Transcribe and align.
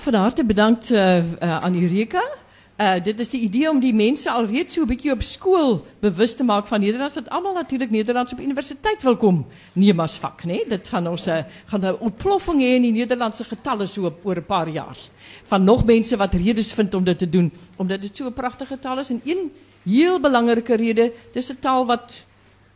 van 0.00 0.14
harte 0.14 0.44
bedankt 0.44 0.90
uh, 0.90 1.22
aan 1.40 1.82
Eureka. 1.82 2.22
Uh, 2.80 2.92
dit 3.02 3.18
is 3.18 3.30
die 3.30 3.40
idee 3.40 3.70
om 3.70 3.80
die 3.80 3.94
mensen 3.94 4.32
alreeds 4.32 4.74
zo'n 4.74 4.86
beetje 4.86 5.12
op 5.12 5.22
school 5.22 5.86
bewust 5.98 6.36
te 6.36 6.44
maken 6.44 6.68
van 6.68 6.80
Nederlands. 6.80 7.14
Dat 7.14 7.28
allemaal 7.28 7.52
natuurlijk 7.52 7.90
Nederlands 7.90 8.32
op 8.32 8.40
universiteit 8.40 9.02
wil 9.02 9.16
komen. 9.16 9.46
Neem 9.72 10.00
als 10.00 10.18
vak, 10.18 10.44
nee? 10.44 10.64
Dat 10.68 10.88
gaan 10.88 11.08
ons 11.08 11.26
uh, 11.26 11.38
gaan 11.64 11.98
ontploffing 11.98 12.62
in 12.62 12.82
die 12.82 12.92
Nederlandse 12.92 13.44
getallen 13.44 13.88
zo 13.88 14.16
voor 14.22 14.36
een 14.36 14.46
paar 14.46 14.68
jaar. 14.68 14.96
Van 15.44 15.64
nog 15.64 15.84
mensen 15.84 16.18
wat 16.18 16.34
redes 16.34 16.72
vindt 16.72 16.94
om 16.94 17.04
dit 17.04 17.18
te 17.18 17.28
doen. 17.28 17.52
Omdat 17.76 18.02
het 18.02 18.16
zo'n 18.16 18.32
prachtig 18.32 18.68
getal 18.68 18.98
is. 18.98 19.10
En 19.10 19.20
één 19.24 19.52
heel 19.82 20.20
belangrijke 20.20 20.76
reden, 20.76 21.12
dit 21.32 21.42
is 21.42 21.48
een 21.48 21.58
taal 21.58 21.86
wat 21.86 22.24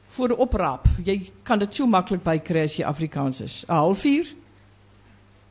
voor 0.06 0.28
de 0.28 0.36
opraap. 0.36 0.86
Je 1.04 1.26
kan 1.42 1.60
het 1.60 1.74
zo 1.74 1.86
makkelijk 1.86 2.22
bij 2.22 2.38
krijgen 2.38 2.62
als 2.62 2.76
je 2.76 2.84
Afrikaans 2.84 3.40
is. 3.40 3.64
Half 3.66 4.04
uur, 4.04 4.34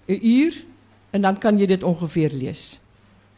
een 0.05 0.27
uur, 0.27 0.63
en 1.13 1.21
dan 1.21 1.37
kan 1.37 1.57
je 1.57 1.67
dit 1.67 1.83
ongeveer 1.83 2.31
lezen. 2.33 2.77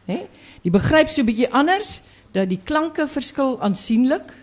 Nee? 0.06 0.28
Die 0.62 0.72
begrijpt 0.72 1.12
so 1.12 1.22
'n 1.22 1.26
bietjie 1.26 1.54
anders 1.54 2.02
dat 2.32 2.50
die 2.50 2.60
klanke 2.64 3.08
verskil 3.08 3.62
aansienlik. 3.62 4.34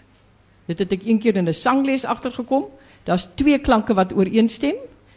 Dit 0.65 0.79
het 0.79 0.93
ek 0.93 1.05
een 1.05 1.19
keer 1.19 1.37
in 1.37 1.49
'n 1.49 1.55
sangles 1.55 2.05
agtergekom. 2.05 2.65
Daar's 3.05 3.29
twee 3.35 3.59
klanke 3.59 3.95
wat 3.95 4.15
ooreenstem. 4.15 4.75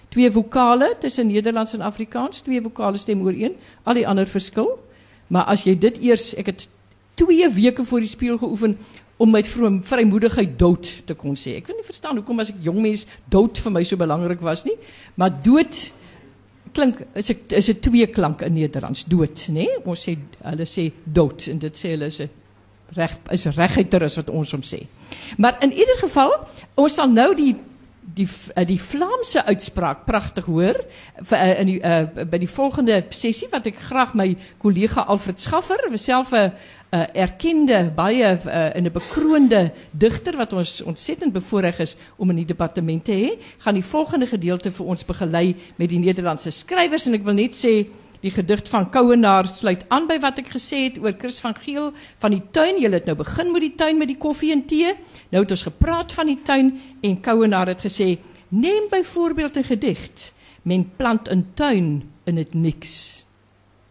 Twee 0.10 0.32
vokale 0.32 0.96
tussen 1.00 1.28
Nederlands 1.28 1.74
en 1.74 1.82
Afrikaans, 1.82 2.40
twee 2.40 2.62
vokale 2.62 2.98
stem 2.98 3.22
ooreen, 3.22 3.56
al 3.84 3.94
die 3.94 4.08
ander 4.08 4.28
verskil. 4.28 4.80
Maar 5.28 5.44
as 5.44 5.64
jy 5.64 5.78
dit 5.78 5.98
eers, 5.98 6.36
ek 6.36 6.46
het 6.46 6.68
2 7.14 7.50
weke 7.50 7.84
voor 7.84 8.00
die 8.00 8.10
spieël 8.10 8.38
geoefen 8.38 8.78
om 9.18 9.32
met 9.32 9.48
vrymoedigheid 9.82 10.60
dood 10.60 11.02
te 11.06 11.14
kon 11.14 11.36
sê. 11.36 11.56
Ek 11.56 11.64
kan 11.64 11.76
nie 11.76 11.88
verstaan 11.88 12.16
hoekom 12.16 12.40
as 12.40 12.50
ek 12.50 12.56
jong 12.62 12.82
mens 12.82 13.06
dood 13.32 13.58
vir 13.58 13.72
my 13.72 13.84
so 13.84 13.96
belangrik 13.96 14.42
was 14.42 14.64
nie, 14.64 14.76
maar 15.16 15.32
dood 15.42 15.92
klink 16.76 17.04
is 17.16 17.30
ek 17.32 17.52
is 17.58 17.70
'n 17.72 17.80
twee 17.80 18.08
klank 18.08 18.42
in 18.42 18.54
Nederlands 18.54 19.06
dood, 19.08 19.48
nê? 19.50 19.66
Nee? 19.66 19.78
Ons 19.86 20.08
sê 20.08 20.18
hulle 20.44 20.66
sê 20.66 20.92
dood 21.04 21.48
en 21.52 21.60
dit 21.60 21.78
sê 21.78 21.96
hulle 21.96 22.12
is 22.12 22.20
'n 22.22 22.30
reg 22.96 23.16
is 23.32 23.46
reguiter 23.56 24.02
is 24.02 24.16
wat 24.16 24.30
ons 24.30 24.52
hom 24.52 24.62
sê. 24.62 24.86
Maar 25.38 25.58
in 25.62 25.72
ieder 25.72 25.98
geval, 26.00 26.32
ons 26.76 26.94
sal 26.94 27.10
nou 27.10 27.34
die 27.36 27.56
die 28.16 28.28
die 28.68 28.80
Vlaamse 28.80 29.46
uitspraak 29.46 30.06
pragtig 30.06 30.46
hoor 30.46 30.78
in 31.58 31.66
die 31.66 31.80
uh, 31.82 32.06
die 32.40 32.50
volgende 32.50 33.04
sessie 33.10 33.50
wat 33.52 33.66
ek 33.68 33.80
graag 33.90 34.14
my 34.14 34.36
kollega 34.62 35.08
Alfred 35.10 35.42
Schaffer, 35.42 35.82
self 35.98 36.32
'n 36.32 36.54
uh, 36.92 37.04
erkende 37.14 37.92
baie 37.96 38.38
uh, 38.46 38.76
in 38.76 38.86
'n 38.86 38.92
bekroonde 38.92 39.72
digter 39.92 40.38
wat 40.38 40.54
ons 40.54 40.82
ontsettend 40.82 41.34
bevoorreg 41.34 41.80
is 41.80 41.96
om 42.18 42.30
in 42.30 42.36
die 42.36 42.46
departement 42.46 43.06
te 43.06 43.12
hê, 43.12 43.30
gaan 43.58 43.74
die 43.74 43.84
volgende 43.84 44.28
gedeelte 44.28 44.72
vir 44.72 44.86
ons 44.86 45.06
begelei 45.06 45.56
met 45.76 45.90
die 45.90 46.00
Nederlandse 46.00 46.52
skrywers 46.52 47.06
en 47.06 47.14
ek 47.14 47.24
wil 47.24 47.34
net 47.34 47.56
sê 47.56 47.88
die 48.22 48.32
gedig 48.32 48.64
van 48.70 48.90
Kouenaar 48.90 49.48
sluit 49.48 49.86
aan 49.94 50.08
by 50.08 50.18
wat 50.20 50.40
ek 50.42 50.50
gesê 50.56 50.88
het 50.88 50.98
oor 50.98 51.14
Chris 51.18 51.40
van 51.40 51.54
Geel 51.56 51.92
van 52.18 52.32
die 52.32 52.42
tuin. 52.52 52.80
Jy 52.82 52.90
het 52.90 53.06
nou 53.06 53.16
begin 53.16 53.52
met 53.52 53.62
die 53.62 53.76
tuin 53.76 53.98
met 53.98 54.08
die 54.08 54.18
koffie 54.18 54.52
en 54.52 54.66
tee. 54.66 54.96
Nou 55.30 55.44
het 55.44 55.52
ons 55.52 55.68
gepraat 55.68 56.14
van 56.14 56.32
die 56.32 56.40
tuin 56.42 56.72
en 57.02 57.20
Kouenaar 57.22 57.68
het 57.68 57.82
gesê: 57.86 58.18
"Neem 58.50 58.90
byvoorbeeld 58.90 59.58
'n 59.58 59.64
gedig. 59.64 60.32
Men 60.64 60.92
plant 60.98 61.30
'n 61.30 61.46
tuin 61.54 62.12
in 62.24 62.36
dit 62.36 62.54
niks." 62.54 63.26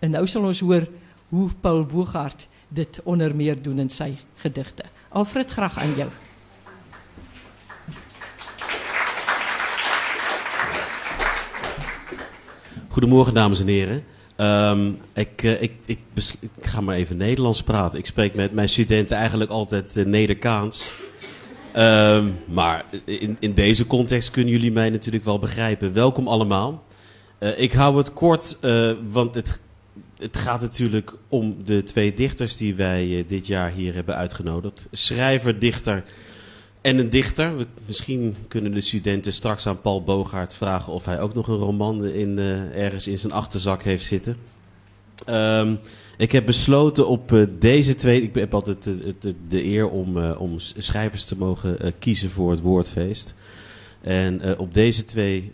En 0.01 0.11
nou 0.11 0.27
sal 0.27 0.45
ons 0.45 0.61
hoor 0.61 0.89
hoe 1.29 1.51
Paul 1.61 1.85
Bogaert 1.85 2.49
dit 2.75 3.01
onder 3.03 3.37
meer 3.37 3.63
doen 3.63 3.79
in 3.79 3.91
sy 3.91 4.13
gedigte. 4.35 4.83
Alfred, 5.09 5.51
graag 5.51 5.79
aan 5.79 5.95
jou. 5.95 6.11
Goedemorgen, 12.89 13.35
dames 13.35 13.61
en 13.61 13.67
heren. 13.67 14.05
Um, 14.37 14.99
ik, 15.13 15.43
uh, 15.43 15.63
ik, 15.63 15.73
ik, 15.85 15.99
ik, 16.41 16.51
ga 16.61 16.81
maar 16.81 16.97
even 16.97 17.17
Nederlands 17.17 17.63
praten. 17.63 17.99
Ik 17.99 18.07
spreek 18.07 18.35
met 18.35 18.53
mijn 18.53 18.69
studenten 18.69 19.17
eigenlijk 19.17 19.51
altijd 19.51 19.97
uh, 19.97 20.05
Nederkaans. 20.05 20.93
Um, 21.77 22.39
maar 22.45 22.85
in, 23.05 23.37
in 23.41 23.55
deze 23.55 23.87
context 23.87 24.31
kunnen 24.31 24.53
jullie 24.53 24.73
mij 24.73 24.91
natuurlijk 24.91 25.25
wel 25.25 25.39
begrijpen. 25.39 25.93
Welkom 25.93 26.29
allemaal. 26.29 26.85
Uh, 27.41 27.59
ik 27.59 27.73
hou 27.73 27.97
het 27.97 28.13
kort, 28.13 28.59
want 29.09 29.35
het, 29.35 29.61
het 30.25 30.37
gaat 30.37 30.61
natuurlijk 30.61 31.15
om 31.29 31.57
de 31.65 31.83
twee 31.83 32.15
dichters 32.15 32.57
die 32.57 32.75
wij 32.75 33.25
dit 33.27 33.47
jaar 33.47 33.71
hier 33.71 33.95
hebben 33.95 34.17
uitgenodigd. 34.17 34.87
Schrijver, 34.91 35.59
dichter 35.59 36.05
en 36.81 36.99
een 36.99 37.11
dichter. 37.11 37.67
Misschien 37.87 38.37
kunnen 38.49 38.73
de 38.73 38.81
studenten 38.81 39.33
straks 39.33 39.67
aan 39.67 39.81
Paul 39.81 40.03
Bogaert 40.03 40.55
vragen 40.55 40.93
of 40.93 41.05
hij 41.05 41.21
ook 41.21 41.35
nog 41.35 41.49
een 41.49 41.57
roman 41.57 42.05
in, 42.05 42.39
uh, 42.39 42.85
ergens 42.85 43.09
in 43.09 43.19
zijn 43.19 43.33
achterzak 43.33 43.83
heeft 43.83 44.05
zitten. 44.05 44.37
Um, 45.29 45.79
ik 46.17 46.33
heb 46.33 46.47
besloten 46.47 47.09
op 47.09 47.33
uh, 47.33 47.47
deze 47.59 47.95
twee. 47.95 48.23
Ik 48.23 48.35
heb 48.35 48.55
altijd 48.55 48.83
de, 48.83 49.35
de, 49.49 49.65
eer 49.65 49.89
om, 49.89 50.33
om 50.33 50.59
schrijvers 50.59 51.25
te 51.25 51.37
mogen 51.37 51.95
kiezen 51.99 52.31
voor 52.31 52.51
het 52.51 52.61
woordfeest. 52.61 53.35
En 54.05 54.59
op 54.59 54.75
deze 54.75 55.05
twee 55.05 55.53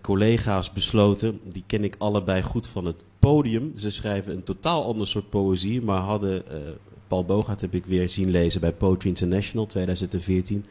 collega's 0.00 0.72
besloten, 0.72 1.40
die 1.44 1.64
ken 1.66 1.84
ik 1.84 1.94
allebei 1.98 2.42
goed 2.42 2.68
van 2.68 2.84
het 2.84 3.04
podium. 3.18 3.72
Ze 3.76 3.90
schrijven 3.90 4.32
een 4.32 4.42
totaal 4.42 4.84
ander 4.84 5.06
soort 5.06 5.30
poëzie, 5.30 5.82
maar 5.82 6.00
hadden 6.00 6.42
Paul 7.08 7.24
Bogaert 7.24 7.60
heb 7.60 7.74
ik 7.74 7.84
weer 7.86 8.08
zien 8.08 8.30
lezen 8.30 8.60
bij 8.60 8.72
Poetry 8.72 9.08
International 9.08 9.66
2014. 9.66 10.64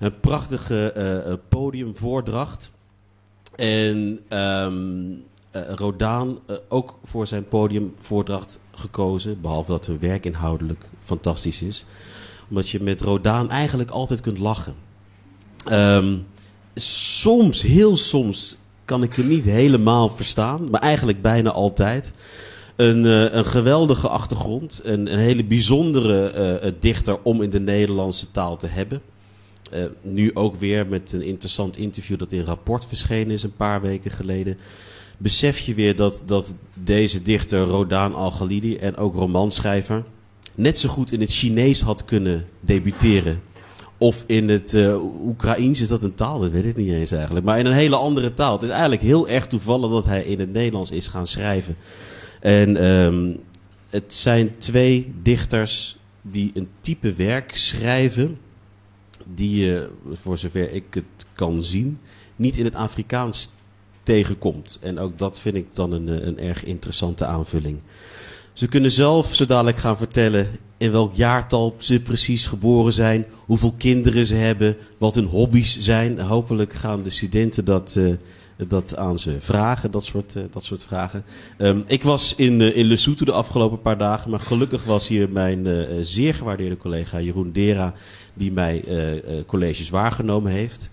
Een 0.00 0.20
prachtige 0.20 1.40
podiumvoordracht. 1.48 2.70
En 3.56 4.20
um, 4.38 5.22
Rodaan 5.52 6.38
ook 6.68 6.98
voor 7.04 7.26
zijn 7.26 7.48
podiumvoordracht 7.48 8.60
gekozen. 8.74 9.40
Behalve 9.40 9.70
dat 9.70 9.86
hun 9.86 9.98
werk 9.98 10.24
inhoudelijk 10.24 10.84
fantastisch 11.00 11.62
is. 11.62 11.84
Omdat 12.48 12.68
je 12.68 12.82
met 12.82 13.00
Rodaan 13.00 13.50
eigenlijk 13.50 13.90
altijd 13.90 14.20
kunt 14.20 14.38
lachen. 14.38 14.74
Um, 15.72 16.26
soms, 16.74 17.62
heel 17.62 17.96
soms, 17.96 18.56
kan 18.84 19.02
ik 19.02 19.14
hem 19.14 19.28
niet 19.28 19.44
helemaal 19.44 20.08
verstaan. 20.08 20.70
Maar 20.70 20.80
eigenlijk 20.80 21.22
bijna 21.22 21.50
altijd 21.50 22.12
een, 22.76 23.04
uh, 23.04 23.32
een 23.32 23.46
geweldige 23.46 24.08
achtergrond. 24.08 24.80
Een, 24.84 25.12
een 25.12 25.18
hele 25.18 25.44
bijzondere 25.44 26.60
uh, 26.64 26.70
dichter 26.80 27.18
om 27.22 27.42
in 27.42 27.50
de 27.50 27.60
Nederlandse 27.60 28.30
taal 28.30 28.56
te 28.56 28.66
hebben. 28.66 29.02
Nu 30.02 30.30
ook 30.34 30.56
weer 30.56 30.86
met 30.86 31.12
een 31.12 31.22
interessant 31.22 31.76
interview 31.76 32.18
dat 32.18 32.32
in 32.32 32.44
rapport 32.44 32.86
verschenen 32.86 33.30
is 33.30 33.42
een 33.42 33.56
paar 33.56 33.80
weken 33.80 34.10
geleden. 34.10 34.58
Besef 35.18 35.58
je 35.58 35.74
weer 35.74 35.96
dat, 35.96 36.22
dat 36.26 36.54
deze 36.74 37.22
dichter 37.22 37.60
Rodaan 37.60 38.14
Al-Ghalidi 38.14 38.76
en 38.76 38.96
ook 38.96 39.14
romanschrijver 39.14 40.04
net 40.56 40.78
zo 40.78 40.88
goed 40.88 41.12
in 41.12 41.20
het 41.20 41.32
Chinees 41.32 41.80
had 41.80 42.04
kunnen 42.04 42.46
debuteren. 42.60 43.40
Of 43.98 44.24
in 44.26 44.48
het 44.48 44.72
uh, 44.72 45.24
Oekraïens, 45.26 45.80
is 45.80 45.88
dat 45.88 46.02
een 46.02 46.14
taal? 46.14 46.38
Dat 46.38 46.50
weet 46.50 46.64
ik 46.64 46.76
niet 46.76 46.92
eens 46.92 47.12
eigenlijk. 47.12 47.46
Maar 47.46 47.58
in 47.58 47.66
een 47.66 47.72
hele 47.72 47.96
andere 47.96 48.34
taal. 48.34 48.52
Het 48.52 48.62
is 48.62 48.68
eigenlijk 48.68 49.02
heel 49.02 49.28
erg 49.28 49.46
toevallig 49.46 49.90
dat 49.90 50.04
hij 50.04 50.22
in 50.22 50.40
het 50.40 50.52
Nederlands 50.52 50.90
is 50.90 51.06
gaan 51.06 51.26
schrijven. 51.26 51.76
En 52.40 52.84
um, 52.84 53.40
het 53.90 54.14
zijn 54.14 54.58
twee 54.58 55.14
dichters 55.22 55.96
die 56.22 56.50
een 56.54 56.68
type 56.80 57.12
werk 57.12 57.56
schrijven 57.56 58.38
die 59.24 59.64
je, 59.64 59.88
voor 60.12 60.38
zover 60.38 60.70
ik 60.70 60.84
het 60.90 61.26
kan 61.32 61.62
zien, 61.62 61.98
niet 62.36 62.56
in 62.56 62.64
het 62.64 62.74
Afrikaans 62.74 63.50
tegenkomt. 64.02 64.78
En 64.82 64.98
ook 64.98 65.18
dat 65.18 65.40
vind 65.40 65.54
ik 65.54 65.74
dan 65.74 65.92
een, 65.92 66.26
een 66.26 66.38
erg 66.38 66.64
interessante 66.64 67.24
aanvulling. 67.24 67.78
Ze 68.54 68.68
kunnen 68.68 68.92
zelf 68.92 69.34
zo 69.34 69.44
dadelijk 69.44 69.76
gaan 69.76 69.96
vertellen 69.96 70.48
in 70.76 70.90
welk 70.90 71.14
jaartal 71.14 71.74
ze 71.78 72.00
precies 72.00 72.46
geboren 72.46 72.92
zijn, 72.92 73.26
hoeveel 73.46 73.74
kinderen 73.78 74.26
ze 74.26 74.34
hebben, 74.34 74.76
wat 74.98 75.14
hun 75.14 75.24
hobby's 75.24 75.78
zijn. 75.78 76.20
Hopelijk 76.20 76.72
gaan 76.72 77.02
de 77.02 77.10
studenten 77.10 77.64
dat 77.64 77.94
uh, 77.98 78.14
dat 78.68 78.96
aan 78.96 79.18
ze 79.18 79.40
vragen, 79.40 79.90
dat 79.90 80.04
soort, 80.04 80.34
uh, 80.34 80.42
dat 80.50 80.64
soort 80.64 80.84
vragen. 80.84 81.24
Um, 81.58 81.84
ik 81.86 82.02
was 82.02 82.34
in, 82.34 82.60
uh, 82.60 82.76
in 82.76 82.86
Lesotho 82.86 83.24
de 83.24 83.32
afgelopen 83.32 83.80
paar 83.80 83.98
dagen, 83.98 84.30
maar 84.30 84.40
gelukkig 84.40 84.84
was 84.84 85.08
hier 85.08 85.28
mijn 85.30 85.86
zeer 86.00 86.34
gewaardeerde 86.34 86.76
collega 86.76 87.20
Jeroen 87.20 87.52
Dera, 87.52 87.94
die 88.34 88.52
mij 88.52 88.84
colleges 89.46 89.90
waargenomen 89.90 90.52
heeft. 90.52 90.90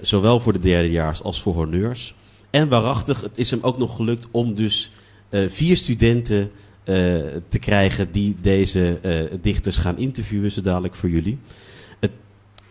zowel 0.00 0.40
voor 0.40 0.52
de 0.52 0.58
derdejaars 0.58 1.22
als 1.22 1.42
voor 1.42 1.54
honneurs. 1.54 2.14
En 2.50 2.68
waarachtig, 2.68 3.20
het 3.20 3.38
is 3.38 3.50
hem 3.50 3.60
ook 3.62 3.78
nog 3.78 3.96
gelukt 3.96 4.28
om 4.30 4.54
dus 4.54 4.90
vier 5.30 5.76
studenten 5.76 6.50
te 6.84 7.58
krijgen 7.60 8.12
die 8.12 8.36
deze 8.40 8.98
dichters 9.40 9.76
gaan 9.76 9.98
interviewen, 9.98 10.52
zo 10.52 10.60
dadelijk 10.60 10.94
voor 10.94 11.10
jullie 11.10 11.38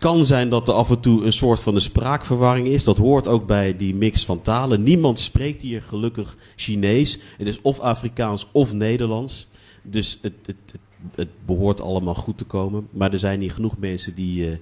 kan 0.01 0.25
zijn 0.25 0.49
dat 0.49 0.67
er 0.67 0.73
af 0.73 0.89
en 0.89 0.99
toe 0.99 1.25
een 1.25 1.33
soort 1.33 1.59
van 1.59 1.73
de 1.73 1.79
spraakverwarring 1.79 2.67
is. 2.67 2.83
Dat 2.83 2.97
hoort 2.97 3.27
ook 3.27 3.47
bij 3.47 3.77
die 3.77 3.95
mix 3.95 4.25
van 4.25 4.41
talen. 4.41 4.83
Niemand 4.83 5.19
spreekt 5.19 5.61
hier 5.61 5.81
gelukkig 5.81 6.37
Chinees. 6.55 7.19
Het 7.37 7.47
is 7.47 7.61
of 7.61 7.79
Afrikaans 7.79 8.47
of 8.51 8.73
Nederlands. 8.73 9.47
Dus 9.81 10.19
het, 10.21 10.33
het, 10.45 10.55
het, 10.71 10.79
het 11.15 11.27
behoort 11.45 11.81
allemaal 11.81 12.15
goed 12.15 12.37
te 12.37 12.45
komen. 12.45 12.87
Maar 12.91 13.11
er 13.11 13.19
zijn 13.19 13.39
niet 13.39 13.53
genoeg 13.53 13.77
mensen 13.77 14.15
die, 14.15 14.49
uh, 14.49 14.55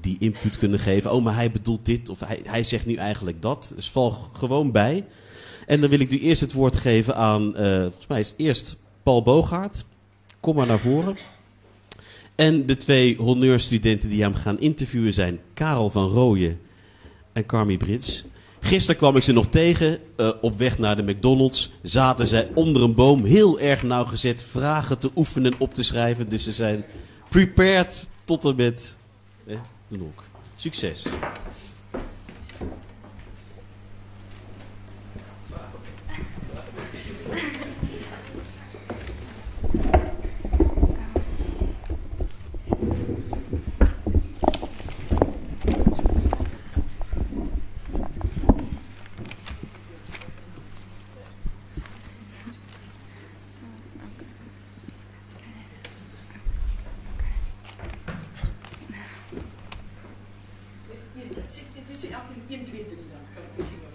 die 0.00 0.16
input 0.18 0.58
kunnen 0.58 0.78
geven. 0.78 1.12
Oh, 1.12 1.24
maar 1.24 1.34
hij 1.34 1.50
bedoelt 1.50 1.84
dit 1.84 2.08
of 2.08 2.20
hij, 2.20 2.40
hij 2.44 2.62
zegt 2.62 2.86
nu 2.86 2.94
eigenlijk 2.94 3.42
dat. 3.42 3.72
Dus 3.76 3.90
val 3.90 4.16
gewoon 4.32 4.70
bij. 4.70 5.04
En 5.66 5.80
dan 5.80 5.90
wil 5.90 6.00
ik 6.00 6.10
nu 6.10 6.18
eerst 6.18 6.40
het 6.40 6.52
woord 6.52 6.76
geven 6.76 7.16
aan, 7.16 7.42
uh, 7.42 7.80
volgens 7.80 8.06
mij 8.06 8.20
is 8.20 8.34
eerst 8.36 8.76
Paul 9.02 9.22
Bogaert. 9.22 9.84
Kom 10.40 10.54
maar 10.56 10.66
naar 10.66 10.78
voren. 10.78 11.16
En 12.34 12.66
de 12.66 12.76
twee 12.76 13.16
honneurstudenten 13.16 14.08
die 14.08 14.22
hem 14.22 14.34
gaan 14.34 14.60
interviewen 14.60 15.12
zijn 15.12 15.40
Karel 15.54 15.90
van 15.90 16.08
Rooyen 16.08 16.60
en 17.32 17.46
Carmi 17.46 17.76
Brits. 17.76 18.24
Gisteren 18.60 18.96
kwam 18.96 19.16
ik 19.16 19.22
ze 19.22 19.32
nog 19.32 19.46
tegen 19.46 19.98
uh, 20.16 20.32
op 20.40 20.58
weg 20.58 20.78
naar 20.78 20.96
de 20.96 21.02
McDonald's. 21.02 21.70
Zaten 21.82 22.26
zij 22.26 22.48
onder 22.54 22.82
een 22.82 22.94
boom 22.94 23.24
heel 23.24 23.60
erg 23.60 23.82
nauwgezet 23.82 24.44
vragen 24.44 24.98
te 24.98 25.10
oefenen 25.16 25.54
op 25.58 25.74
te 25.74 25.82
schrijven. 25.82 26.28
Dus 26.28 26.44
ze 26.44 26.52
zijn 26.52 26.84
prepared 27.28 28.08
tot 28.24 28.44
en 28.44 28.56
met 28.56 28.96
eh, 29.46 29.58
de 29.88 29.96
nok. 29.96 30.24
Succes. 30.56 31.06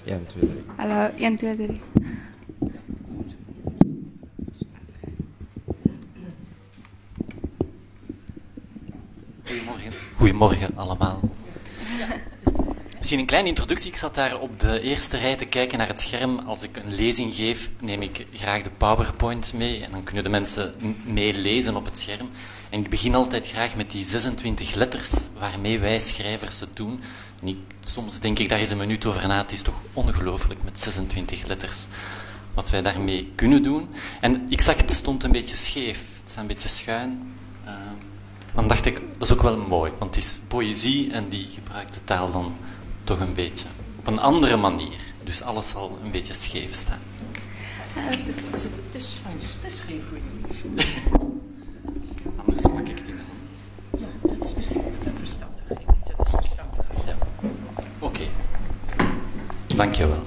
Ja, 0.08 0.20
2, 0.26 0.50
3. 0.50 1.12
Hallo, 1.28 1.40
1, 1.40 1.58
2, 1.58 1.68
3. 1.68 1.82
Goedemorgen. 9.46 9.92
Goedemorgen 10.16 10.72
allemaal. 10.76 11.20
Misschien 12.98 13.20
een 13.20 13.26
kleine 13.26 13.48
introductie. 13.48 13.90
Ik 13.90 13.98
zat 13.98 14.16
daar 14.16 14.40
op 14.40 14.60
de 14.60 14.82
eerste 14.82 15.18
rij 15.18 15.36
te 15.36 15.46
kijken 15.46 15.78
naar 15.78 15.88
het 15.88 16.00
scherm. 16.00 16.40
Als 16.40 16.64
ik 16.64 16.78
een 16.78 16.94
lezing 16.94 17.36
geef, 17.36 17.70
neem 17.80 18.02
ik 18.02 18.26
graag 18.34 18.64
de 18.64 18.70
PowerPoint 18.70 19.54
mee. 19.54 19.84
En 19.84 19.92
dan 19.92 20.04
kunnen 20.04 20.24
de 20.24 20.30
mensen 20.30 20.74
meelezen 21.06 21.76
op 21.76 21.86
het 21.86 21.98
scherm. 21.98 22.30
En 22.70 22.80
ik 22.80 22.90
begin 22.90 23.16
altijd 23.16 23.48
graag 23.48 23.76
met 23.76 23.92
die 23.92 24.06
26 24.06 24.74
letters 24.74 25.12
waarmee 25.40 25.80
wij 25.80 26.00
schrijvers 26.00 26.60
het 26.60 26.76
doen. 26.76 27.00
En 27.42 27.48
ik, 27.48 27.58
soms 27.84 28.20
denk 28.20 28.40
ik 28.40 28.50
daar 28.50 28.60
eens 28.60 28.70
een 28.70 28.78
minuut 28.78 29.06
over 29.06 29.28
na. 29.28 29.38
Het 29.38 29.52
is 29.52 29.62
toch 29.62 29.82
ongelooflijk 29.94 30.64
met 30.64 30.80
26 30.80 31.46
letters 31.46 31.86
wat 32.54 32.70
wij 32.70 32.82
daarmee 32.82 33.32
kunnen 33.36 33.64
doen. 33.64 33.90
En 34.22 34.46
ik 34.50 34.62
zag 34.62 34.78
het 34.78 34.92
stond 34.92 35.24
een 35.24 35.32
beetje 35.32 35.56
scheef. 35.56 35.98
Het 36.20 36.30
staat 36.30 36.42
een 36.42 36.48
beetje 36.48 36.70
schuin. 36.70 37.34
Uh, 37.66 37.72
dan 38.56 38.68
dacht 38.68 38.86
ik, 38.86 39.02
dat 39.18 39.30
is 39.30 39.36
ook 39.36 39.42
wel 39.42 39.58
mooi. 39.58 39.92
Want 40.00 40.16
het 40.16 40.24
is 40.24 40.40
poëzie 40.48 41.12
en 41.12 41.30
die 41.30 41.50
gebruikt 41.50 41.94
de 41.94 42.04
taal 42.04 42.32
dan 42.32 42.56
toch 43.04 43.20
een 43.20 43.34
beetje 43.34 43.68
op 44.00 44.08
een 44.08 44.20
andere 44.20 44.58
manier. 44.58 45.00
Dus 45.24 45.42
alles 45.42 45.70
zal 45.70 46.00
een 46.04 46.12
beetje 46.12 46.34
scheef 46.34 46.74
staan. 46.74 47.00
Het 47.94 49.66
is 49.66 49.78
scheef 49.78 50.04
voor 50.08 50.18
jullie. 50.18 50.86
Anders 52.46 52.62
pak 52.62 52.88
ik 52.88 52.98
het 52.98 53.08
in 53.08 53.16
de 53.16 53.22
hand. 53.28 53.58
Ja, 54.02 54.36
dat 54.36 54.48
is 54.48 54.56
misschien 54.56 54.82
verstandig. 55.18 55.64
Dat 56.18 56.26
is 56.26 56.32
verstandig. 56.32 56.86
Ja. 57.06 57.18
Oké. 58.00 58.06
Okay. 58.06 58.30
Dankjewel. 59.78 60.24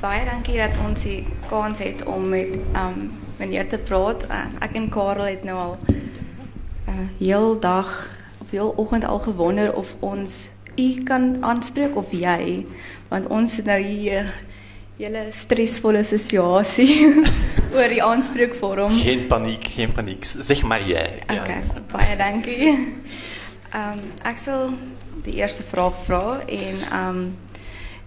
Baie 0.00 0.24
dankie 0.24 0.56
dat 0.56 0.78
ons 0.86 1.02
die 1.04 1.20
kans 1.50 1.82
het 1.84 2.00
om 2.08 2.30
met 2.32 2.54
um, 2.72 3.10
meneer 3.36 3.68
te 3.68 3.76
praat. 3.78 4.24
Uh, 4.24 4.46
ek 4.64 4.78
en 4.80 4.88
Karel 4.88 5.28
het 5.28 5.44
nou 5.44 5.56
al 5.58 5.74
uh, 6.88 6.94
heel 7.18 7.60
dag 7.60 7.90
of 8.40 8.50
heel 8.50 8.72
oggend 8.76 9.04
al 9.04 9.20
gewonder 9.20 9.74
of 9.76 9.92
ons 10.00 10.46
u 10.80 10.88
kan 11.04 11.36
aanspreek 11.44 11.96
of 11.96 12.08
jy 12.16 12.64
want 13.12 13.28
ons 13.28 13.58
het 13.60 13.68
nou 13.68 13.76
hier 13.84 14.32
hele 14.96 15.26
stresvolle 15.36 16.00
situasie 16.04 17.12
oor 17.76 17.88
die 17.92 18.02
aanspreekvorm. 18.04 18.96
Geen 18.96 19.26
paniek, 19.28 19.68
geen 19.76 19.92
paniek. 19.92 20.24
Zeg 20.24 20.62
maar 20.62 20.88
jij. 20.88 21.22
Okay, 21.28 21.60
ja. 21.60 21.84
baie 21.92 22.16
dankie. 22.16 22.72
Ehm 23.72 24.00
um, 24.00 24.04
ek 24.24 24.40
sal 24.40 24.72
die 25.28 25.40
eerste 25.44 25.68
vraag 25.68 26.04
vra 26.08 26.40
en 26.48 26.84
ehm 26.88 27.08
um, 27.08 27.24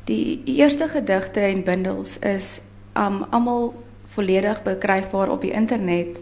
die 0.06 0.42
eerste 0.46 0.88
gedigte 0.88 1.40
en 1.40 1.64
bundels 1.64 2.20
is 2.20 2.60
um 2.94 3.24
almal 3.30 3.74
volledig 4.14 4.62
bekryfbaar 4.64 5.30
op 5.30 5.42
die 5.42 5.52
internet 5.52 6.18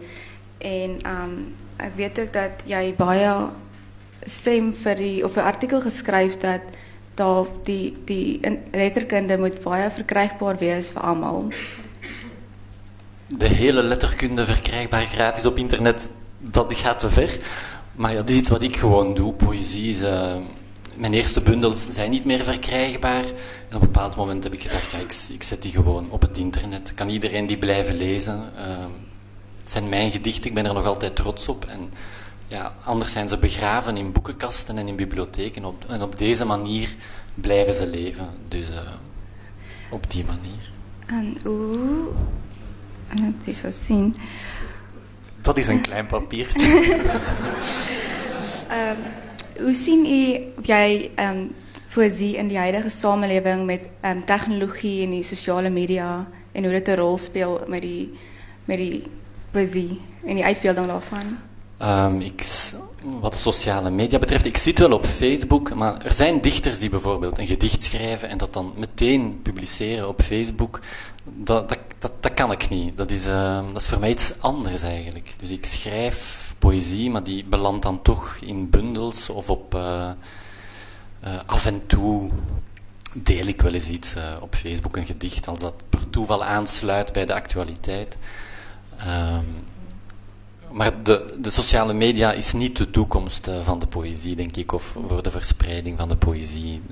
en 0.58 0.98
um 1.08 1.36
ek 1.76 1.96
weet 1.96 2.18
ook 2.20 2.32
dat 2.32 2.64
jy 2.66 2.94
baie 2.96 3.32
stem 4.26 4.72
vir 4.72 4.96
die 4.96 5.24
of 5.24 5.36
'n 5.36 5.46
artikel 5.52 5.80
geskryf 5.80 6.38
dat 6.40 6.60
daar 7.14 7.46
die 7.64 7.96
die 8.04 8.40
letterkunde 8.72 9.38
moet 9.38 9.62
baie 9.62 9.90
verkrygbaar 9.90 10.58
wees 10.58 10.90
vir 10.90 11.02
almal. 11.02 11.48
De 13.26 13.48
hele 13.48 13.82
letterkunde 13.82 14.44
verkrijgbaar 14.44 15.06
gratis 15.06 15.46
op 15.46 15.58
internet, 15.58 16.10
dat 16.38 16.74
gaat 16.74 16.98
te 16.98 17.10
ver. 17.10 17.38
Maar 17.92 18.10
ja, 18.10 18.16
dat 18.16 18.28
is 18.28 18.36
iets 18.36 18.48
wat 18.48 18.62
ik 18.62 18.76
gewoon 18.76 19.14
doe. 19.14 19.32
Poëzie 19.32 19.90
is... 19.90 20.02
Uh, 20.02 20.36
mijn 20.96 21.14
eerste 21.14 21.40
bundels 21.40 21.88
zijn 21.88 22.10
niet 22.10 22.24
meer 22.24 22.44
verkrijgbaar. 22.44 23.24
En 23.68 23.76
op 23.76 23.82
een 23.82 23.92
bepaald 23.92 24.16
moment 24.16 24.44
heb 24.44 24.52
ik 24.52 24.62
gedacht, 24.62 24.92
ja, 24.92 24.98
ik, 24.98 25.14
ik 25.32 25.42
zet 25.42 25.62
die 25.62 25.70
gewoon 25.70 26.10
op 26.10 26.22
het 26.22 26.38
internet. 26.38 26.94
Kan 26.94 27.08
iedereen 27.08 27.46
die 27.46 27.58
blijven 27.58 27.96
lezen? 27.96 28.52
Uh, 28.56 28.84
het 29.58 29.70
zijn 29.70 29.88
mijn 29.88 30.10
gedichten, 30.10 30.48
ik 30.48 30.54
ben 30.54 30.66
er 30.66 30.74
nog 30.74 30.86
altijd 30.86 31.16
trots 31.16 31.48
op. 31.48 31.64
En 31.64 31.90
ja, 32.46 32.74
anders 32.84 33.12
zijn 33.12 33.28
ze 33.28 33.38
begraven 33.38 33.96
in 33.96 34.12
boekenkasten 34.12 34.78
en 34.78 34.88
in 34.88 34.96
bibliotheken. 34.96 35.64
Op, 35.64 35.84
en 35.88 36.02
op 36.02 36.18
deze 36.18 36.44
manier 36.44 36.88
blijven 37.34 37.72
ze 37.72 37.86
leven. 37.86 38.28
Dus 38.48 38.70
uh, 38.70 38.76
op 39.90 40.10
die 40.10 40.24
manier. 40.24 40.70
En 41.06 41.36
hoe... 41.44 42.08
Het 43.08 43.46
is 43.46 43.58
zo 43.58 43.70
zien. 43.70 44.14
Dat 45.42 45.58
is 45.58 45.66
een 45.66 45.80
klein 45.80 46.06
papiertje. 46.06 46.66
um, 48.70 48.96
hoe 49.58 49.74
of 50.56 50.66
jy 50.66 51.10
um 51.18 51.54
poëzie 51.94 52.36
in 52.36 52.48
die 52.48 52.58
huidige 52.58 52.90
samelewing 52.90 53.66
met 53.66 53.80
um 54.02 54.24
tegnologie 54.26 55.04
en 55.04 55.10
die 55.10 55.22
sosiale 55.22 55.70
media 55.70 56.26
en 56.52 56.64
hoe 56.64 56.72
dit 56.72 56.88
'n 56.88 56.98
rol 56.98 57.18
speel 57.18 57.60
met 57.66 57.82
die 57.82 58.10
met 58.64 58.78
die 58.78 59.02
en 60.24 60.34
die 60.34 60.44
uitbeelding 60.44 60.86
daarvan? 60.86 61.38
Um, 61.82 62.20
ik, 62.20 62.44
wat 63.20 63.36
sociale 63.36 63.90
media 63.90 64.18
betreft, 64.18 64.46
ik 64.46 64.56
zit 64.56 64.78
wel 64.78 64.92
op 64.92 65.06
Facebook, 65.06 65.74
maar 65.74 66.04
er 66.04 66.14
zijn 66.14 66.40
dichters 66.40 66.78
die 66.78 66.88
bijvoorbeeld 66.88 67.38
een 67.38 67.46
gedicht 67.46 67.82
schrijven 67.82 68.28
en 68.28 68.38
dat 68.38 68.52
dan 68.52 68.72
meteen 68.76 69.40
publiceren 69.42 70.08
op 70.08 70.22
Facebook. 70.22 70.80
Dat, 71.24 71.68
dat, 71.68 71.78
dat, 71.98 72.12
dat 72.20 72.34
kan 72.34 72.52
ik 72.52 72.68
niet. 72.68 72.96
Dat 72.96 73.10
is, 73.10 73.24
dat 73.24 73.76
is 73.76 73.86
voor 73.86 73.98
mij 73.98 74.10
iets 74.10 74.32
anders 74.38 74.82
eigenlijk. 74.82 75.34
Dus 75.40 75.50
ik 75.50 75.64
schrijf 75.64 76.43
poëzie, 76.64 77.10
maar 77.10 77.22
die 77.22 77.44
belandt 77.44 77.82
dan 77.82 78.02
toch 78.02 78.36
in 78.40 78.70
bundels 78.70 79.30
of 79.30 79.50
op 79.50 79.74
uh, 79.74 80.10
uh, 81.24 81.38
af 81.46 81.66
en 81.66 81.86
toe 81.86 82.30
deel 83.12 83.46
ik 83.46 83.62
wel 83.62 83.72
eens 83.72 83.88
iets 83.88 84.16
uh, 84.16 84.22
op 84.40 84.54
Facebook, 84.54 84.96
een 84.96 85.06
gedicht, 85.06 85.48
als 85.48 85.60
dat 85.60 85.82
per 85.88 86.10
toeval 86.10 86.44
aansluit 86.44 87.12
bij 87.12 87.26
de 87.26 87.34
actualiteit. 87.34 88.16
Um, 89.06 89.44
maar 90.70 91.02
de, 91.02 91.36
de, 91.40 91.50
sociale 91.50 91.92
media 91.92 92.32
is 92.32 92.52
niet 92.52 92.76
de 92.76 92.90
toekomst 92.90 93.50
van 93.62 93.78
de 93.78 93.86
poëzie, 93.86 94.36
denk 94.36 94.56
ik, 94.56 94.72
of 94.72 94.96
voor 95.04 95.22
de 95.22 95.30
verspreiding 95.30 95.98
van 95.98 96.08
de 96.08 96.16
poëzie. 96.16 96.82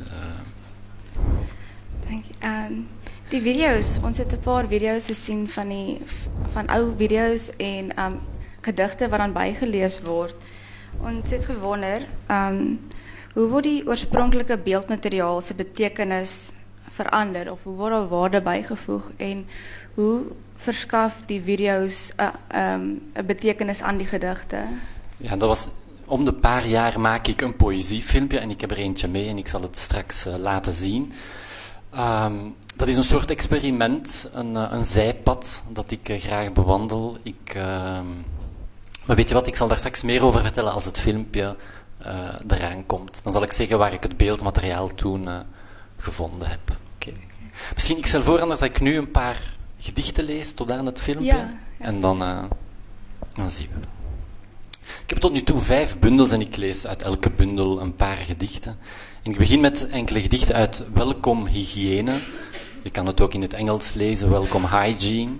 Dank 2.08 2.24
je. 2.40 2.82
Die 3.28 3.42
video's, 3.42 3.98
ons 4.02 4.18
het 4.18 4.32
een 4.32 4.40
paar 4.40 4.66
video's 4.66 5.04
gezien 5.04 5.48
van, 5.48 5.98
van 6.52 6.66
oude 6.66 6.96
video's 6.96 7.56
en 7.56 8.02
um, 8.04 8.20
gedigte 8.62 9.08
wat 9.08 9.18
dan 9.18 9.32
bygelees 9.32 10.00
word. 10.00 10.36
Ons 11.00 11.30
het 11.30 11.44
gewonder, 11.44 12.06
ehm 12.26 12.54
um, 12.54 12.80
hoe 13.32 13.48
word 13.48 13.64
die 13.64 13.86
oorspronklike 13.88 14.58
beeldmateriaal 14.60 15.40
se 15.40 15.54
betekenis 15.54 16.50
verander 16.92 17.50
of 17.52 17.62
hoe 17.62 17.76
word 17.76 17.92
daar 17.92 18.08
waarde 18.08 18.40
bygevoeg 18.40 19.10
en 19.16 19.46
hoe 19.94 20.24
verskaf 20.56 21.22
die 21.26 21.40
video's 21.40 22.12
'n 22.16 22.22
uh, 22.22 22.28
ehm 22.48 23.26
betekenis 23.26 23.82
aan 23.82 23.96
die 23.96 24.06
gedigte? 24.06 24.56
Ja, 25.16 25.36
dat 25.36 25.48
was 25.48 25.68
om 26.04 26.24
de 26.24 26.32
paar 26.32 26.66
jaar 26.66 27.00
maak 27.00 27.26
ik 27.26 27.40
een 27.40 27.56
poëziefilmpje 27.56 28.38
en 28.38 28.50
ik 28.50 28.60
heb 28.60 28.70
er 28.70 28.78
eentje 28.78 29.08
mee 29.08 29.28
en 29.28 29.38
ik 29.38 29.48
zal 29.48 29.62
het 29.62 29.78
straks 29.78 30.26
uh, 30.26 30.36
laten 30.36 30.74
zien. 30.74 31.12
Um, 31.96 32.54
dat 32.76 32.88
is 32.88 32.96
een 32.96 33.04
soort 33.04 33.30
experiment, 33.30 34.30
een, 34.32 34.54
een 34.54 34.84
zijpad 34.84 35.62
dat 35.68 35.90
ik 35.90 36.14
graag 36.16 36.52
bewandel. 36.52 37.16
Ik, 37.22 37.56
maar 39.06 39.16
weet 39.16 39.28
je 39.28 39.34
wat, 39.34 39.46
ik 39.46 39.56
zal 39.56 39.68
daar 39.68 39.78
straks 39.78 40.02
meer 40.02 40.22
over 40.22 40.40
vertellen 40.40 40.72
als 40.72 40.84
het 40.84 40.98
filmpje 40.98 41.56
uh, 42.06 42.58
eraan 42.58 42.86
komt. 42.86 43.20
Dan 43.24 43.32
zal 43.32 43.42
ik 43.42 43.52
zeggen 43.52 43.78
waar 43.78 43.92
ik 43.92 44.02
het 44.02 44.16
beeldmateriaal 44.16 44.94
toen 44.94 45.22
uh, 45.22 45.38
gevonden 45.96 46.48
heb. 46.48 46.76
Okay. 46.94 47.14
Misschien, 47.74 47.98
ik 47.98 48.06
stel 48.06 48.22
voor 48.22 48.40
anders 48.40 48.60
dat 48.60 48.68
ik 48.68 48.80
nu 48.80 48.96
een 48.96 49.10
paar 49.10 49.54
gedichten 49.78 50.24
lees 50.24 50.52
tot 50.52 50.70
aan 50.70 50.86
het 50.86 51.00
filmpje. 51.00 51.26
Ja, 51.26 51.36
ja. 51.36 51.86
En 51.86 52.00
dan, 52.00 52.22
eh, 52.22 52.44
dan 53.32 53.50
zien 53.50 53.68
we. 53.74 53.86
Ik 54.80 55.10
heb 55.10 55.18
tot 55.18 55.32
nu 55.32 55.42
toe 55.42 55.60
vijf 55.60 55.98
bundels 55.98 56.30
en 56.30 56.40
ik 56.40 56.56
lees 56.56 56.86
uit 56.86 57.02
elke 57.02 57.30
bundel 57.30 57.80
een 57.80 57.96
paar 57.96 58.16
gedichten. 58.16 58.78
En 59.22 59.30
ik 59.30 59.38
begin 59.38 59.60
met 59.60 59.88
enkele 59.88 60.20
gedichten 60.20 60.54
uit 60.54 60.84
Welkom 60.94 61.46
Hygiëne. 61.46 62.20
Je 62.82 62.90
kan 62.90 63.06
het 63.06 63.20
ook 63.20 63.34
in 63.34 63.42
het 63.42 63.52
Engels 63.52 63.94
lezen, 63.94 64.30
Welkom 64.30 64.66
Hygiene. 64.66 65.32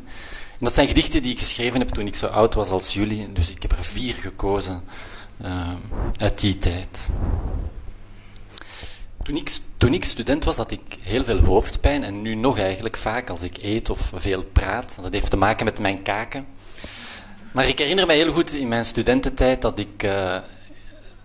Dat 0.63 0.75
zijn 0.75 0.89
gedichten 0.89 1.23
die 1.23 1.33
ik 1.33 1.39
geschreven 1.39 1.79
heb 1.79 1.89
toen 1.89 2.07
ik 2.07 2.17
zo 2.17 2.27
oud 2.27 2.55
was 2.55 2.71
als 2.71 2.95
jullie. 2.95 3.33
Dus 3.33 3.51
ik 3.51 3.63
heb 3.63 3.73
er 3.73 3.85
vier 3.85 4.15
gekozen 4.15 4.83
eh, 5.41 5.73
uit 6.17 6.41
die 6.41 6.59
tijd. 6.59 7.09
Toen 9.23 9.37
ik, 9.37 9.59
toen 9.77 10.03
student 10.03 10.45
was, 10.45 10.57
had 10.57 10.71
ik 10.71 10.81
heel 11.01 11.25
veel 11.25 11.39
hoofdpijn 11.39 12.05
en 12.05 12.23
nu 12.23 12.35
nog 12.35 12.59
eigenlijk 12.59 12.97
vaak 12.97 13.31
als 13.31 13.43
ik 13.43 13.59
eet 13.63 13.91
of 13.91 14.13
veel 14.15 14.43
praat. 14.43 14.99
Dat 15.03 15.13
heeft 15.13 15.31
te 15.31 15.37
maken 15.37 15.65
met 15.65 15.79
mijn 15.79 16.03
kaken. 16.03 16.47
Maar 17.53 17.69
ik 17.69 17.79
herinner 17.79 18.07
me 18.07 18.13
heel 18.13 18.33
goed 18.33 18.53
in 18.53 18.69
mijn 18.69 18.87
studententijd 18.87 19.63
dat 19.63 19.79
ik 19.79 20.03
eh, 20.03 20.39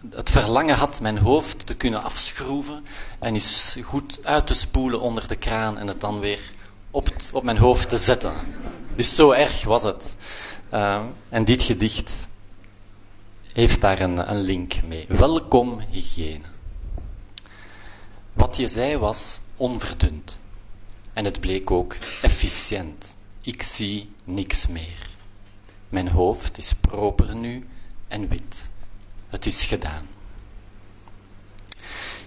het 0.09 0.29
verlangen 0.29 0.75
had 0.75 1.01
mijn 1.01 1.17
hoofd 1.17 1.65
te 1.65 1.75
kunnen 1.75 2.03
afschroeven 2.03 2.85
en 3.19 3.33
eens 3.33 3.77
goed 3.83 4.19
uit 4.23 4.47
te 4.47 4.55
spoelen 4.55 5.01
onder 5.01 5.27
de 5.27 5.35
kraan 5.35 5.77
en 5.77 5.87
het 5.87 5.99
dan 5.99 6.19
weer 6.19 6.39
op, 6.91 7.09
op 7.31 7.43
mijn 7.43 7.57
hoofd 7.57 7.89
te 7.89 7.97
zetten. 7.97 8.33
Dus 8.97 9.15
zo 9.15 9.31
erg 9.31 9.63
was 9.63 9.83
het. 9.83 10.15
Eh, 10.69 11.05
en 11.29 11.45
dit 11.45 11.63
gedicht 11.63 12.27
heeft 13.53 13.81
daar 13.81 13.99
een, 13.99 14.31
een 14.31 14.41
link 14.41 14.83
mee. 14.83 15.05
Welkom 15.07 15.79
hygiëne. 15.89 16.45
Wat 18.33 18.55
je 18.55 18.67
zei 18.67 18.97
was 18.97 19.39
onverdund. 19.55 20.39
En 21.13 21.25
het 21.25 21.39
bleek 21.39 21.71
ook 21.71 21.95
efficiënt. 22.21 23.17
Ik 23.41 23.63
zie 23.63 24.09
niks 24.23 24.67
meer. 24.67 25.09
Mijn 25.89 26.09
hoofd 26.09 26.57
is 26.57 26.73
proper 26.73 27.35
nu 27.35 27.67
en 28.07 28.27
wit. 28.27 28.71
Het 29.29 29.45
is 29.45 29.63
gedaan. 29.63 30.05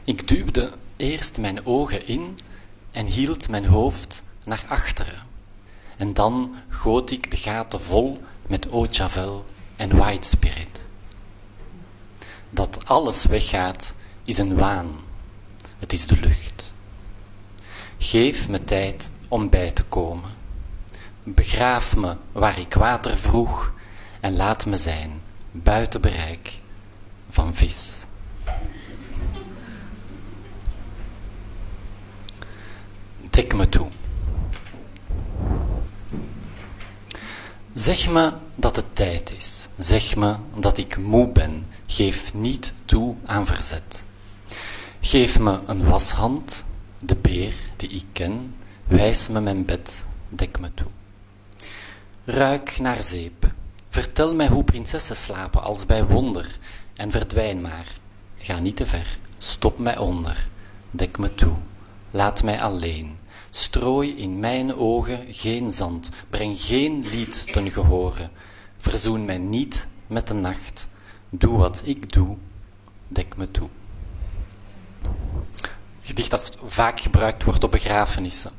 Ik 0.05 0.29
duwde 0.29 0.73
eerst 0.97 1.39
mijn 1.39 1.67
ogen 1.67 2.07
in 2.07 2.39
en 2.91 3.07
hield 3.07 3.49
mijn 3.49 3.67
hoofd 3.67 4.23
naar 4.45 4.65
achteren. 4.69 5.30
En 6.01 6.15
dan 6.15 6.55
goot 6.69 7.11
ik 7.11 7.31
de 7.31 7.37
gaten 7.37 7.81
vol 7.81 8.23
met 8.47 8.67
javel 8.91 9.45
en 9.77 9.97
white 9.97 10.29
spirit. 10.29 10.89
Dat 12.51 12.81
alles 12.85 13.25
weggaat 13.25 13.95
is 14.25 14.39
een 14.39 14.57
waan. 14.57 14.91
Het 15.79 15.93
is 15.93 16.07
de 16.07 16.21
lucht. 16.21 16.75
Geef 17.99 18.49
me 18.49 18.65
tijd 18.65 19.11
om 19.29 19.51
bij 19.51 19.71
te 19.71 19.85
komen. 19.85 20.31
Begraaf 21.23 21.97
me 21.97 22.17
waar 22.33 22.59
ik 22.59 22.75
water 22.75 23.17
vroeg 23.17 23.73
en 24.21 24.37
laat 24.37 24.67
me 24.67 24.77
zijn 24.77 25.23
buiten 25.51 26.01
bereik 26.01 26.59
van 27.29 27.55
vis. 27.55 28.05
Dek 33.31 33.55
me 33.55 33.69
toe. 33.69 33.89
Zeg 37.75 38.11
me 38.11 38.33
dat 38.55 38.77
het 38.77 38.97
tijd 38.97 39.33
is. 39.37 39.69
Zeg 39.79 40.17
me 40.17 40.37
dat 40.55 40.79
ik 40.79 40.97
moe 40.99 41.29
ben. 41.29 41.67
Geef 41.87 42.35
niet 42.35 42.73
toe 42.85 43.17
aan 43.27 43.47
verzet. 43.47 44.05
Geef 45.01 45.39
me 45.39 45.59
een 45.67 45.85
washand, 45.85 46.65
de 46.99 47.17
beer 47.17 47.55
die 47.77 47.89
ik 47.89 48.05
ken. 48.13 48.55
Wijs 48.87 49.29
me 49.29 49.41
mijn 49.41 49.65
bed, 49.65 50.05
dek 50.29 50.61
me 50.61 50.75
toe. 50.75 50.87
Ruik 52.25 52.79
naar 52.79 53.03
zeep. 53.03 53.53
Vertel 53.89 54.35
mij 54.35 54.49
hoe 54.49 54.65
prinsessen 54.65 55.17
slapen 55.17 55.63
als 55.63 55.87
bij 55.87 56.07
wonder. 56.07 56.59
En 56.95 57.11
verdwijn 57.11 57.61
maar. 57.61 57.87
Ga 58.39 58.59
niet 58.59 58.77
te 58.77 58.87
ver. 58.87 59.19
Stop 59.39 59.79
mij 59.79 59.99
onder. 59.99 60.49
Dek 60.91 61.19
me 61.19 61.35
toe. 61.35 61.57
Laat 62.11 62.43
mij 62.43 62.61
alleen. 62.61 63.19
Strooi 63.51 64.17
in 64.17 64.39
mijn 64.39 64.75
ogen 64.75 65.27
geen 65.31 65.73
zand. 65.73 66.11
Breng 66.31 66.61
geen 66.61 67.07
lied 67.11 67.53
ten 67.53 67.71
gehore. 67.71 68.29
Verzoen 68.77 69.25
mij 69.25 69.39
niet 69.39 69.89
met 70.07 70.27
de 70.27 70.35
nacht. 70.35 70.89
Doe 71.29 71.59
wat 71.59 71.83
ik 71.85 72.13
doe. 72.13 72.37
Dek 73.09 73.37
me 73.37 73.51
toe. 73.51 73.69
Gedicht 76.03 76.31
dat 76.31 76.59
vaak 76.65 77.01
gebruikt 77.01 77.45
wordt 77.45 77.65
op 77.65 77.71
begrafenissen. 77.71 78.51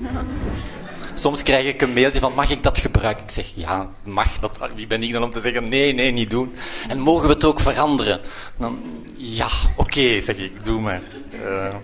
Soms 1.14 1.42
krijg 1.42 1.66
ik 1.66 1.82
een 1.82 1.92
mailtje 1.92 2.20
van, 2.20 2.34
mag 2.34 2.50
ik 2.50 2.62
dat 2.62 2.78
gebruiken? 2.78 3.24
Ik 3.24 3.30
zeg, 3.30 3.52
ja, 3.54 3.90
mag. 4.02 4.38
Dat, 4.38 4.58
wie 4.74 4.86
ben 4.86 5.02
ik 5.02 5.12
dan 5.12 5.22
om 5.22 5.30
te 5.30 5.40
zeggen, 5.40 5.68
nee, 5.68 5.92
nee, 5.92 6.10
niet 6.10 6.30
doen. 6.30 6.54
En 6.88 6.98
mogen 6.98 7.28
we 7.28 7.34
het 7.34 7.44
ook 7.44 7.60
veranderen? 7.60 8.20
Dan, 8.58 8.78
ja, 9.16 9.48
oké, 9.76 10.20
zeg 10.20 10.36
ik, 10.36 10.64
doe 10.64 10.80
maar. 10.80 11.02
Eh, 11.30 11.74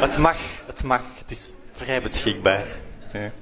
het 0.00 0.18
mag, 0.18 0.36
het 0.66 0.82
mag. 0.82 1.02
Het 1.18 1.30
is 1.30 1.48
vrij 1.72 2.02
beschikbaar. 2.02 2.66
Ja. 3.12 3.32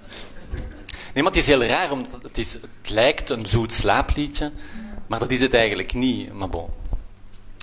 Nee, 1.14 1.22
maar 1.22 1.32
het 1.32 1.36
is 1.36 1.46
heel 1.46 1.64
raar, 1.64 1.90
omdat 1.90 2.22
het, 2.22 2.38
is, 2.38 2.52
het 2.52 2.90
lijkt 2.90 3.30
een 3.30 3.46
zoet 3.46 3.72
slaapliedje, 3.72 4.52
maar 5.08 5.18
dat 5.18 5.30
is 5.30 5.40
het 5.40 5.54
eigenlijk 5.54 5.94
niet. 5.94 6.32
Maar 6.32 6.48
bon. 6.48 6.68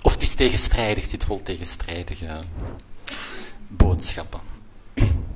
Of 0.02 0.14
het 0.14 0.22
is 0.22 0.36
tegenstrijdig, 0.36 1.02
het 1.02 1.12
zit 1.12 1.24
vol 1.24 1.44
tegenstrijdige 1.44 2.40
boodschappen. 3.68 4.40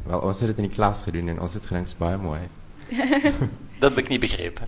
Wel, 0.04 0.20
ons 0.20 0.40
het 0.40 0.58
in 0.58 0.64
die 0.64 0.72
klas 0.72 1.04
gedoen 1.04 1.28
en 1.28 1.42
ons 1.42 1.54
het 1.54 1.72
is 1.72 1.98
baie 1.98 2.18
mooi. 2.18 2.40
Dat 3.80 3.90
heb 3.90 3.98
ik 3.98 4.08
niet 4.08 4.20
begrepen. 4.20 4.68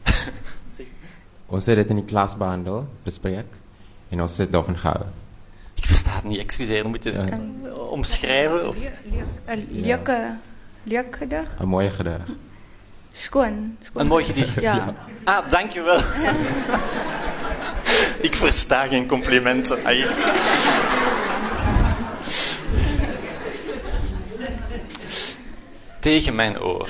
Ons 1.45 1.65
het 1.65 1.89
in 1.89 1.95
die 1.95 2.05
klas 2.05 2.37
behandel, 2.37 2.87
bespreek 3.03 3.45
en 4.09 4.21
ons 4.21 4.37
het 4.37 4.51
daarvan 4.51 4.77
gehou. 4.77 5.05
Ik 5.75 5.85
versta 5.85 6.15
het 6.15 6.23
niet, 6.23 6.39
excuseer, 6.39 6.87
moet 6.87 7.03
je 7.03 7.11
het 7.11 7.77
omschrijven? 7.77 8.67
Of? 8.67 8.75
Een 9.45 9.67
leuke, 9.69 10.35
leuk 10.83 11.15
gedig. 11.15 11.49
'n 11.59 11.65
Mooi 11.65 11.89
gedig. 11.89 12.21
Skoon. 13.11 13.77
skoon. 13.81 14.01
Een 14.01 14.07
mooi 14.07 14.23
gedicht. 14.23 14.61
Ja. 14.61 14.95
Ah, 15.23 15.49
dankjewel. 15.49 15.97
ik 18.27 18.35
versta 18.35 18.87
geen 18.87 19.07
complimenten. 19.07 19.85
Ai. 19.85 20.05
Tegen 25.99 26.35
mijn 26.35 26.61
oor. 26.61 26.89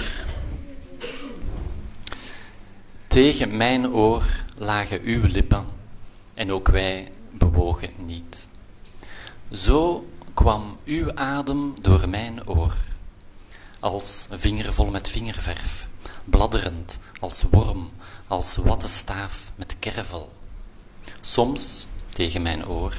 Tegen 3.08 3.58
mijn 3.58 3.90
oor 3.90 4.24
lagen 4.58 5.02
uw 5.04 5.22
lippen 5.28 5.66
en 6.34 6.52
ook 6.52 6.68
wij 6.68 7.12
bewogen 7.32 7.90
niet. 7.98 8.45
Zo 9.56 10.06
kwam 10.34 10.78
uw 10.86 11.14
adem 11.14 11.74
door 11.82 12.10
mijn 12.10 12.48
oor, 12.48 12.76
als 13.80 14.28
vinger 14.30 14.74
vol 14.74 14.90
met 14.90 15.10
vingerverf, 15.10 15.88
bladderend 16.26 17.00
als 17.20 17.44
worm, 17.52 17.92
als 18.28 18.56
wattenstaaf 18.56 19.52
met 19.56 19.76
kervel. 19.80 20.32
Soms, 21.22 21.88
tegen 22.10 22.42
mijn 22.42 22.68
oor, 22.68 22.94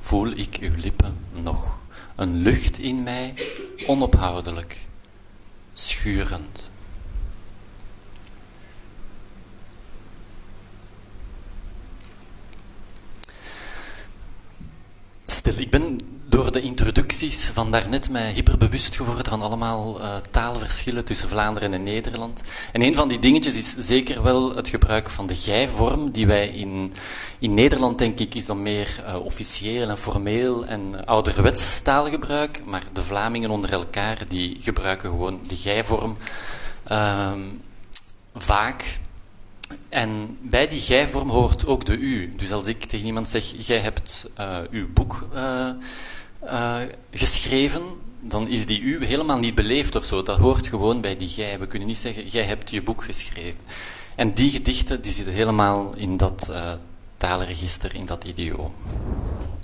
voel 0.00 0.30
ik 0.30 0.58
uw 0.60 0.76
lippen 0.76 1.18
nog, 1.32 1.78
een 2.16 2.36
lucht 2.36 2.78
in 2.78 3.02
mij, 3.02 3.34
onophoudelijk, 3.86 4.86
schurend. 5.72 6.71
Stil, 15.32 15.58
ik 15.58 15.70
ben 15.70 16.00
door 16.28 16.52
de 16.52 16.60
introducties 16.60 17.44
van 17.44 17.70
daarnet 17.70 18.10
mij 18.10 18.32
hyperbewust 18.32 18.96
geworden 18.96 19.26
van 19.26 19.42
allemaal 19.42 20.00
eh, 20.00 20.16
taalverschillen 20.30 21.04
tussen 21.04 21.28
Vlaanderen 21.28 21.72
en 21.72 21.82
Nederland. 21.82 22.42
En 22.72 22.82
een 22.82 22.94
van 22.94 23.08
die 23.08 23.18
dingetjes 23.18 23.56
is 23.56 23.76
zeker 23.78 24.22
wel 24.22 24.56
het 24.56 24.68
gebruik 24.68 25.10
van 25.10 25.26
de 25.26 25.34
gij-vorm, 25.34 26.10
die 26.10 26.26
wij 26.26 26.48
in, 26.48 26.92
in 27.38 27.54
Nederland, 27.54 27.98
denk 27.98 28.18
ik, 28.18 28.34
is 28.34 28.46
dan 28.46 28.62
meer 28.62 29.04
eh, 29.06 29.24
officieel 29.24 29.88
en 29.88 29.98
formeel 29.98 30.64
en 30.64 31.06
ouderwets 31.06 31.80
taalgebruik, 31.80 32.62
maar 32.64 32.82
de 32.92 33.02
Vlamingen 33.02 33.50
onder 33.50 33.72
elkaar, 33.72 34.18
die 34.28 34.56
gebruiken 34.60 35.10
gewoon 35.10 35.40
de 35.46 35.56
gij-vorm 35.56 36.16
ehm, 36.84 37.40
vaak. 38.34 39.00
En 39.88 40.38
bij 40.40 40.68
die 40.68 40.80
gij-vorm 40.80 41.30
hoort 41.30 41.66
ook 41.66 41.84
de 41.84 41.96
u. 41.96 42.34
Dus 42.36 42.52
als 42.52 42.66
ik 42.66 42.84
tegen 42.84 43.06
iemand 43.06 43.28
zeg, 43.28 43.66
jij 43.66 43.78
hebt 43.78 44.30
eh, 44.34 44.58
uw 44.70 44.92
boek 44.92 45.28
eh, 45.32 45.68
eh, 46.40 46.80
geschreven, 47.10 47.82
dan 48.20 48.48
is 48.48 48.66
die 48.66 48.80
u 48.80 49.04
helemaal 49.04 49.38
niet 49.38 49.54
beleefd 49.54 49.96
of 49.96 50.04
zo. 50.04 50.22
Dat 50.22 50.38
hoort 50.38 50.66
gewoon 50.66 51.00
bij 51.00 51.16
die 51.16 51.28
gij. 51.28 51.58
We 51.58 51.66
kunnen 51.66 51.88
niet 51.88 51.98
zeggen, 51.98 52.26
jij 52.26 52.44
hebt 52.44 52.70
je 52.70 52.82
boek 52.82 53.04
geschreven. 53.04 53.60
En 54.14 54.30
die 54.30 54.50
gedichten 54.50 55.02
die 55.02 55.12
zitten 55.12 55.34
helemaal 55.34 55.96
in 55.96 56.16
dat 56.16 56.52
taalregister, 57.16 57.94
in 57.94 58.06
dat 58.06 58.24
idioom. 58.24 58.72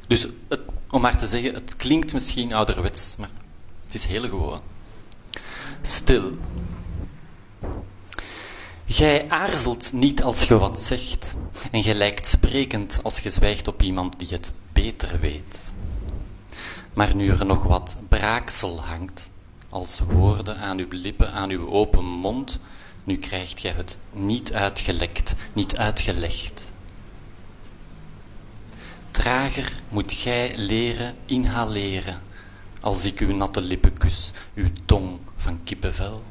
Dus 0.07 0.27
het, 0.49 0.61
om 0.91 1.00
maar 1.00 1.17
te 1.17 1.27
zeggen, 1.27 1.55
het 1.55 1.77
klinkt 1.77 2.12
misschien 2.12 2.53
ouderwets, 2.53 3.17
maar 3.17 3.31
Het 3.88 3.95
is 3.95 4.05
heel 4.05 4.23
gewoon. 4.23 4.61
Stil. 5.83 6.33
Gij 8.90 9.30
aarzelt 9.30 9.92
niet 9.92 10.23
als 10.23 10.42
je 10.42 10.59
wat 10.59 10.80
zegt, 10.80 11.35
en 11.71 11.83
gij 11.83 11.95
lijkt 11.95 12.26
sprekend 12.26 13.00
als 13.02 13.18
je 13.18 13.30
zwijgt 13.30 13.68
op 13.68 13.83
iemand 13.83 14.18
die 14.18 14.28
het 14.28 14.52
beter 14.73 15.21
weet. 15.21 15.73
Maar 16.92 17.14
nu 17.14 17.30
er 17.30 17.47
nog 17.47 17.62
wat 17.64 17.97
braaksel 18.09 18.80
hangt, 18.80 19.30
als 19.68 19.99
woorden 19.99 20.59
aan 20.59 20.78
uw 20.78 20.87
lippen, 20.90 21.33
aan 21.33 21.50
uw 21.50 21.68
open 21.68 22.04
mond, 22.04 22.61
nu 23.04 23.16
krijgt 23.16 23.61
gij 23.61 23.71
het 23.71 23.99
niet 24.12 24.52
uitgelekt, 24.52 25.35
niet 25.52 25.76
uitgelegd. 25.76 26.73
Trager 29.11 29.73
moet 29.88 30.12
gij 30.12 30.52
leren 30.57 31.16
inhaleren, 31.25 32.23
als 32.80 33.04
ik 33.04 33.21
uw 33.21 33.37
natte 33.37 33.61
lippen 33.61 33.99
kus, 33.99 34.30
uw 34.54 34.68
tong 34.85 35.18
van 35.37 35.61
kippenvel. 35.64 36.23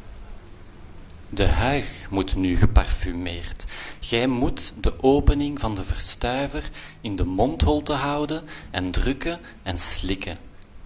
De 1.29 1.45
huig 1.45 2.07
moet 2.09 2.35
nu 2.35 2.57
geparfumeerd. 2.57 3.65
Gij 3.99 4.27
moet 4.27 4.73
de 4.81 5.03
opening 5.03 5.59
van 5.59 5.75
de 5.75 5.83
verstuiver 5.83 6.69
in 7.01 7.15
de 7.15 7.23
mondholte 7.23 7.93
houden 7.93 8.43
en 8.71 8.91
drukken 8.91 9.39
en 9.63 9.77
slikken, 9.77 10.37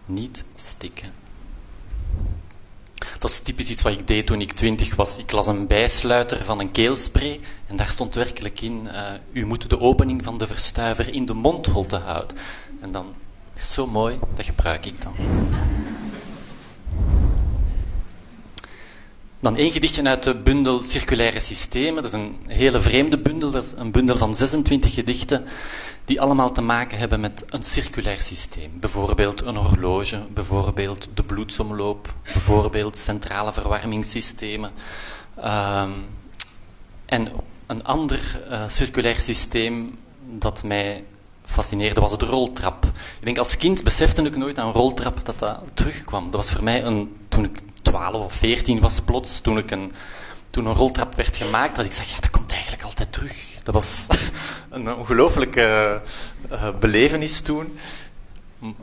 niet 0.06 0.44
stikken. 0.56 1.14
Dat 3.20 3.30
is 3.30 3.40
typisch 3.40 3.70
iets 3.70 3.82
wat 3.82 3.92
ik 3.92 4.08
deed 4.08 4.28
toen 4.28 4.42
ik 4.42 4.52
twintig 4.52 4.96
was. 4.96 5.18
Ik 5.18 5.32
las 5.32 5.48
een 5.48 5.68
bijsluiter 5.68 6.46
van 6.46 6.60
een 6.60 6.72
keelspray 6.72 7.40
en 7.68 7.76
daar 7.76 7.90
stond 7.90 8.16
werkelijk 8.16 8.62
in: 8.62 8.88
uh, 8.92 9.12
U 9.32 9.46
moet 9.46 9.70
de 9.70 9.80
opening 9.80 10.24
van 10.24 10.38
de 10.38 10.48
verstuiver 10.48 11.14
in 11.14 11.26
de 11.26 11.34
mondholte 11.34 11.96
houden. 11.96 12.38
En 12.82 12.92
dan 12.92 13.14
is 13.56 13.74
zo 13.74 13.88
mooi, 13.88 14.20
dat 14.36 14.46
gebruik 14.46 14.86
ik 14.86 15.02
dan. 15.02 15.14
Dan 19.42 19.56
één 19.56 19.72
gedichtje 19.72 20.04
uit 20.04 20.24
de 20.24 20.36
bundel 20.36 20.84
Circulaire 20.84 21.40
Systemen. 21.40 22.04
Dat 22.04 22.14
is 22.14 22.20
een 22.20 22.36
hele 22.48 22.82
vreemde 22.82 23.18
bundel. 23.18 23.52
Dat 23.52 23.64
is 23.64 23.74
een 23.78 23.92
bundel 23.92 24.18
van 24.18 24.36
26 24.36 24.94
gedichten 24.94 25.46
die 26.06 26.22
allemaal 26.22 26.52
te 26.52 26.62
maken 26.62 26.98
hebben 26.98 27.20
met 27.20 27.46
een 27.50 27.64
circulair 27.64 28.22
systeem. 28.22 28.72
Bijvoorbeeld 28.80 29.42
een 29.42 29.56
horloge, 29.56 30.26
bijvoorbeeld 30.34 31.08
de 31.14 31.24
bloedsomloop, 31.24 32.14
bijvoorbeeld 32.24 32.98
centrale 32.98 33.54
verwarmingssystemen. 33.54 34.72
Um, 35.38 36.06
en 37.06 37.32
een 37.68 37.84
ander 37.84 38.44
uh, 38.50 38.64
circulair 38.68 39.22
systeem 39.22 39.98
dat 40.30 40.64
mij 40.64 41.04
fascineerde 41.46 42.02
was 42.02 42.18
de 42.18 42.26
roltrap. 42.26 42.86
Ik 43.20 43.26
denk 43.26 43.38
als 43.38 43.58
kind 43.58 43.84
besefte 43.84 44.22
ik 44.22 44.38
nooit 44.38 44.58
aan 44.58 44.72
roltrap 44.72 45.26
dat 45.26 45.40
dat 45.40 45.60
terugkwam. 45.74 46.24
Dat 46.24 46.36
was 46.36 46.52
voor 46.52 46.64
mij 46.64 46.84
een, 46.84 47.16
toen 47.28 47.44
ik 47.44 47.60
12 47.92 48.24
of 48.24 48.34
14 48.34 48.80
was 48.80 49.00
plots, 49.00 49.40
toen, 49.40 49.58
ik 49.58 49.72
een, 49.72 49.92
toen 50.50 50.66
een 50.66 50.74
roltrap 50.74 51.16
werd 51.16 51.38
gemaakt, 51.38 51.76
dat 51.76 51.86
ik 51.86 51.94
zeg, 51.94 52.10
ja, 52.10 52.20
dat 52.20 52.30
komt 52.30 52.52
eigenlijk 52.52 52.84
altijd 52.84 53.14
terug. 53.14 53.56
Dat 53.64 53.74
was 53.74 54.08
een 54.70 54.96
ongelooflijke 54.96 56.02
uh, 56.52 56.70
belevenis 56.80 57.42
toen. 57.42 57.78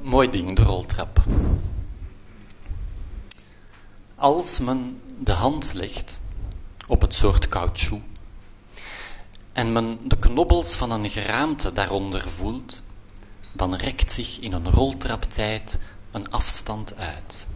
Mooi 0.02 0.30
ding, 0.30 0.56
de 0.56 0.62
roltrap. 0.62 1.22
Als 4.14 4.58
men 4.58 5.00
de 5.18 5.32
hand 5.32 5.72
legt 5.72 6.20
op 6.86 7.00
het 7.00 7.14
soort 7.14 7.48
caoutchouc 7.48 8.02
en 9.52 9.72
men 9.72 9.98
de 10.04 10.18
knobbels 10.18 10.74
van 10.74 10.90
een 10.90 11.08
geraamte 11.08 11.72
daaronder 11.72 12.30
voelt, 12.30 12.82
dan 13.52 13.74
rekt 13.74 14.12
zich 14.12 14.40
in 14.40 14.52
een 14.52 14.70
roltraptijd 14.70 15.78
een 16.10 16.30
afstand 16.30 16.96
uit. 16.96 17.46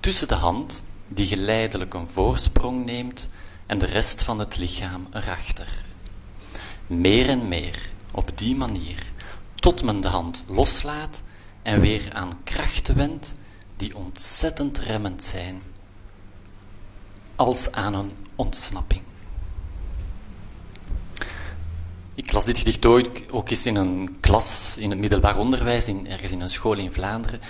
Tussen 0.00 0.28
de 0.28 0.34
hand, 0.34 0.82
die 1.08 1.26
geleidelijk 1.26 1.94
een 1.94 2.08
voorsprong 2.08 2.84
neemt, 2.84 3.28
en 3.66 3.78
de 3.78 3.86
rest 3.86 4.22
van 4.22 4.38
het 4.38 4.56
lichaam 4.56 5.06
erachter. 5.12 5.68
Meer 6.86 7.28
en 7.28 7.48
meer, 7.48 7.88
op 8.10 8.30
die 8.34 8.56
manier, 8.56 9.02
tot 9.54 9.82
men 9.82 10.00
de 10.00 10.08
hand 10.08 10.44
loslaat 10.46 11.22
en 11.62 11.80
weer 11.80 12.12
aan 12.12 12.38
krachten 12.44 12.96
wendt 12.96 13.34
die 13.76 13.96
ontzettend 13.96 14.78
remmend 14.78 15.24
zijn, 15.24 15.62
als 17.36 17.72
aan 17.72 17.94
een 17.94 18.12
ontsnapping. 18.36 19.02
Ik 22.14 22.32
las 22.32 22.44
dit 22.44 22.58
gedicht 22.58 22.86
ook 23.30 23.50
eens 23.50 23.66
in 23.66 23.76
een 23.76 24.16
klas 24.20 24.76
in 24.78 24.90
het 24.90 24.98
middelbaar 24.98 25.38
onderwijs, 25.38 25.88
in, 25.88 26.08
ergens 26.08 26.32
in 26.32 26.40
een 26.40 26.50
school 26.50 26.76
in 26.76 26.92
Vlaanderen. 26.92 27.40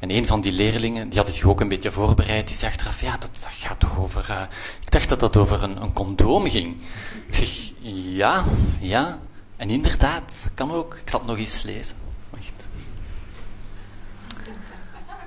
En 0.00 0.10
een 0.10 0.26
van 0.26 0.40
die 0.40 0.52
leerlingen, 0.52 1.08
die 1.08 1.18
had 1.18 1.34
zich 1.34 1.44
ook 1.44 1.60
een 1.60 1.68
beetje 1.68 1.90
voorbereid, 1.90 2.46
die 2.46 2.56
zei 2.56 2.70
achteraf, 2.70 3.00
ja, 3.00 3.16
dat, 3.16 3.30
gaat 3.50 3.80
toch 3.80 3.98
over... 4.00 4.26
Uh, 4.30 4.42
ik 4.80 4.90
dacht 4.90 5.08
dat 5.08 5.20
dat 5.20 5.36
over 5.36 5.62
een, 5.62 5.82
een 5.82 5.92
condoom 5.92 6.48
ging. 6.48 6.76
Ik 7.26 7.34
zeg, 7.34 7.72
ja, 7.92 8.44
ja. 8.80 9.18
En 9.56 9.70
inderdaad, 9.70 10.50
kan 10.54 10.72
ook. 10.72 10.94
Ik 10.94 11.08
zal 11.08 11.18
het 11.18 11.28
nog 11.28 11.38
eens 11.38 11.62
lezen. 11.62 11.96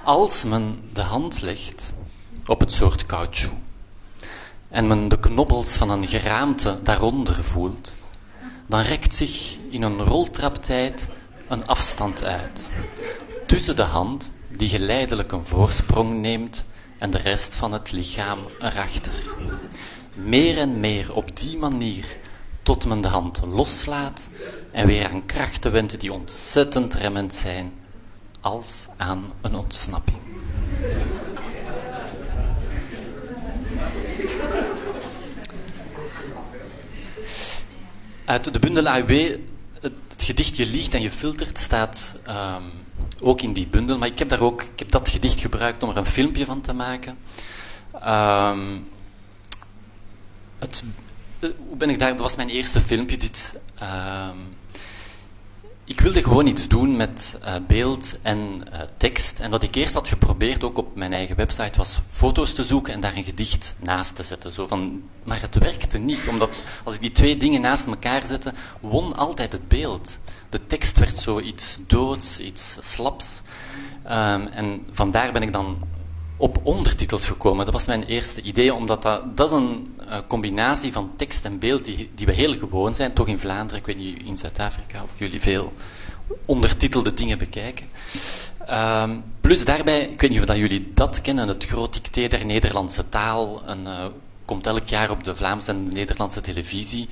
Als 0.03 0.43
men 0.43 0.89
de 0.93 1.01
hand 1.01 1.41
legt 1.41 1.93
op 2.45 2.59
het 2.59 2.73
soort 2.73 3.05
caoutchouc 3.05 3.53
en 4.69 4.87
men 4.87 5.07
de 5.07 5.19
knobbels 5.19 5.71
van 5.71 5.89
een 5.89 6.07
geraamte 6.07 6.79
daaronder 6.83 7.43
voelt, 7.43 7.95
dan 8.67 8.81
rekt 8.81 9.15
zich 9.15 9.57
in 9.69 9.81
een 9.81 10.03
roltraptijd 10.03 11.09
een 11.47 11.67
afstand 11.67 12.23
uit. 12.23 12.71
Tussen 13.45 13.75
de 13.75 13.81
hand, 13.81 14.33
die 14.57 14.67
geleidelijk 14.67 15.31
een 15.31 15.45
voorsprong 15.45 16.21
neemt, 16.21 16.65
en 17.01 17.09
de 17.09 17.17
rest 17.17 17.55
van 17.55 17.71
het 17.73 17.91
lichaam 17.91 18.39
erachter. 18.59 19.13
Meer 20.15 20.57
en 20.57 20.79
meer 20.79 21.13
op 21.13 21.37
die 21.37 21.57
manier, 21.57 22.05
tot 22.63 22.85
men 22.85 23.01
de 23.01 23.07
hand 23.07 23.41
loslaat 23.51 24.29
en 24.71 24.87
weer 24.87 25.09
aan 25.09 25.25
krachten 25.25 25.71
wendt 25.71 25.99
die 25.99 26.13
ontzettend 26.13 26.93
remmend 26.93 27.33
zijn, 27.33 27.73
als 28.41 28.87
aan 28.97 29.31
een 29.41 29.55
ontsnapping. 29.55 30.17
Uit 38.25 38.53
de 38.53 38.59
bundel 38.59 38.87
AUB, 38.87 39.39
het, 39.81 39.93
gedicht 40.17 40.57
Je 40.57 40.65
liegt 40.65 40.93
en 40.93 41.01
je 41.01 41.11
filtert 41.11 41.57
staat 41.57 42.19
um, 42.27 42.71
ook 43.21 43.41
in 43.41 43.53
die 43.53 43.67
bundel. 43.67 43.97
Maar 43.97 44.07
ik 44.07 44.19
heb, 44.19 44.29
daar 44.29 44.41
ook, 44.41 44.61
ik 44.61 44.79
heb 44.79 44.91
dat 44.91 45.09
gedicht 45.09 45.39
gebruikt 45.39 45.83
om 45.83 45.89
er 45.89 45.97
een 45.97 46.05
filmpje 46.05 46.45
van 46.45 46.61
te 46.61 46.73
maken. 46.73 47.17
Um, 48.07 48.87
het, 50.59 50.83
eh, 51.39 51.49
hoe 51.67 51.77
ben 51.77 51.89
ik 51.89 51.99
daar? 51.99 52.11
Dat 52.11 52.19
was 52.19 52.35
mijn 52.35 52.49
eerste 52.49 52.81
filmpje. 52.81 53.17
Dit, 53.17 53.59
um, 53.81 54.49
ik 55.91 55.99
wilde 55.99 56.23
gewoon 56.23 56.47
iets 56.47 56.67
doen 56.67 56.97
met 56.97 57.39
uh, 57.43 57.55
beeld 57.67 58.19
en 58.21 58.61
uh, 58.73 58.79
tekst. 58.97 59.39
En 59.39 59.51
wat 59.51 59.63
ik 59.63 59.75
eerst 59.75 59.93
had 59.93 60.07
geprobeerd, 60.07 60.63
ook 60.63 60.77
op 60.77 60.95
mijn 60.95 61.13
eigen 61.13 61.35
website, 61.35 61.77
was 61.77 61.99
foto's 62.07 62.53
te 62.53 62.63
zoeken 62.63 62.93
en 62.93 62.99
daar 63.01 63.15
een 63.15 63.23
gedicht 63.23 63.75
naast 63.79 64.15
te 64.15 64.23
zetten. 64.23 64.53
Zo 64.53 64.67
van, 64.67 65.03
maar 65.23 65.41
het 65.41 65.55
werkte 65.55 65.97
niet, 65.97 66.27
omdat 66.27 66.61
als 66.83 66.95
ik 66.95 67.01
die 67.01 67.11
twee 67.11 67.37
dingen 67.37 67.61
naast 67.61 67.87
elkaar 67.87 68.25
zette, 68.25 68.53
won 68.81 69.15
altijd 69.15 69.51
het 69.51 69.67
beeld. 69.67 70.19
De 70.51 70.67
tekst 70.67 70.97
werd 70.97 71.19
zoiets 71.19 71.79
doods, 71.87 72.39
iets 72.39 72.77
slaps. 72.79 73.41
Um, 74.05 74.47
en 74.47 74.85
vandaar 74.91 75.31
ben 75.31 75.41
ik 75.41 75.53
dan 75.53 75.77
op 76.37 76.59
ondertitels 76.63 77.27
gekomen. 77.27 77.65
Dat 77.65 77.73
was 77.73 77.85
mijn 77.85 78.03
eerste 78.03 78.41
idee, 78.41 78.73
omdat 78.73 79.01
dat, 79.01 79.37
dat 79.37 79.51
is 79.51 79.55
een 79.57 79.95
uh, 79.99 80.17
combinatie 80.27 80.91
van 80.91 81.11
tekst 81.15 81.45
en 81.45 81.59
beeld 81.59 81.85
die, 81.85 82.09
die 82.15 82.25
we 82.25 82.31
heel 82.31 82.57
gewoon 82.57 82.95
zijn, 82.95 83.13
toch 83.13 83.27
in 83.27 83.39
Vlaanderen, 83.39 83.79
ik 83.79 83.85
weet 83.85 83.97
niet 83.97 84.23
in 84.23 84.37
Zuid-Afrika 84.37 85.03
of 85.03 85.11
jullie 85.19 85.41
veel 85.41 85.73
ondertitelde 86.45 87.13
dingen 87.13 87.37
bekijken. 87.37 87.85
Uh, 88.69 89.09
plus 89.41 89.65
daarbij, 89.65 90.01
ik 90.01 90.21
weet 90.21 90.29
niet 90.29 90.39
of 90.39 90.45
dat 90.45 90.57
jullie 90.57 90.91
dat 90.93 91.21
kennen, 91.21 91.47
het 91.47 91.65
groot 91.65 91.93
dicté 91.93 92.27
der 92.27 92.45
Nederlandse 92.45 93.09
taal, 93.09 93.61
een, 93.65 93.83
uh, 93.83 94.05
komt 94.45 94.67
elk 94.67 94.87
jaar 94.87 95.09
op 95.09 95.23
de 95.23 95.35
Vlaamse 95.35 95.71
en 95.71 95.85
de 95.85 95.91
Nederlandse 95.91 96.41
televisie. 96.41 97.07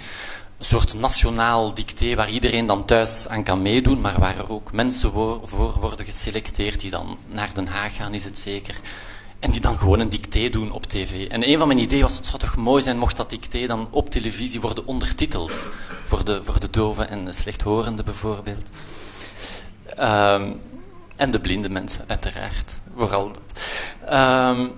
Een 0.59 0.65
soort 0.65 0.93
nationaal 0.93 1.73
dicté 1.73 2.15
waar 2.15 2.29
iedereen 2.29 2.65
dan 2.65 2.85
thuis 2.85 3.27
aan 3.27 3.43
kan 3.43 3.61
meedoen, 3.61 4.01
maar 4.01 4.19
waar 4.19 4.37
er 4.37 4.51
ook 4.51 4.71
mensen 4.71 5.11
voor, 5.11 5.39
voor 5.43 5.79
worden 5.79 6.05
geselecteerd 6.05 6.79
die 6.79 6.91
dan 6.91 7.17
naar 7.27 7.53
Den 7.53 7.67
Haag 7.67 7.95
gaan, 7.95 8.13
is 8.13 8.23
het 8.23 8.37
zeker 8.37 8.75
en 9.39 9.51
die 9.51 9.61
dan 9.61 9.77
gewoon 9.77 9.99
een 9.99 10.09
dicté 10.09 10.49
doen 10.49 10.71
op 10.71 10.85
tv. 10.85 11.27
En 11.27 11.49
een 11.49 11.57
van 11.57 11.67
mijn 11.67 11.79
ideeën 11.79 12.01
was, 12.01 12.17
het 12.17 12.25
zou 12.25 12.39
toch 12.39 12.55
mooi 12.55 12.83
zijn 12.83 12.97
mocht 12.97 13.17
dat 13.17 13.29
dicté 13.29 13.67
dan 13.67 13.87
op 13.91 14.09
televisie 14.09 14.61
worden 14.61 14.85
ondertiteld. 14.85 15.67
Voor 16.03 16.25
de, 16.25 16.43
voor 16.43 16.59
de 16.59 16.69
doven 16.69 17.09
en 17.09 17.25
de 17.25 17.33
slechthorenden 17.33 18.05
bijvoorbeeld. 18.05 18.65
Um, 19.99 20.59
en 21.15 21.31
de 21.31 21.39
blinde 21.39 21.69
mensen, 21.69 22.03
uiteraard. 22.07 22.79
Vooral 22.95 23.31
dat. 23.31 23.61
Um, 24.13 24.71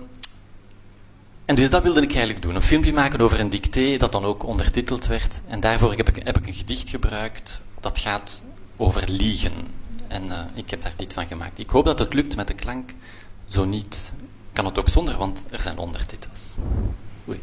en 1.52 1.58
dus 1.58 1.70
dat 1.70 1.82
wilde 1.82 2.02
ik 2.02 2.10
eigenlijk 2.10 2.42
doen. 2.42 2.54
Een 2.54 2.62
filmpje 2.62 2.92
maken 2.92 3.20
over 3.20 3.40
een 3.40 3.50
dicté 3.50 3.96
dat 3.96 4.12
dan 4.12 4.24
ook 4.24 4.42
ondertiteld 4.42 5.06
werd. 5.06 5.40
En 5.46 5.60
daarvoor 5.60 5.94
heb 5.94 6.08
ik, 6.08 6.24
heb 6.24 6.36
ik 6.36 6.46
een 6.46 6.54
gedicht 6.54 6.88
gebruikt 6.88 7.60
dat 7.80 7.98
gaat 7.98 8.42
over 8.76 9.10
liegen. 9.10 9.52
En 10.08 10.26
uh, 10.26 10.38
ik 10.54 10.70
heb 10.70 10.82
daar 10.82 10.92
dit 10.96 11.12
van 11.12 11.26
gemaakt. 11.26 11.58
Ik 11.58 11.70
hoop 11.70 11.84
dat 11.84 11.98
het 11.98 12.14
lukt 12.14 12.36
met 12.36 12.46
de 12.46 12.54
klank. 12.54 12.94
Zo 13.46 13.64
niet, 13.64 14.12
kan 14.52 14.64
het 14.64 14.78
ook 14.78 14.88
zonder, 14.88 15.18
want 15.18 15.42
er 15.50 15.62
zijn 15.62 15.78
ondertitels. 15.78 16.42
Oei. 17.28 17.40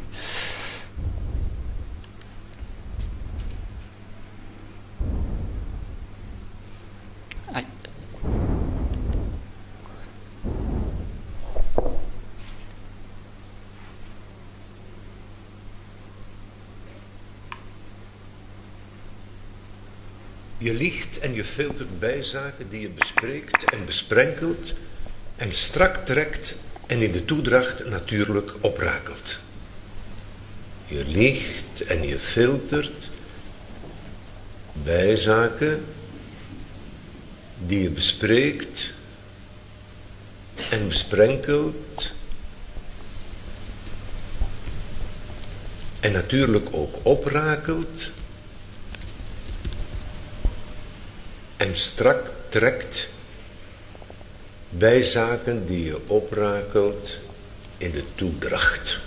Je 20.70 20.76
liegt 20.76 21.18
en 21.18 21.34
je 21.34 21.44
filtert 21.44 21.98
bijzaken 21.98 22.68
die 22.68 22.80
je 22.80 22.90
bespreekt 22.90 23.64
en 23.64 23.84
besprenkelt 23.84 24.74
en 25.36 25.52
strak 25.52 25.96
trekt 25.96 26.58
en 26.86 27.02
in 27.02 27.12
de 27.12 27.24
toedracht 27.24 27.88
natuurlijk 27.88 28.54
oprakelt. 28.60 29.38
Je 30.86 31.04
liegt 31.06 31.80
en 31.86 32.02
je 32.02 32.18
filtert 32.18 33.10
bijzaken 34.72 35.84
die 37.58 37.82
je 37.82 37.90
bespreekt 37.90 38.94
en 40.70 40.88
besprenkelt 40.88 42.12
en 46.00 46.12
natuurlijk 46.12 46.68
ook 46.72 46.94
oprakelt 47.02 48.10
en 51.70 51.76
strak 51.76 52.32
trekt 52.48 53.08
bij 54.68 55.02
zaken 55.02 55.66
die 55.66 55.84
je 55.84 55.98
oprakelt 56.06 57.18
in 57.78 57.90
de 57.90 58.02
toedracht. 58.14 59.00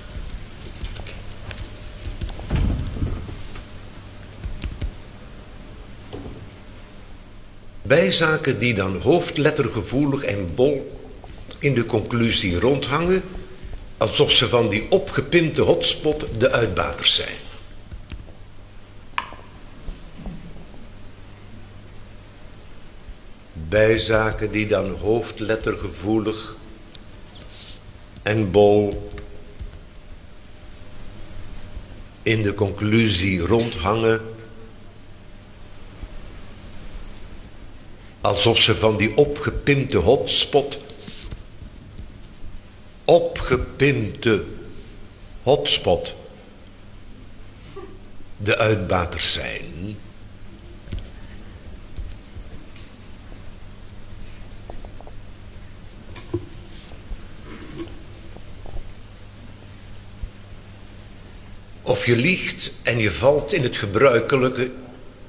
Bijzaken 7.81 8.59
die 8.59 8.73
dan 8.73 9.01
hoofdlettergevoelig 9.01 10.23
en 10.23 10.55
bol 10.55 11.01
in 11.59 11.73
de 11.73 11.85
conclusie 11.85 12.59
rondhangen, 12.59 13.23
alsof 13.97 14.31
ze 14.31 14.49
van 14.49 14.69
die 14.69 14.85
opgepimpte 14.89 15.61
hotspot 15.61 16.25
de 16.37 16.51
uitbaters 16.51 17.15
zijn. 17.15 17.52
Bijzaken 23.73 24.51
die 24.51 24.67
dan 24.67 24.89
hoofdlettergevoelig 24.89 26.55
en 28.23 28.51
bol 28.51 29.11
in 32.21 32.41
de 32.41 32.53
conclusie 32.53 33.39
rondhangen, 33.39 34.21
alsof 38.21 38.57
ze 38.57 38.75
van 38.75 38.97
die 38.97 39.17
opgepimpte 39.17 39.97
hotspot, 39.97 40.79
opgepimpte 43.05 44.43
hotspot, 45.43 46.15
de 48.37 48.57
uitbaters 48.57 49.33
zijn. 49.33 49.97
Of 62.03 62.09
je 62.09 62.15
liegt 62.15 62.73
en 62.81 62.97
je 62.97 63.11
valt 63.11 63.53
in 63.53 63.63
het 63.63 63.77
gebruikelijke 63.77 64.71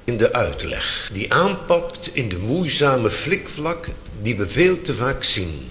in 0.04 0.16
de 0.16 0.32
uitleg, 0.32 1.10
die 1.12 1.32
aanpapt 1.32 2.10
in 2.14 2.28
de 2.28 2.38
moeizame 2.38 3.10
flikvlak 3.10 3.88
die 4.22 4.36
we 4.36 4.48
veel 4.48 4.82
te 4.82 4.94
vaak 4.94 5.24
zien. 5.24 5.70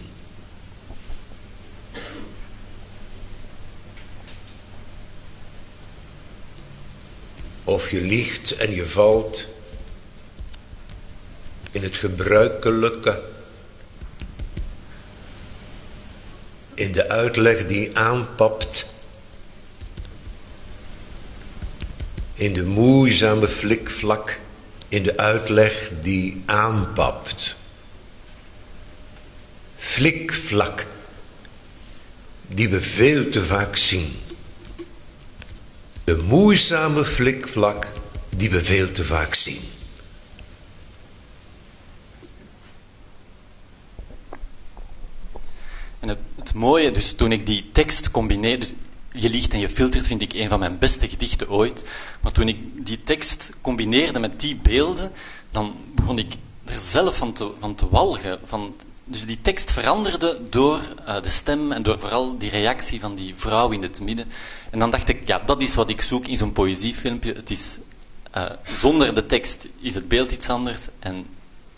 Of 7.63 7.91
je 7.91 8.01
liegt 8.01 8.55
en 8.55 8.75
je 8.75 8.85
valt 8.85 9.49
in 11.71 11.83
het 11.83 11.95
gebruikelijke, 11.95 13.21
in 16.73 16.91
de 16.91 17.09
uitleg 17.09 17.67
die 17.67 17.97
aanpapt 17.97 18.92
in 22.43 22.53
de 22.53 22.63
moeizame 22.63 23.47
flikvlak, 23.47 24.39
in 24.87 25.03
de 25.03 25.17
uitleg 25.17 25.91
die 26.01 26.41
aanpapt. 26.45 27.57
Flikvlak, 29.75 30.85
die 32.47 32.69
we 32.69 32.81
veel 32.81 33.29
te 33.29 33.45
vaak 33.45 33.75
zien. 33.75 34.15
De 36.03 36.17
moeizame 36.17 37.05
flikvlak, 37.05 37.87
die 38.29 38.49
we 38.49 38.63
veel 38.63 38.91
te 38.91 39.03
vaak 39.03 39.33
zien. 39.33 39.61
En 45.99 46.09
het, 46.09 46.19
het 46.35 46.53
mooie, 46.53 46.91
dus 46.91 47.13
toen 47.13 47.31
ik 47.31 47.45
die 47.45 47.69
tekst 47.71 48.11
combineerde, 48.11 48.65
dus 48.65 48.73
je 49.13 49.29
liegt 49.29 49.53
en 49.53 49.59
je 49.59 49.69
filtert 49.69 50.07
vind 50.07 50.21
ik 50.21 50.33
een 50.33 50.49
van 50.49 50.59
mijn 50.59 50.77
beste 50.77 51.07
gedichten 51.07 51.49
ooit. 51.49 51.83
Maar 52.21 52.31
toen 52.31 52.47
ik 52.47 52.85
die 52.85 53.03
tekst 53.03 53.49
combineerde 53.61 54.19
met 54.19 54.39
die 54.39 54.55
beelden, 54.55 55.11
dan 55.51 55.75
begon 55.95 56.17
ik 56.17 56.33
er 56.65 56.79
zelf 56.79 57.17
van 57.17 57.33
te, 57.33 57.51
van 57.59 57.75
te 57.75 57.89
walgen. 57.89 58.39
Van, 58.43 58.75
dus 59.03 59.25
die 59.25 59.41
tekst 59.41 59.71
veranderde 59.71 60.39
door 60.49 60.79
uh, 61.07 61.21
de 61.21 61.29
stem 61.29 61.71
en 61.71 61.83
door 61.83 61.99
vooral 61.99 62.37
die 62.37 62.49
reactie 62.49 62.99
van 62.99 63.15
die 63.15 63.33
vrouw 63.35 63.69
in 63.69 63.81
het 63.81 64.01
midden. 64.01 64.25
En 64.69 64.79
dan 64.79 64.91
dacht 64.91 65.09
ik, 65.09 65.27
ja, 65.27 65.41
dat 65.45 65.61
is 65.61 65.75
wat 65.75 65.89
ik 65.89 66.01
zoek 66.01 66.25
in 66.25 66.37
zo'n 66.37 66.53
poëziefilmpje. 66.53 67.33
Het 67.33 67.49
is, 67.49 67.77
uh, 68.37 68.45
zonder 68.73 69.15
de 69.15 69.25
tekst 69.25 69.67
is 69.79 69.95
het 69.95 70.07
beeld 70.07 70.31
iets 70.31 70.49
anders 70.49 70.87
en, 70.99 71.25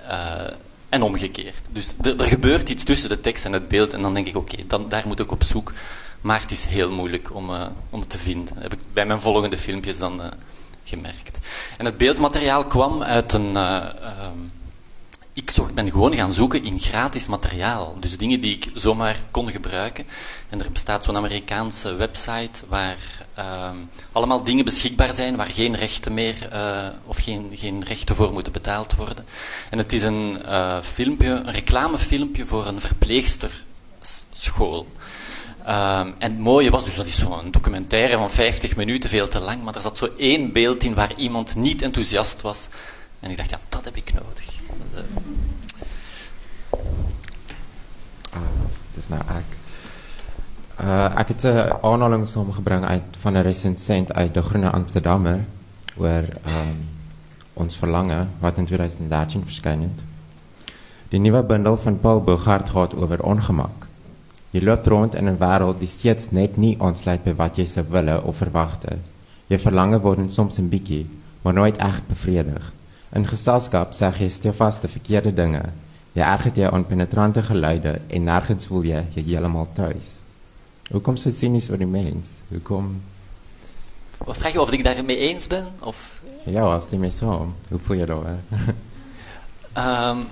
uh, 0.02 0.48
en 0.90 1.02
omgekeerd. 1.02 1.62
Dus 1.72 1.94
er, 2.02 2.28
gebeurt 2.28 2.70
iets 2.70 2.84
tussen 2.84 3.10
de 3.10 3.22
tekst 3.22 3.46
en 3.46 3.54
het 3.54 3.68
beeld 3.68 3.94
en 3.94 4.02
dan 4.02 4.14
denk 4.14 4.28
ik, 4.28 4.36
oké, 4.36 4.60
okay, 4.62 4.88
daar 4.88 5.04
moet 5.08 5.20
ik 5.20 5.32
op 5.32 5.44
zoek. 5.44 5.74
Maar 6.26 6.42
het 6.42 6.52
is 6.52 6.66
heel 6.66 6.92
moeilijk 6.92 7.34
om, 7.34 7.50
uh, 7.50 7.66
om 7.90 8.00
het 8.00 8.10
te 8.10 8.18
vinden. 8.18 8.54
Dat 8.54 8.64
heb 8.64 8.74
ik 8.74 8.80
bij 8.94 9.06
mijn 9.06 9.22
volgende 9.22 9.58
filmpjes 9.58 9.98
dan 9.98 10.22
uh, 10.22 10.28
gemerkt. 10.84 11.40
En 11.78 11.86
het 11.86 11.98
beeldmateriaal 11.98 12.66
kwam 12.66 13.04
uit 13.04 13.34
een... 13.34 13.52
Uh, 13.52 13.86
ik 15.34 15.50
zocht, 15.50 15.74
ben 15.74 15.92
gewoon 15.92 16.14
gaan 16.14 16.32
zoeken 16.32 16.64
in 16.64 16.80
gratis 16.80 17.28
materiaal. 17.28 17.98
Dus 18.00 18.18
dingen 18.18 18.42
die 18.42 18.56
ik 18.56 18.72
zomaar 18.74 19.18
kon 19.32 19.50
gebruiken. 19.50 20.06
En 20.50 20.60
er 20.60 20.72
bestaat 20.72 21.04
zo'n 21.04 21.18
Amerikaanse 21.18 21.96
website 21.96 22.64
waar 22.68 22.98
ehm, 23.34 23.76
allemaal 24.12 24.44
dingen 24.44 24.66
beschikbaar 24.66 25.14
zijn 25.14 25.36
waar 25.36 25.50
geen 25.50 25.76
rechten 25.76 26.14
meer 26.14 26.50
of 27.06 27.18
geen, 27.18 27.52
geen 27.54 27.84
rechten 27.84 28.16
voor 28.16 28.34
moeten 28.34 28.54
betaald 28.54 28.96
worden. 28.96 29.26
En 29.70 29.78
het 29.78 29.94
is 29.94 30.04
een 30.04 30.38
filmpje, 30.84 31.30
een 31.30 31.52
reclamefilmpje 31.52 32.46
voor 32.46 32.66
een 32.66 32.82
verpleegsterschool. 32.82 34.88
Um, 35.68 36.14
en 36.18 36.32
het 36.32 36.40
mooie 36.40 36.70
was, 36.70 36.86
dus 36.86 36.96
dat 36.96 37.06
is 37.06 37.20
zo'n 37.20 37.52
documentaire 37.52 38.18
van 38.18 38.32
50 38.32 38.76
minuten, 38.76 39.10
veel 39.10 39.28
te 39.28 39.40
lang, 39.40 39.64
maar 39.64 39.76
er 39.76 39.82
zat 39.82 39.98
zo 39.98 40.10
één 40.18 40.52
beeld 40.52 40.84
in 40.84 40.94
waar 40.94 41.14
iemand 41.16 41.56
niet 41.56 41.82
enthousiast 41.82 42.42
was. 42.42 42.68
En 43.20 43.32
ik 43.32 43.38
dacht, 43.38 43.50
ja, 43.50 43.60
dat 43.70 43.86
heb 43.86 43.96
ik 43.96 44.14
nodig. 44.14 44.54
Uh... 44.94 45.00
dus 48.94 49.08
nou 49.08 49.22
ek. 49.22 49.44
Uh, 50.82 51.20
ek 51.20 51.28
het 51.28 51.44
'n 51.44 51.72
aanhalingsnom 51.82 52.54
gebring 52.54 52.86
uit 52.86 53.04
van 53.20 53.34
'n 53.34 53.42
resensent 53.42 54.14
uit 54.14 54.34
de 54.34 54.42
Groene 54.42 54.70
Amsterdammer 54.70 55.46
oor 55.98 56.24
um, 56.46 56.90
ons 57.54 57.76
verlange 57.76 58.26
wat 58.40 58.58
in 58.58 58.66
2013 58.66 59.44
verskyn 59.44 59.82
het. 59.82 60.00
Die 61.10 61.20
nuwe 61.20 61.44
bundel 61.44 61.78
van 61.78 62.00
Paul 62.00 62.22
Bogart 62.22 62.70
gaat 62.70 62.94
oor 62.94 63.18
ongemak. 63.18 63.85
Je 64.56 64.64
loopt 64.64 64.88
rond 64.88 65.16
in 65.16 65.26
een 65.26 65.38
wereld 65.38 65.80
die 65.80 65.88
steeds 65.88 66.32
net 66.32 66.58
niet 66.58 66.80
aansluit 66.80 67.24
bij 67.24 67.36
wat 67.36 67.56
je 67.56 67.66
zou 67.66 67.86
willen 67.90 68.24
of 68.24 68.38
verwachten. 68.38 69.04
Je 69.48 69.60
verlangen 69.60 70.02
worden 70.02 70.30
soms 70.30 70.58
een 70.58 70.70
bikkie, 70.70 71.10
maar 71.42 71.54
nooit 71.54 71.78
echt 71.78 72.08
bevredigd. 72.08 72.72
In 73.14 73.28
gezelschap 73.28 73.94
zeg 73.94 74.20
je 74.20 74.30
stevast 74.30 74.82
de 74.82 74.88
verkeerde 74.88 75.34
dingen. 75.34 75.74
Je 76.12 76.22
ergert 76.22 76.56
je 76.56 76.72
aan 76.72 76.86
penetrante 76.86 77.44
geluiden 77.44 78.10
en 78.10 78.24
nergens 78.24 78.66
voel 78.66 78.82
je 78.82 79.04
je 79.14 79.22
helemaal 79.22 79.68
thuis. 79.74 80.06
Hoe 80.90 81.02
komt 81.02 81.20
zo 81.20 81.30
cynisch 81.30 81.66
voor 81.66 81.78
die 81.78 81.88
mens? 81.88 82.28
Hoe 82.48 82.60
kom... 82.60 83.02
Wat 84.18 84.38
vraag 84.38 84.52
je 84.52 84.62
of 84.62 84.72
ik 84.72 84.84
daarmee 84.84 85.18
eens 85.18 85.48
ben? 85.48 85.66
Of... 85.80 86.22
Ja, 86.44 86.62
als 86.62 86.90
die 86.90 87.00
mee 87.00 87.12
zo. 87.12 87.54
Hoe 87.70 87.80
voel 87.84 87.98
je 87.98 88.06
dat? 88.06 88.26
um, 89.78 90.26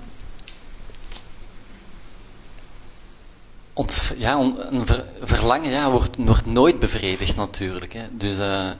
ons 3.74 4.12
ja, 4.16 4.38
een 4.70 4.86
verlangen 5.22 5.70
ja, 5.70 5.90
wordt, 5.90 6.46
nooit 6.46 6.78
bevredigd 6.78 7.36
natuurlijk. 7.36 7.92
Hè. 7.92 8.06
Dus, 8.10 8.32
uh, 8.32 8.70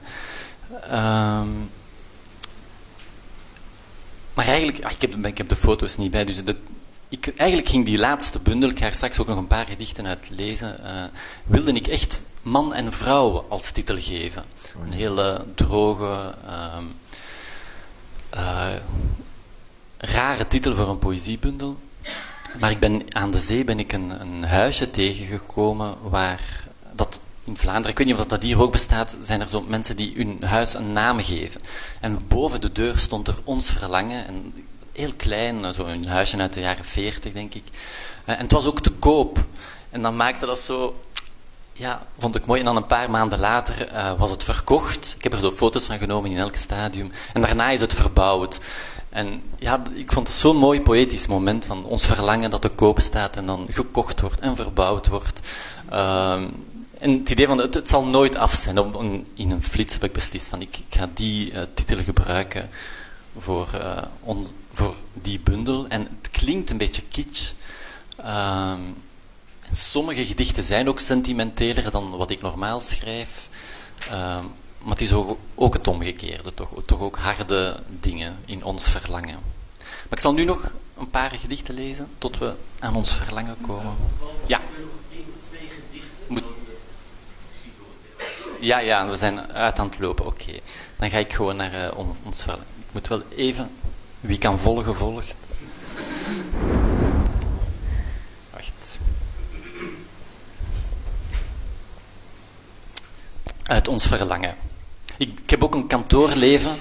maar 4.33 4.45
eigenlijk, 4.45 4.77
ik, 4.77 5.01
heb, 5.01 5.25
ik 5.25 5.37
heb 5.37 5.49
de 5.49 5.55
foto's 5.55 5.97
niet 5.97 6.11
bij, 6.11 6.25
dus 6.25 6.41
ik, 7.09 7.33
eigenlijk 7.37 7.69
ging 7.69 7.85
die 7.85 7.97
laatste 7.97 8.39
bundel, 8.39 8.69
ik 8.69 8.79
ga 8.79 8.85
er 8.85 8.93
straks 8.93 9.19
ook 9.19 9.27
nog 9.27 9.37
een 9.37 9.47
paar 9.47 9.65
gedichten 9.65 10.05
uit 10.05 10.29
lezen, 10.31 10.79
uh, 10.83 11.03
wilde 11.45 11.73
ik 11.73 11.87
echt 11.87 12.23
man 12.41 12.73
en 12.73 12.93
vrouw 12.93 13.45
als 13.49 13.71
titel 13.71 13.95
geven. 13.99 14.43
Een 14.83 14.91
hele 14.91 15.45
droge, 15.55 16.33
uh, 18.35 18.73
rare 19.97 20.47
titel 20.47 20.75
voor 20.75 20.89
een 20.89 20.99
poëziebundel. 20.99 21.77
Maar 22.59 22.71
ik 22.71 22.79
ben, 22.79 23.03
aan 23.09 23.31
de 23.31 23.39
zee 23.39 23.63
ben 23.63 23.79
ik 23.79 23.93
een, 23.93 24.21
een 24.21 24.43
huisje 24.43 24.91
tegengekomen 24.91 25.95
waar 26.09 26.63
dat 26.91 27.19
in 27.43 27.57
Vlaanderen, 27.57 27.91
ik 27.91 27.97
weet 27.97 28.07
niet 28.07 28.15
of 28.15 28.25
dat 28.25 28.43
hier 28.43 28.61
ook 28.61 28.71
bestaat, 28.71 29.15
zijn 29.21 29.41
er 29.41 29.47
zo 29.47 29.61
mensen 29.61 29.95
die 29.95 30.13
hun 30.15 30.43
huis 30.43 30.73
een 30.73 30.93
naam 30.93 31.19
geven. 31.19 31.61
En 31.99 32.27
boven 32.27 32.61
de 32.61 32.71
deur 32.71 32.97
stond 32.97 33.27
er 33.27 33.37
ons 33.43 33.71
verlangen. 33.71 34.27
En 34.27 34.53
heel 34.91 35.13
klein, 35.17 35.73
zo 35.73 35.85
een 35.85 36.07
huisje 36.07 36.37
uit 36.37 36.53
de 36.53 36.59
jaren 36.59 36.85
40, 36.85 37.33
denk 37.33 37.53
ik. 37.53 37.63
Eh, 38.25 38.35
en 38.35 38.41
het 38.41 38.51
was 38.51 38.65
ook 38.65 38.81
te 38.81 38.91
koop. 38.91 39.45
En 39.89 40.01
dan 40.01 40.15
maakte 40.15 40.45
dat 40.45 40.59
zo, 40.59 40.95
ja, 41.73 42.07
vond 42.19 42.35
ik 42.35 42.45
mooi. 42.45 42.59
En 42.59 42.65
dan 42.65 42.75
een 42.75 42.85
paar 42.85 43.09
maanden 43.09 43.39
later 43.39 43.93
uh, 43.93 44.19
was 44.19 44.29
het 44.29 44.43
verkocht. 44.43 45.13
Ik 45.17 45.23
heb 45.23 45.33
er 45.33 45.39
zo 45.39 45.51
foto's 45.51 45.83
van 45.83 45.97
genomen 45.97 46.31
in 46.31 46.37
elk 46.37 46.55
stadium. 46.55 47.11
En 47.33 47.41
daarna 47.41 47.69
is 47.69 47.81
het 47.81 47.93
verbouwd. 47.93 48.59
En 49.15 49.41
ja, 49.59 49.83
ik 49.93 50.11
vond 50.11 50.27
het 50.27 50.35
zo'n 50.35 50.57
mooi 50.57 50.81
poëtisch 50.81 51.27
moment 51.27 51.65
van 51.65 51.85
ons 51.85 52.05
verlangen 52.05 52.49
dat 52.49 52.61
te 52.61 52.69
koop 52.69 52.99
staat 52.99 53.37
en 53.37 53.45
dan 53.45 53.67
gekocht 53.69 54.21
wordt 54.21 54.39
en 54.39 54.55
verbouwd 54.55 55.07
wordt. 55.07 55.39
Uh, 55.91 56.41
en 56.99 57.11
het 57.11 57.29
idee 57.29 57.47
van 57.47 57.57
het, 57.57 57.89
zal 57.89 58.05
nooit 58.05 58.35
af 58.35 58.53
zijn. 58.53 58.79
Op 58.79 59.03
in 59.33 59.51
een 59.51 59.63
flits 59.63 59.93
heb 59.93 60.03
ik 60.03 60.11
beslist 60.11 60.47
van 60.47 60.61
ik, 60.61 60.79
ga 60.89 61.09
die 61.13 61.51
uh, 61.51 61.61
titel 61.73 62.03
gebruiken 62.03 62.69
voor, 63.37 63.67
on, 64.21 64.47
voor 64.71 64.95
die 65.13 65.39
bundel. 65.39 65.87
En 65.87 66.01
het 66.01 66.31
klinkt 66.31 66.69
een 66.69 66.77
beetje 66.77 67.03
kitsch. 67.11 67.51
Ehm, 68.17 68.81
en 69.61 69.75
sommige 69.75 70.25
gedichten 70.25 70.63
zijn 70.63 70.89
ook 70.89 70.99
sentimenteler 70.99 71.91
dan 71.91 72.17
wat 72.17 72.29
ik 72.29 72.41
normaal 72.41 72.81
schrijf. 72.81 73.49
Ehm, 74.09 74.45
maar 74.85 74.93
het 74.93 75.03
is 75.03 75.13
ook, 75.55 75.73
het 75.73 75.87
omgekeerde, 75.87 76.53
toch, 76.53 76.69
toch 76.85 76.99
ook 76.99 77.17
harde 77.17 77.79
dingen 77.99 78.37
in 78.45 78.63
ons 78.63 78.89
verlangen. 78.89 79.39
Maar 79.79 80.11
ik 80.11 80.19
zal 80.19 80.33
nu 80.33 80.43
nog 80.43 80.71
een 80.97 81.09
paar 81.09 81.31
gedichten 81.31 81.75
lezen 81.75 82.09
tot 82.17 82.37
we 82.37 82.53
aan 82.79 82.95
ons 82.95 83.13
verlangen 83.13 83.57
komen. 83.67 83.95
Ja. 84.45 84.61
Ja, 88.59 88.79
ja, 88.79 89.07
we 89.07 89.15
zijn 89.15 89.51
uit 89.51 89.79
aan 89.79 89.87
het 89.87 89.99
lopen. 89.99 90.25
Oké. 90.25 90.59
Dan 90.95 91.09
ga 91.09 91.17
ik 91.17 91.33
gewoon 91.33 91.55
naar 91.55 91.73
uh, 91.73 91.97
ons 92.23 92.41
verlangen. 92.41 92.65
Ik 92.79 92.91
moet 92.91 93.07
wel 93.07 93.21
even... 93.35 93.71
Wie 94.19 94.37
kan 94.37 94.59
volgen, 94.59 94.95
volgt. 94.95 95.35
Wacht. 98.49 98.99
Uit 103.63 103.87
ons 103.87 104.07
verlangen. 104.07 104.55
Ik, 105.17 105.49
heb 105.49 105.63
ook 105.63 105.75
een 105.75 105.87
kantoorleven. 105.87 106.77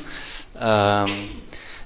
Uh, 0.57 1.11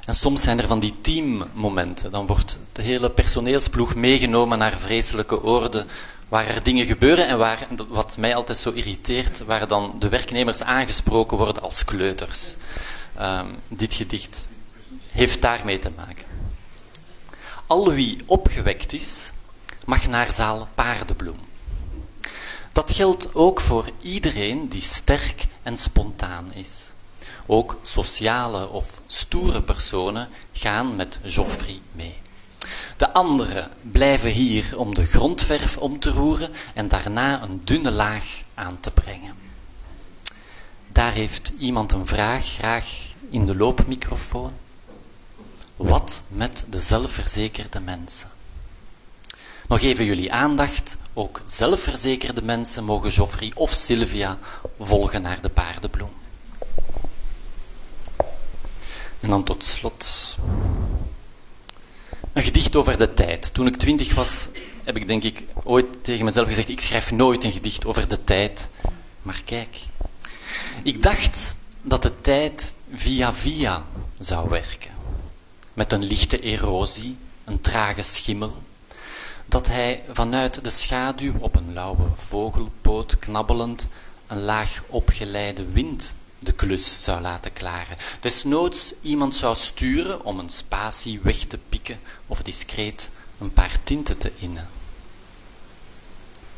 en 0.04 0.14
soms 0.14 0.42
zijn 0.42 0.58
er 0.58 0.66
van 0.66 0.80
die 0.80 0.94
teammomenten. 1.00 2.10
Dan 2.10 2.26
wordt 2.26 2.58
de 2.72 2.82
hele 2.82 3.10
personeelsploeg 3.10 3.94
meegenomen 3.94 4.58
naar 4.58 4.78
vreselijke 4.78 5.42
oorden 5.42 5.86
waar 6.28 6.46
er 6.46 6.62
dingen 6.62 6.86
gebeuren 6.86 7.26
en 7.26 7.38
waar, 7.38 7.66
wat 7.88 8.16
mij 8.16 8.34
altijd 8.34 8.58
zo 8.58 8.70
irriteert, 8.70 9.44
waar 9.44 9.68
dan 9.68 9.94
de 9.98 10.08
werknemers 10.08 10.62
aangesproken 10.62 11.36
worden 11.36 11.62
als 11.62 11.84
kleuters. 11.84 12.54
Uh, 13.18 13.40
dit 13.68 13.94
gedicht 13.94 14.48
heeft 15.10 15.42
daarmee 15.42 15.78
te 15.78 15.90
maken. 15.96 16.24
Al 17.66 17.92
wie 17.92 18.18
opgewekt 18.26 18.92
is, 18.92 19.30
mag 19.84 20.06
naar 20.06 20.32
zaal 20.32 20.68
paardenbloem. 20.74 21.47
Dat 22.78 22.90
geldt 22.90 23.34
ook 23.34 23.60
voor 23.60 23.90
iedereen 24.00 24.68
die 24.68 24.82
sterk 24.82 25.46
en 25.62 25.76
spontaan 25.76 26.52
is. 26.52 26.90
Ook 27.46 27.78
sociale 27.82 28.68
of 28.68 29.00
stoere 29.06 29.62
personen 29.62 30.28
gaan 30.52 30.96
met 30.96 31.18
Geoffrey 31.24 31.80
mee. 31.92 32.14
De 32.96 33.12
anderen 33.12 33.70
blijven 33.82 34.30
hier 34.30 34.78
om 34.78 34.94
de 34.94 35.06
grondverf 35.06 35.76
om 35.76 35.98
te 35.98 36.10
roeren 36.10 36.50
en 36.74 36.88
daarna 36.88 37.42
een 37.42 37.60
dunne 37.64 37.90
laag 37.90 38.42
aan 38.54 38.80
te 38.80 38.90
brengen. 38.90 39.34
Daar 40.88 41.12
heeft 41.12 41.52
iemand 41.58 41.92
een 41.92 42.06
vraag, 42.06 42.46
graag 42.46 42.86
in 43.30 43.46
de 43.46 43.56
loopmicrofoon. 43.56 44.52
Wat 45.76 46.22
met 46.28 46.64
de 46.70 46.80
zelfverzekerde 46.80 47.80
mensen? 47.80 48.30
Nog 49.68 49.80
even 49.80 50.04
jullie 50.04 50.32
aandacht. 50.32 50.96
Ook 51.18 51.42
zelfverzekerde 51.46 52.42
mensen 52.42 52.84
mogen 52.84 53.10
Joffrey 53.10 53.52
of 53.54 53.72
Sylvia 53.72 54.38
volgen 54.80 55.22
naar 55.22 55.40
de 55.40 55.48
paardenbloem. 55.48 56.12
En 59.20 59.28
dan 59.28 59.44
tot 59.44 59.64
slot 59.64 60.36
een 62.32 62.42
gedicht 62.42 62.76
over 62.76 62.98
de 62.98 63.14
tijd. 63.14 63.54
Toen 63.54 63.66
ik 63.66 63.76
twintig 63.76 64.14
was, 64.14 64.48
heb 64.84 64.96
ik 64.96 65.06
denk 65.06 65.22
ik 65.22 65.44
ooit 65.64 65.86
tegen 66.04 66.24
mezelf 66.24 66.48
gezegd: 66.48 66.68
ik 66.68 66.80
schrijf 66.80 67.10
nooit 67.10 67.44
een 67.44 67.52
gedicht 67.52 67.86
over 67.86 68.08
de 68.08 68.24
tijd. 68.24 68.68
Maar 69.22 69.42
kijk, 69.44 69.76
ik 70.82 71.02
dacht 71.02 71.56
dat 71.82 72.02
de 72.02 72.20
tijd 72.20 72.74
via 72.94 73.34
via 73.34 73.84
zou 74.18 74.48
werken. 74.48 74.90
Met 75.74 75.92
een 75.92 76.04
lichte 76.04 76.40
erosie, 76.40 77.16
een 77.44 77.60
trage 77.60 78.02
schimmel, 78.02 78.56
dat 79.48 79.66
hij 79.66 80.04
vanuit 80.12 80.64
de 80.64 80.70
schaduw 80.70 81.34
op 81.38 81.56
een 81.56 81.72
lauwe 81.72 82.06
vogelpoot 82.14 83.18
knabbelend 83.18 83.88
een 84.26 84.40
laag 84.40 84.82
opgeleide 84.86 85.70
wind 85.70 86.14
de 86.38 86.52
klus 86.52 87.04
zou 87.04 87.20
laten 87.20 87.52
klaren. 87.52 87.96
Desnoods 88.20 88.94
iemand 89.00 89.36
zou 89.36 89.56
sturen 89.56 90.24
om 90.24 90.38
een 90.38 90.50
spatie 90.50 91.20
weg 91.20 91.36
te 91.36 91.58
pikken 91.68 92.00
of 92.26 92.42
discreet 92.42 93.10
een 93.38 93.52
paar 93.52 93.82
tinten 93.82 94.18
te 94.18 94.32
innen. 94.38 94.68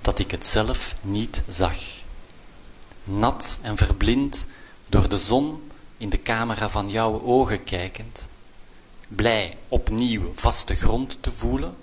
Dat 0.01 0.19
ik 0.19 0.31
het 0.31 0.47
zelf 0.47 0.95
niet 1.03 1.43
zag. 1.49 1.79
Nat 3.05 3.59
en 3.63 3.77
verblind 3.77 4.47
door 4.89 5.09
de 5.09 5.19
zon 5.19 5.71
in 5.97 6.09
de 6.09 6.23
camera 6.23 6.71
van 6.71 6.91
jouw 6.91 7.23
ogen 7.23 7.65
kijkend, 7.65 8.29
blij 9.09 9.57
opnieuw 9.69 10.33
vaste 10.35 10.75
grond 10.75 11.19
te 11.21 11.31
voelen, 11.33 11.77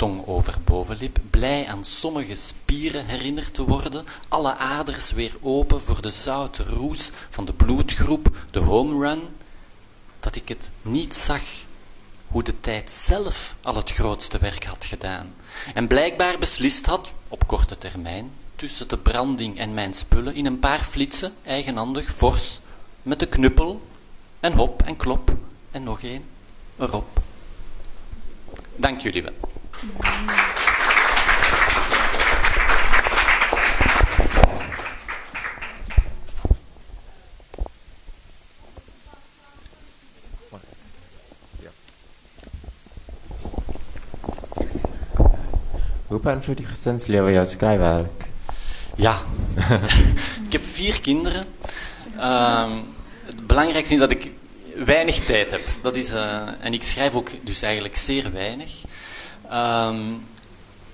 tong 0.00 0.26
over 0.26 0.56
bovenlip, 0.64 1.18
blij 1.30 1.66
aan 1.66 1.84
sommige 1.84 2.34
spieren 2.34 3.06
herinnerd 3.06 3.54
te 3.54 3.64
worden, 3.64 4.04
alle 4.28 4.56
aders 4.56 5.10
weer 5.10 5.36
open 5.40 5.82
voor 5.82 6.02
de 6.02 6.10
zoute 6.10 6.62
roes 6.62 7.10
van 7.30 7.44
de 7.44 7.52
bloedgroep, 7.52 8.36
de 8.50 8.58
home 8.58 9.06
run, 9.06 9.20
dat 10.20 10.36
ik 10.36 10.48
het 10.48 10.70
niet 10.82 11.14
zag 11.14 11.42
hoe 12.26 12.42
de 12.42 12.60
tijd 12.60 12.92
zelf 12.92 13.54
al 13.62 13.74
het 13.74 13.90
grootste 13.90 14.38
werk 14.38 14.64
had 14.64 14.84
gedaan 14.84 15.34
en 15.74 15.86
blijkbaar 15.86 16.38
beslist 16.38 16.86
had, 16.86 17.12
op 17.28 17.46
korte 17.46 17.78
termijn, 17.78 18.32
tussen 18.56 18.88
de 18.88 18.98
branding 18.98 19.58
en 19.58 19.74
mijn 19.74 19.94
spullen, 19.94 20.34
in 20.34 20.46
een 20.46 20.58
paar 20.58 20.84
flitsen, 20.84 21.34
eigenhandig, 21.42 22.12
fors, 22.14 22.58
met 23.02 23.18
de 23.18 23.26
knuppel 23.26 23.82
en 24.40 24.52
hop 24.52 24.82
en 24.82 24.96
klop 24.96 25.32
en 25.70 25.82
nog 25.82 26.02
één 26.02 26.24
erop. 26.76 27.20
Dank 28.76 29.00
jullie 29.00 29.22
wel. 29.22 29.49
Hoe 29.80 29.88
beïnvloedt 46.20 46.58
die 46.58 46.66
gezinsleven 46.66 47.32
jouw 47.32 47.44
schrijfwerk? 47.44 48.24
Ja, 48.96 49.18
ik 50.46 50.52
heb 50.52 50.64
vier 50.64 51.00
kinderen. 51.00 51.44
Uh, 52.16 52.78
het 53.24 53.46
belangrijkste 53.46 53.94
is 53.94 54.00
dat 54.00 54.10
ik 54.10 54.30
weinig 54.84 55.24
tijd 55.24 55.50
heb. 55.50 55.68
Dat 55.82 55.96
is, 55.96 56.10
uh, 56.10 56.48
en 56.60 56.72
ik 56.72 56.82
schrijf 56.82 57.14
ook 57.14 57.30
dus 57.44 57.62
eigenlijk 57.62 57.96
zeer 57.96 58.32
weinig. 58.32 58.70
Um, 59.52 60.26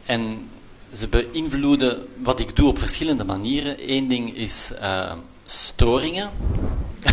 en 0.06 0.48
ze 0.94 1.08
beïnvloeden 1.08 2.08
wat 2.22 2.40
ik 2.40 2.56
doe 2.56 2.68
op 2.68 2.78
verschillende 2.78 3.24
manieren. 3.24 3.90
Eén 3.92 4.08
ding 4.08 4.36
is 4.36 4.70
uh, 4.80 5.12
storingen, 5.44 6.30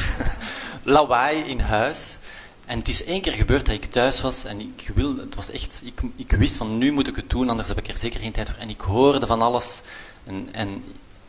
lawaai 0.84 1.38
in 1.38 1.60
huis. 1.60 2.18
En 2.66 2.78
het 2.78 2.88
is 2.88 3.04
één 3.04 3.22
keer 3.22 3.32
gebeurd 3.32 3.66
dat 3.66 3.76
ik 3.76 3.86
thuis 3.86 4.22
was 4.22 4.44
en 4.44 4.60
ik 4.60 4.92
wilde, 4.96 5.22
het 5.22 5.36
was 5.36 5.52
echt, 5.52 5.82
ik, 5.86 6.02
ik 6.16 6.32
wist 6.32 6.56
van 6.56 6.78
nu 6.78 6.92
moet 6.92 7.08
ik 7.08 7.16
het 7.16 7.30
doen, 7.30 7.50
anders 7.50 7.68
heb 7.68 7.78
ik 7.78 7.88
er 7.88 7.98
zeker 7.98 8.20
geen 8.20 8.32
tijd 8.32 8.50
voor. 8.50 8.60
En 8.60 8.70
ik 8.70 8.82
hoorde 8.82 9.28
van 9.28 9.42
alles 9.42 9.82
en, 10.24 10.48
en 10.52 10.84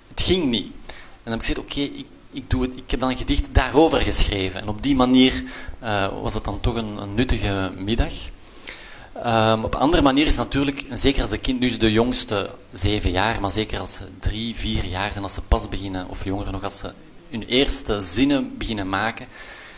het 0.09 0.20
ging 0.20 0.44
niet. 0.44 0.66
En 0.66 1.31
dan 1.31 1.33
heb 1.33 1.42
ik 1.42 1.46
gezegd, 1.46 1.59
oké, 1.59 1.81
ik, 1.81 2.07
ik, 2.31 2.50
doe 2.50 2.62
het, 2.62 2.70
ik 2.77 2.90
heb 2.90 3.00
dan 3.00 3.11
een 3.11 3.16
gedicht 3.16 3.48
daarover 3.53 4.00
geschreven. 4.00 4.61
En 4.61 4.68
op 4.68 4.83
die 4.83 4.94
manier 4.94 5.44
uh, 5.83 6.22
was 6.22 6.35
het 6.35 6.44
dan 6.44 6.61
toch 6.61 6.74
een, 6.74 6.96
een 7.03 7.14
nuttige 7.14 7.72
middag. 7.77 8.12
Um, 9.16 9.64
op 9.64 9.74
andere 9.74 10.03
manier 10.03 10.27
is 10.27 10.37
natuurlijk, 10.37 10.85
zeker 10.92 11.20
als 11.20 11.31
de 11.31 11.38
kind, 11.38 11.61
nu 11.61 11.77
de 11.77 11.92
jongste 11.92 12.50
zeven 12.72 13.11
jaar, 13.11 13.40
maar 13.40 13.50
zeker 13.50 13.79
als 13.79 13.94
ze 13.94 14.05
drie, 14.20 14.55
vier 14.55 14.85
jaar 14.85 15.12
zijn, 15.12 15.24
als 15.24 15.35
ze 15.35 15.42
pas 15.42 15.68
beginnen, 15.68 16.09
of 16.09 16.24
jongeren 16.24 16.53
nog, 16.53 16.64
als 16.64 16.79
ze 16.79 16.92
hun 17.31 17.46
eerste 17.46 18.00
zinnen 18.00 18.59
beginnen 18.59 18.88
maken, 18.88 19.27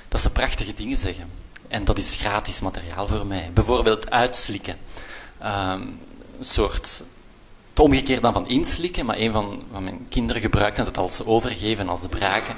dat 0.09 0.20
ze 0.20 0.31
prachtige 0.31 0.75
dingen 0.75 0.96
zeggen. 0.96 1.31
En 1.68 1.85
dat 1.85 1.99
is 1.99 2.14
gratis 2.14 2.61
materiaal 2.61 3.07
voor 3.07 3.27
mij. 3.27 3.51
Bijvoorbeeld 3.55 4.11
uitslikken. 4.11 4.77
Um, 5.42 5.99
een 6.38 6.44
soort 6.44 7.03
het 7.70 7.85
omgekeerde 7.85 8.22
dan 8.22 8.33
van 8.33 8.49
inslikken, 8.49 9.07
maar 9.07 9.16
een 9.18 9.33
van, 9.33 9.62
van 9.72 9.85
mijn 9.85 10.07
kinderen 10.09 10.42
gebruikt 10.42 10.77
het 10.77 10.99
als 10.99 11.25
overgeven, 11.25 11.88
als 11.88 12.07
braken. 12.11 12.57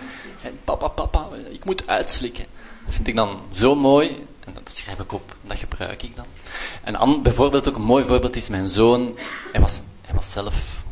papa, 0.64 0.88
papa, 0.88 1.28
ik 1.50 1.64
moet 1.64 1.86
uitslikken. 1.86 2.44
Dat 2.84 2.94
vind 2.94 3.08
ik 3.08 3.16
dan 3.16 3.40
zo 3.52 3.74
mooi, 3.74 4.26
dat 4.54 4.72
schrijf 4.74 4.98
ik 4.98 5.12
op, 5.12 5.36
dat 5.42 5.58
gebruik 5.58 6.02
ik 6.02 6.16
dan. 6.16 6.26
En 6.82 7.22
bijvoorbeeld 7.22 7.68
ook 7.68 7.76
een 7.76 7.82
mooi 7.82 8.04
voorbeeld 8.04 8.36
is 8.36 8.48
mijn 8.48 8.68
zoon, 8.68 9.18
hij 9.52 9.60
was, 9.60 9.80
hij 10.02 10.14
was 10.14 10.32
zelf 10.32 10.82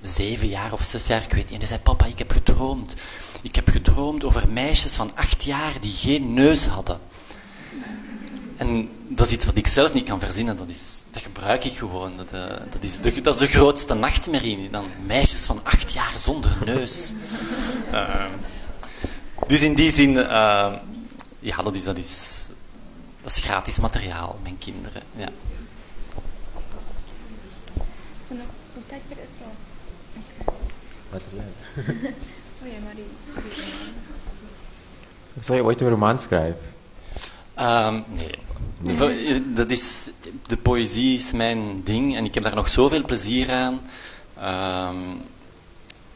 zeven 0.00 0.48
jaar 0.48 0.72
of 0.72 0.82
zes 0.82 1.06
jaar, 1.06 1.22
ik 1.22 1.32
weet 1.32 1.44
niet, 1.44 1.52
en 1.52 1.58
hij 1.58 1.66
zei, 1.66 1.80
papa, 1.80 2.04
ik 2.04 2.18
heb 2.18 2.30
gedroomd. 2.30 2.94
Ik 3.42 3.54
heb 3.54 3.68
gedroomd 3.68 4.24
over 4.24 4.48
meisjes 4.48 4.94
van 4.94 5.10
acht 5.14 5.44
jaar 5.44 5.72
die 5.80 5.92
geen 5.92 6.34
neus 6.34 6.66
hadden. 6.66 7.00
En 8.56 8.88
dat 9.08 9.26
is 9.26 9.32
iets 9.32 9.44
wat 9.44 9.56
ik 9.56 9.66
zelf 9.66 9.92
niet 9.92 10.04
kan 10.04 10.20
verzinnen, 10.20 10.56
dat, 10.56 10.68
is, 10.68 10.80
dat 11.10 11.22
gebruik 11.22 11.64
ik 11.64 11.72
gewoon. 11.72 12.16
Dat, 12.16 12.32
uh, 12.32 12.46
dat, 12.70 12.82
is 12.82 13.00
de, 13.00 13.20
dat 13.20 13.34
is 13.34 13.40
de 13.40 13.46
grootste 13.46 13.94
nachtmerrie. 13.94 14.70
Dan 14.70 14.86
meisjes 15.06 15.44
van 15.46 15.60
acht 15.62 15.92
jaar 15.92 16.12
zonder 16.16 16.56
neus. 16.64 17.12
Uh, 17.92 18.24
dus 19.48 19.62
in 19.62 19.74
die 19.74 19.92
zin, 19.92 20.10
uh, 20.10 20.72
ja, 21.38 21.62
dat 21.62 21.74
is, 21.74 21.84
dat, 21.84 21.96
is, 21.96 22.30
dat 23.22 23.30
is 23.30 23.44
gratis 23.44 23.78
materiaal, 23.78 24.38
mijn 24.42 24.58
kinderen. 24.58 25.02
Ja. 25.16 25.28
Wat 31.10 31.22
leuk. 31.32 31.86
Oh 32.62 32.68
ja, 32.68 32.78
maar 32.84 32.94
die... 32.94 33.04
Zou 35.40 35.58
je 35.58 35.64
ooit 35.64 35.80
een 35.80 35.88
roman 35.88 36.18
schrijven? 36.18 36.60
Um, 37.58 38.04
nee. 38.08 38.38
Dat 39.54 39.70
is, 39.70 40.10
de 40.46 40.56
poëzie 40.56 41.16
is 41.16 41.32
mijn 41.32 41.82
ding 41.84 42.16
en 42.16 42.24
ik 42.24 42.34
heb 42.34 42.42
daar 42.42 42.54
nog 42.54 42.68
zoveel 42.68 43.04
plezier 43.04 43.50
aan. 43.50 43.80
Um, 44.92 45.22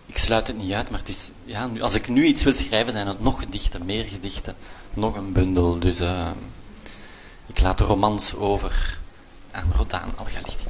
ik 0.06 0.16
sluit 0.16 0.46
het 0.46 0.56
niet 0.56 0.72
uit, 0.72 0.90
maar 0.90 0.98
het 0.98 1.08
is, 1.08 1.30
ja, 1.44 1.70
als 1.80 1.94
ik 1.94 2.08
nu 2.08 2.24
iets 2.24 2.42
wil 2.42 2.54
schrijven, 2.54 2.92
zijn 2.92 3.06
het 3.06 3.20
nog 3.20 3.38
gedichten, 3.38 3.84
meer 3.84 4.04
gedichten, 4.04 4.54
nog 4.94 5.16
een 5.16 5.32
bundel. 5.32 5.78
Dus 5.78 6.00
uh, 6.00 6.30
ik 7.46 7.60
laat 7.60 7.78
de 7.78 7.84
romans 7.84 8.34
over 8.34 8.98
aan 9.50 9.72
Rodaan 9.76 10.12
Algalichti. 10.16 10.64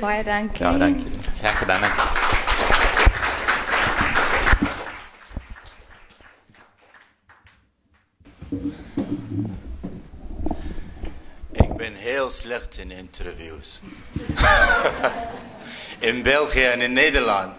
Baie 0.00 0.24
dank. 0.24 0.56
Ja, 0.56 0.78
dank 0.78 0.98
je. 0.98 1.04
Graag 1.34 1.58
gedaan. 1.58 1.80
Dank 1.80 1.94
je. 1.94 2.40
Ik 11.52 11.76
ben 11.76 11.94
heel 11.94 12.30
slecht 12.30 12.78
in 12.78 12.90
interviews. 12.90 13.80
in 15.98 16.22
België 16.22 16.64
en 16.64 16.80
in 16.80 16.92
Nederland 16.92 17.56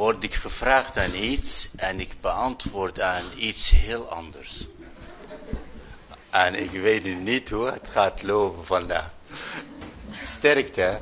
word 0.00 0.24
ik 0.24 0.34
gevraagd 0.34 0.98
aan 0.98 1.14
iets 1.14 1.68
en 1.76 2.00
ik 2.00 2.20
beantwoord 2.20 3.00
aan 3.00 3.24
iets 3.36 3.70
heel 3.70 4.08
anders. 4.08 4.66
En 6.30 6.54
ik 6.54 6.70
weet 6.70 7.04
nu 7.04 7.14
niet 7.14 7.48
hoe 7.48 7.66
het 7.66 7.88
gaat 7.88 8.22
lopen 8.22 8.66
vandaag. 8.66 9.10
Sterkte, 10.24 10.80
hè? 10.80 10.98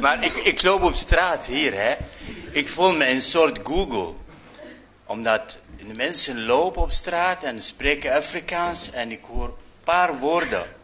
Maar 0.00 0.24
ik, 0.24 0.34
ik 0.34 0.62
loop 0.62 0.82
op 0.82 0.94
straat 0.94 1.46
hier, 1.46 1.74
hè. 1.74 1.94
Ik 2.50 2.68
voel 2.68 2.92
me 2.92 3.08
een 3.08 3.22
soort 3.22 3.58
Google. 3.62 4.14
Omdat 5.06 5.56
de 5.76 5.94
mensen 5.94 6.44
lopen 6.44 6.82
op 6.82 6.92
straat 6.92 7.42
en 7.42 7.62
spreken 7.62 8.16
Afrikaans 8.16 8.90
en 8.90 9.10
ik 9.10 9.24
hoor 9.24 9.48
een 9.48 9.84
paar 9.84 10.18
woorden. 10.18 10.77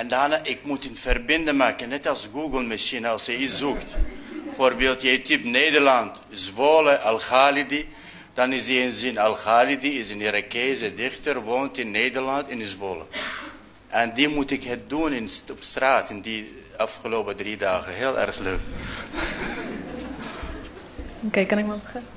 En 0.00 0.08
daarna, 0.08 0.40
ik 0.42 0.58
moet 0.64 0.84
een 0.84 0.96
verbinden 0.96 1.56
maken, 1.56 1.88
net 1.88 2.06
als 2.06 2.28
Google 2.32 2.62
machine 2.62 3.08
als 3.08 3.26
je 3.26 3.38
iets 3.38 3.58
zoekt. 3.58 3.96
Bijvoorbeeld, 4.44 5.02
je 5.02 5.22
typt 5.22 5.44
Nederland, 5.44 6.22
Zwolle, 6.28 6.98
Al-Ghalidi. 6.98 7.88
Dan 8.32 8.52
is 8.52 8.68
hij 8.68 8.86
een 8.86 8.92
zin, 8.92 9.18
Al-Ghalidi 9.18 9.98
is 9.98 10.10
een 10.10 10.20
Irakese 10.20 10.94
dichter, 10.94 11.42
woont 11.42 11.78
in 11.78 11.90
Nederland, 11.90 12.48
in 12.48 12.64
Zwolle. 12.64 13.04
En 13.88 14.14
die 14.14 14.28
moet 14.28 14.50
ik 14.50 14.64
het 14.64 14.90
doen 14.90 15.12
in, 15.12 15.28
op 15.50 15.62
straat 15.62 16.10
in 16.10 16.20
die 16.20 16.52
afgelopen 16.76 17.36
drie 17.36 17.56
dagen. 17.56 17.94
Heel 17.94 18.18
erg 18.18 18.38
leuk. 18.38 18.60
Oké, 21.20 21.44
kan 21.44 21.58
ik 21.58 21.66
maar 21.66 21.78
beginnen? 21.78 22.10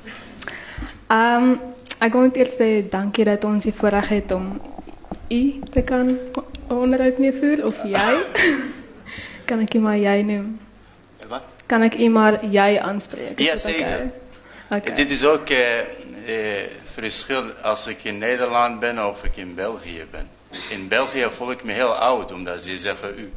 Um, 1.07 1.59
ik 1.99 2.11
wil 2.11 2.21
net 2.21 2.35
eerst 2.35 2.57
zeggen 2.57 3.25
dat 3.25 3.43
ons 3.43 3.63
hier 3.63 3.73
voorrecht 3.73 4.07
heeft 4.07 4.31
om 4.31 4.61
u 5.27 5.59
te 5.71 5.81
kan 5.81 6.17
onderuit 6.77 7.15
voeren. 7.15 7.65
Of 7.65 7.83
jij. 7.83 8.17
kan 9.45 9.59
ik 9.59 9.73
je 9.73 9.79
maar 9.79 9.97
jij 9.97 10.23
noemen? 10.23 10.59
Wat? 11.27 11.41
Kan 11.65 11.83
ik 11.83 11.93
je 11.93 12.09
maar 12.09 12.45
jij 12.45 12.81
aanspreken? 12.81 13.43
Ja, 13.43 13.57
zeker. 13.57 14.11
Okay? 14.69 14.95
Dit 14.95 15.09
is 15.09 15.25
ook 15.25 15.49
eh, 15.49 15.79
eh, 15.79 15.85
verschil 16.83 17.43
als 17.61 17.87
ik 17.87 18.03
in 18.03 18.17
Nederland 18.17 18.79
ben 18.79 19.07
of 19.07 19.23
ik 19.23 19.37
in 19.37 19.55
België 19.55 20.05
ben. 20.11 20.29
In 20.69 20.87
België 20.87 21.27
voel 21.31 21.51
ik 21.51 21.63
me 21.63 21.71
heel 21.71 21.93
oud, 21.93 22.33
omdat 22.33 22.63
ze 22.63 22.77
zeggen 22.77 23.09
u. 23.19 23.31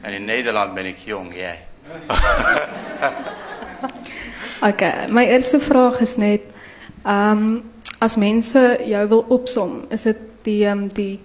En 0.00 0.12
in 0.12 0.24
Nederland 0.24 0.74
ben 0.74 0.84
ik 0.84 0.96
jong, 0.96 1.34
jij. 1.34 1.66
Oké, 4.70 5.06
mijn 5.10 5.28
eerste 5.28 5.60
vraag 5.60 6.00
is 6.00 6.16
net, 6.16 6.40
um, 7.06 7.70
als 7.98 8.16
mensen 8.16 8.88
jou 8.88 9.08
wil 9.08 9.24
opsom, 9.28 9.84
is 9.88 10.04
het 10.04 10.16
die, 10.42 10.66
um, 10.66 10.92
die 10.92 11.20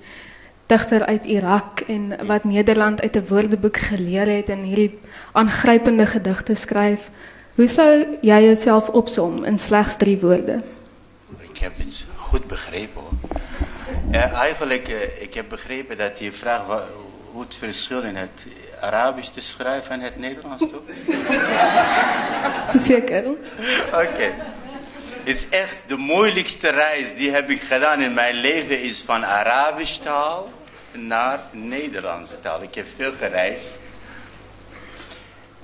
dichter 0.65 1.06
uit 1.06 1.26
Irak 1.26 1.80
en 1.80 2.26
wat 2.26 2.43
Nederland 2.43 3.02
uit 3.02 3.13
de 3.13 3.28
woordenboek 3.28 3.78
geleerd 3.78 4.28
heeft 4.28 4.49
en 4.49 4.62
hierdie 4.62 4.99
aangrijpende 5.32 6.06
gedichten 6.06 6.58
schrijft, 6.58 7.10
hoe 7.56 7.67
zou 7.67 8.17
jij 8.21 8.43
jezelf 8.43 8.89
opsom 8.89 9.43
in 9.43 9.60
slechts 9.60 9.97
drie 9.97 10.17
woorden? 10.17 10.63
Ik 11.38 11.58
heb 11.58 11.78
het 11.78 12.06
goed 12.15 12.47
begrepen 12.47 13.02
hoor. 13.02 13.12
Eigenlijk, 14.12 14.89
uh, 14.89 15.21
ik 15.21 15.34
heb 15.34 15.49
begrepen 15.49 15.97
dat 15.97 16.19
je 16.19 16.32
vraagt 16.32 16.63
hoe 17.32 17.41
het 17.41 17.56
verschil 17.56 18.02
in 18.02 18.15
het 18.15 18.45
Arabisch 18.82 19.30
te 19.30 19.41
schrijven 19.41 19.91
en 19.91 19.99
het 19.99 20.17
Nederlands, 20.17 20.69
toch? 20.69 20.82
Zeker. 22.89 23.23
Oké. 23.88 24.34
Het 25.23 25.36
is 25.36 25.49
echt 25.49 25.83
de 25.88 25.97
moeilijkste 25.97 26.69
reis 26.69 27.15
die 27.15 27.31
heb 27.31 27.49
ik 27.49 27.62
gedaan 27.62 28.01
in 28.01 28.13
mijn 28.13 28.36
leven 28.36 28.81
is 28.81 29.01
van 29.05 29.25
Arabisch 29.25 29.97
taal 29.97 30.53
naar 30.91 31.39
Nederlandse 31.51 32.39
taal. 32.39 32.62
Ik 32.62 32.75
heb 32.75 32.88
veel 32.95 33.13
gereisd. 33.19 33.73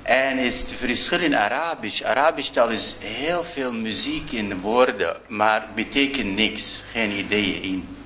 En 0.03 0.37
is 0.37 0.59
het 0.59 0.73
verschil 0.73 1.19
in 1.19 1.35
Arabisch. 1.35 2.03
Arabisch 2.03 2.49
taal 2.49 2.69
is 2.69 2.95
heel 2.99 3.43
veel 3.43 3.73
muziek 3.73 4.31
in 4.31 4.61
woorden, 4.61 5.17
maar 5.27 5.67
betekent 5.75 6.35
niks. 6.35 6.83
Geen 6.91 7.11
ideeën 7.11 7.61
in. 7.61 7.97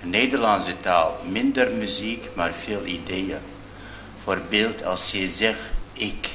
Nederlandse 0.00 0.80
taal, 0.80 1.20
minder 1.28 1.70
muziek, 1.70 2.28
maar 2.34 2.54
veel 2.54 2.84
ideeën. 2.84 3.38
Voorbeeld 4.22 4.84
als 4.84 5.10
je 5.10 5.28
zegt 5.28 5.62
ik. 5.92 6.28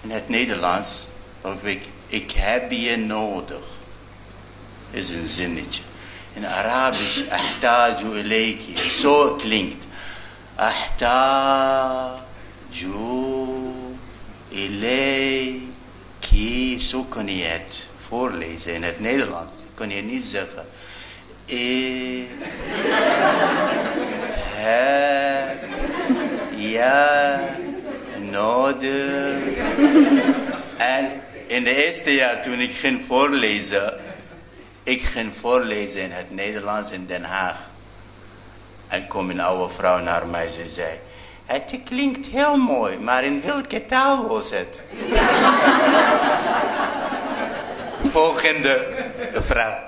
In 0.00 0.10
het 0.10 0.28
Nederlands, 0.28 1.06
dan 1.40 1.58
ik, 1.62 1.82
ik 2.10 2.30
heb 2.30 2.70
je 2.70 2.96
nodig. 2.96 3.66
Is 4.90 5.10
een 5.10 5.26
zinnetje. 5.26 5.82
In 6.32 6.46
Arabisch, 6.46 7.22
ahtaju 7.28 8.18
ilayki. 8.18 8.90
Zo 8.90 9.34
klinkt. 9.34 9.86
Ahtaju 10.54 12.20
ilayki. 14.48 15.70
Zo 16.80 17.04
kun 17.04 17.36
je 17.36 17.44
het 17.44 17.88
voorlezen. 17.98 18.74
In 18.74 18.82
het 18.82 19.00
Nederlands 19.00 19.52
kun 19.74 19.90
je 19.90 20.02
niet 20.02 20.26
zeggen. 20.26 20.66
Ik 21.44 22.28
heb 24.54 25.64
ja 26.56 27.40
nodig. 28.30 29.34
en 30.76 31.20
in 31.50 31.64
de 31.64 31.86
eerste 31.86 32.14
jaar 32.14 32.42
toen 32.42 32.60
ik 32.60 32.74
ging 32.74 33.04
voorlezen, 33.04 33.94
ik 34.82 35.02
ging 35.02 35.36
voorlezen 35.36 36.02
in 36.02 36.10
het 36.10 36.34
Nederlands 36.34 36.90
in 36.90 37.06
Den 37.06 37.24
Haag. 37.24 37.70
En 38.88 39.06
kwam 39.06 39.30
een 39.30 39.40
oude 39.40 39.72
vrouw 39.72 39.98
naar 39.98 40.26
mij, 40.26 40.48
ze 40.48 40.66
zei, 40.66 40.98
het 41.46 41.78
klinkt 41.84 42.26
heel 42.26 42.56
mooi, 42.56 42.98
maar 42.98 43.24
in 43.24 43.42
welke 43.44 43.84
taal 43.84 44.28
was 44.28 44.50
het? 44.50 44.82
Volgende 48.12 48.88
vraag. 49.32 49.78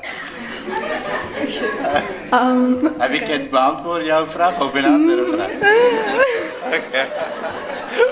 Um, 2.32 2.94
Heb 2.98 3.10
ik 3.10 3.26
het 3.26 3.50
beantwoord, 3.50 4.04
jouw 4.04 4.26
vraag, 4.26 4.60
of 4.60 4.74
een 4.74 4.84
andere 4.84 5.26
vraag? 5.32 5.50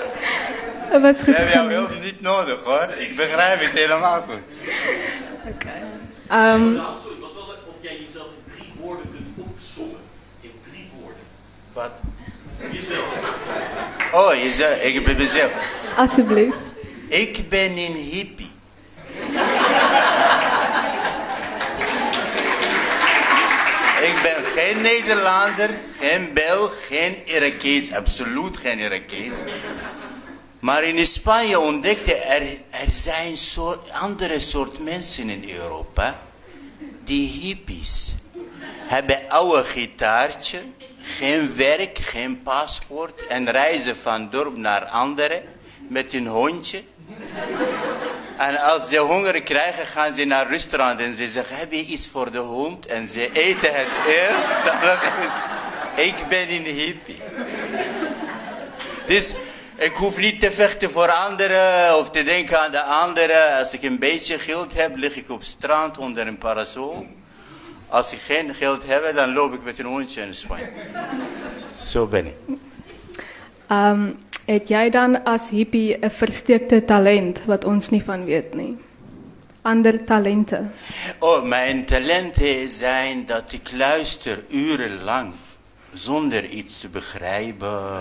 Oké. 0.93 1.05
het 1.07 1.15
was 1.15 1.15
goed 1.23 1.27
Ik 1.27 1.35
heb 1.35 1.53
jouw 1.53 1.67
genoeg. 1.67 1.87
hulp 1.89 2.03
niet 2.03 2.21
nodig 2.21 2.57
hoor. 2.63 2.93
Ik 2.97 3.15
begrijp 3.15 3.59
het 3.61 3.69
helemaal 3.71 4.21
goed. 4.21 4.35
Um, 6.31 6.73
Nou, 6.73 6.95
sorry, 7.01 7.11
het 7.11 7.19
was 7.19 7.33
wel 7.33 7.43
of 7.67 7.75
jij 7.81 7.99
jezelf 8.05 8.25
in 8.45 8.53
drie 8.55 8.71
woorden 8.79 9.05
kunt 9.11 9.47
opzommen. 9.49 9.99
In 10.41 10.51
drie 10.71 10.89
woorden. 10.99 11.21
Wat? 11.73 11.91
Jezelf. 12.71 13.05
Oh, 14.11 14.33
je 14.43 14.51
zei, 14.53 14.79
ik 14.81 15.05
ben 15.05 15.17
mezelf. 15.17 15.51
alsjeblieft. 15.97 16.57
Ik 17.07 17.49
ben 17.49 17.71
een 17.71 17.95
hippie. 17.95 18.51
Ik 24.01 24.19
ben 24.23 24.43
geen 24.45 24.81
Nederlander, 24.81 25.69
geen 25.99 26.33
Belg, 26.33 26.73
geen 26.87 27.15
Irakees, 27.25 27.93
absoluut 27.93 28.57
geen 28.57 28.79
Irakees. 28.79 29.37
Maar 30.61 30.83
in 30.83 31.07
Spanje 31.07 31.59
ontdekte 31.59 32.15
er, 32.15 32.41
er 32.69 32.91
zijn 32.91 33.35
andere 33.91 34.39
soort 34.39 34.79
mensen 34.79 35.29
in 35.29 35.49
Europa, 35.49 36.21
die 37.03 37.27
hippies. 37.27 38.13
Hebben 38.77 39.29
oude 39.29 39.63
gitaartje, 39.63 40.61
geen 41.01 41.55
werk, 41.55 41.97
geen 41.97 42.41
paspoort 42.41 43.27
en 43.27 43.51
reizen 43.51 43.95
van 43.95 44.29
dorp 44.29 44.57
naar 44.57 44.85
andere 44.85 45.43
met 45.87 46.13
een 46.13 46.27
hondje. 46.27 46.83
En 48.37 48.57
als 48.57 48.89
ze 48.89 48.97
honger 48.97 49.43
krijgen, 49.43 49.85
gaan 49.85 50.13
ze 50.13 50.25
naar 50.25 50.49
restaurant 50.49 50.99
en 50.99 51.15
ze 51.15 51.29
zeggen, 51.29 51.55
heb 51.55 51.71
je 51.71 51.85
iets 51.85 52.09
voor 52.11 52.31
de 52.31 52.37
hond? 52.37 52.85
En 52.85 53.09
ze 53.09 53.29
eten 53.31 53.73
het 53.73 54.07
eerst. 54.07 54.49
Ik 56.09 56.27
ben 56.29 56.49
een 56.49 56.65
hippie. 56.65 57.21
Dus 59.07 59.33
ik 59.81 59.93
hoef 59.93 60.17
niet 60.19 60.39
te 60.39 60.51
vechten 60.51 60.89
voor 60.89 61.11
anderen 61.11 61.97
of 61.97 62.09
te 62.09 62.23
denken 62.23 62.61
aan 62.61 62.71
de 62.71 62.81
anderen. 62.81 63.57
Als 63.57 63.73
ik 63.73 63.83
een 63.83 63.99
beetje 63.99 64.39
geld 64.39 64.73
heb, 64.73 64.95
lig 64.95 65.15
ik 65.15 65.29
op 65.29 65.43
strand 65.43 65.97
onder 65.97 66.27
een 66.27 66.37
parasol. 66.37 67.07
Als 67.87 68.13
ik 68.13 68.19
geen 68.19 68.55
geld 68.55 68.87
heb, 68.87 69.15
dan 69.15 69.33
loop 69.33 69.53
ik 69.53 69.63
met 69.63 69.79
een 69.79 69.85
hondje 69.85 70.21
in 70.21 70.35
Spanje. 70.35 70.69
Zo 71.77 72.07
ben 72.07 72.25
ik. 72.25 72.35
Um, 73.71 74.19
het 74.45 74.67
jij 74.67 74.89
dan 74.89 75.23
als 75.23 75.49
hippie 75.49 76.03
een 76.03 76.11
versteekte 76.11 76.85
talent 76.85 77.39
wat 77.45 77.63
ons 77.63 77.89
niet 77.89 78.03
van 78.03 78.25
weet 78.25 78.53
nie? 78.53 78.77
Ander 79.61 80.03
talente. 80.03 80.65
Oh, 81.19 81.43
mijn 81.43 81.85
talenten 81.85 82.69
zijn 82.69 83.25
dat 83.25 83.53
ik 83.53 83.71
luister 83.71 84.43
urenlang 84.49 85.33
zonder 85.93 86.45
iets 86.45 86.79
te 86.79 86.89
begrijpen. 86.89 87.99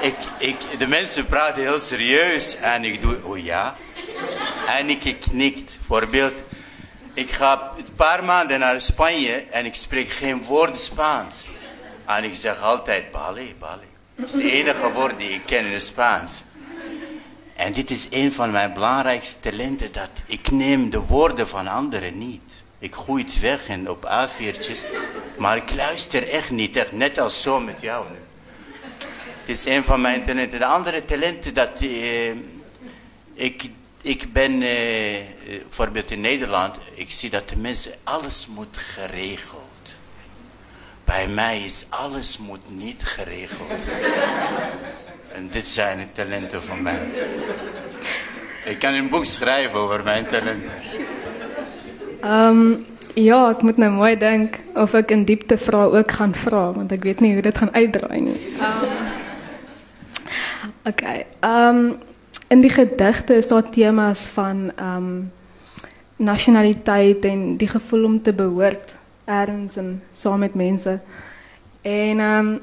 Ik, 0.00 0.16
ik, 0.38 0.56
de 0.78 0.86
mensen 0.86 1.26
praten 1.26 1.62
heel 1.62 1.78
serieus 1.78 2.56
en 2.56 2.84
ik 2.84 3.02
doe, 3.02 3.24
oh 3.24 3.44
ja. 3.44 3.76
En 4.66 4.90
ik 4.90 5.16
knikt. 5.20 5.78
Voorbeeld, 5.86 6.34
ik 7.14 7.30
ga 7.30 7.72
een 7.76 7.94
paar 7.96 8.24
maanden 8.24 8.58
naar 8.58 8.80
Spanje 8.80 9.46
en 9.50 9.64
ik 9.64 9.74
spreek 9.74 10.10
geen 10.10 10.42
woord 10.42 10.80
Spaans. 10.80 11.48
En 12.06 12.24
ik 12.24 12.34
zeg 12.34 12.62
altijd, 12.62 13.10
bale, 13.10 13.54
bale. 13.58 13.82
Dat 14.14 14.26
is 14.26 14.32
het 14.32 14.42
enige 14.42 14.92
woord 14.92 15.18
die 15.18 15.30
ik 15.30 15.42
ken 15.46 15.64
in 15.64 15.72
het 15.72 15.82
Spaans. 15.82 16.42
En 17.56 17.72
dit 17.72 17.90
is 17.90 18.06
een 18.10 18.32
van 18.32 18.50
mijn 18.50 18.72
belangrijkste 18.72 19.40
talenten, 19.40 19.92
dat 19.92 20.10
ik 20.26 20.50
neem 20.50 20.90
de 20.90 21.00
woorden 21.00 21.48
van 21.48 21.66
anderen 21.66 22.18
niet. 22.18 22.55
Ik 22.78 22.94
gooi 22.94 23.24
het 23.24 23.40
weg 23.40 23.68
en 23.68 23.90
op 23.90 24.04
A4'tjes, 24.04 24.84
maar 25.38 25.56
ik 25.56 25.74
luister 25.74 26.28
echt 26.28 26.50
niet, 26.50 26.76
echt, 26.76 26.92
net 26.92 27.18
als 27.18 27.42
zo 27.42 27.60
met 27.60 27.80
jou 27.80 28.06
nu. 28.10 28.18
Het 29.40 29.58
is 29.58 29.64
een 29.64 29.84
van 29.84 30.00
mijn 30.00 30.24
talenten. 30.24 30.58
De 30.58 30.66
andere 30.66 31.04
talenten, 31.04 31.54
dat 31.54 31.80
eh, 31.80 32.30
ik, 33.34 33.70
ik 34.02 34.32
ben, 34.32 34.62
eh, 34.62 35.20
bijvoorbeeld 35.44 36.10
in 36.10 36.20
Nederland, 36.20 36.76
ik 36.94 37.10
zie 37.10 37.30
dat 37.30 37.48
de 37.48 37.56
mensen, 37.56 37.92
alles 38.04 38.46
moet 38.46 38.76
geregeld. 38.76 39.96
Bij 41.04 41.28
mij 41.28 41.60
is 41.60 41.86
alles 41.90 42.38
moet 42.38 42.70
niet 42.70 43.02
geregeld. 43.04 43.70
En 45.32 45.48
dit 45.48 45.66
zijn 45.66 45.98
de 45.98 46.12
talenten 46.12 46.62
van 46.62 46.82
mij. 46.82 47.28
Ik 48.64 48.78
kan 48.78 48.94
een 48.94 49.08
boek 49.08 49.24
schrijven 49.24 49.78
over 49.78 50.02
mijn 50.02 50.26
talenten. 50.26 50.70
Um, 52.24 52.84
ja, 53.14 53.38
ek 53.50 53.62
moet 53.62 53.78
nou 53.80 53.90
mooi 53.96 54.16
dink 54.20 54.58
of 54.74 54.94
ek 54.94 55.12
in 55.14 55.24
diepte 55.28 55.56
vra 55.58 55.86
ook 55.92 56.10
gaan 56.18 56.34
vra 56.36 56.70
want 56.76 56.92
ek 56.92 57.06
weet 57.08 57.22
nie 57.24 57.32
hoe 57.36 57.44
dit 57.44 57.58
gaan 57.58 57.72
uitdraai 57.72 58.20
nie. 58.20 58.40
Um, 58.60 58.90
okay. 60.92 61.24
Um 61.40 61.96
in 62.48 62.60
die 62.62 62.70
gedigte 62.70 63.34
is 63.34 63.48
daar 63.48 63.70
temas 63.70 64.26
van 64.36 64.70
um 64.78 65.08
nasionaliteit 66.16 67.24
en 67.24 67.56
die 67.56 67.68
gevoel 67.68 68.04
om 68.04 68.22
te 68.22 68.32
behoort 68.32 68.94
ergens 69.24 69.76
en 69.76 70.02
saam 70.12 70.44
met 70.44 70.54
mense. 70.54 71.00
En 71.82 72.20
um 72.20 72.60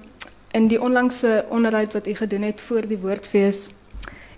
in 0.53 0.67
die 0.67 0.81
onlangse 0.81 1.45
onderhoud 1.49 1.93
wat 1.93 2.07
u 2.07 2.13
gedoen 2.15 2.41
het 2.41 2.61
voor 2.61 2.87
die 2.87 2.97
woordfees 2.97 3.67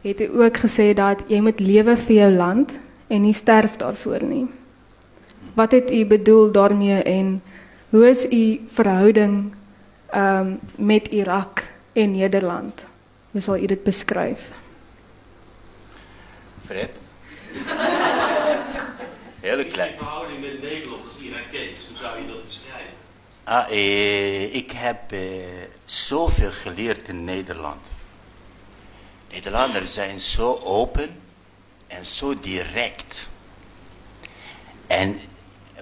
het 0.01 0.21
u 0.21 0.41
ook 0.41 0.57
gesê 0.57 0.93
dat 0.93 1.23
jy 1.27 1.39
moet 1.41 1.59
lewe 1.59 1.97
vir 1.97 2.15
jou 2.15 2.31
land 2.31 2.71
en 3.07 3.21
nie 3.21 3.33
sterf 3.33 3.75
daarvoor 3.75 4.23
nie. 4.23 4.45
Wat 5.55 5.71
het 5.71 5.91
u 5.91 6.05
bedoel 6.05 6.51
daarmee 6.51 7.03
en 7.03 7.43
hoe 7.89 8.09
is 8.09 8.25
u 8.31 8.61
verhouding 8.71 9.55
um, 10.15 10.59
met 10.75 11.07
Irak 11.07 11.63
en 11.93 12.11
Nederland? 12.11 12.83
Hoe 13.31 13.41
zal 13.41 13.57
u 13.57 13.65
dit 13.65 13.83
beschrijven? 13.83 14.53
Fred? 16.65 16.89
Heel 19.39 19.65
klein. 19.65 19.89
Die 19.89 19.97
verhouding 19.97 20.41
met 20.41 20.61
Nederland 20.61 21.03
als 21.03 21.17
Irakees, 21.17 21.87
hoe 21.87 21.97
zou 21.97 22.21
je 22.21 22.27
dat 22.27 22.45
beschrijven? 22.45 22.93
Ah, 23.43 23.71
eh, 23.71 24.55
ik 24.55 24.71
heb 24.71 25.11
eh, 25.11 25.19
zoveel 25.85 26.51
geleerd 26.51 27.07
in 27.07 27.23
Nederland. 27.23 27.93
Nederlanders 29.31 29.93
zijn 29.93 30.19
zo 30.19 30.59
open 30.63 31.09
en 31.87 32.05
zo 32.05 32.39
direct. 32.39 33.27
En 34.87 35.19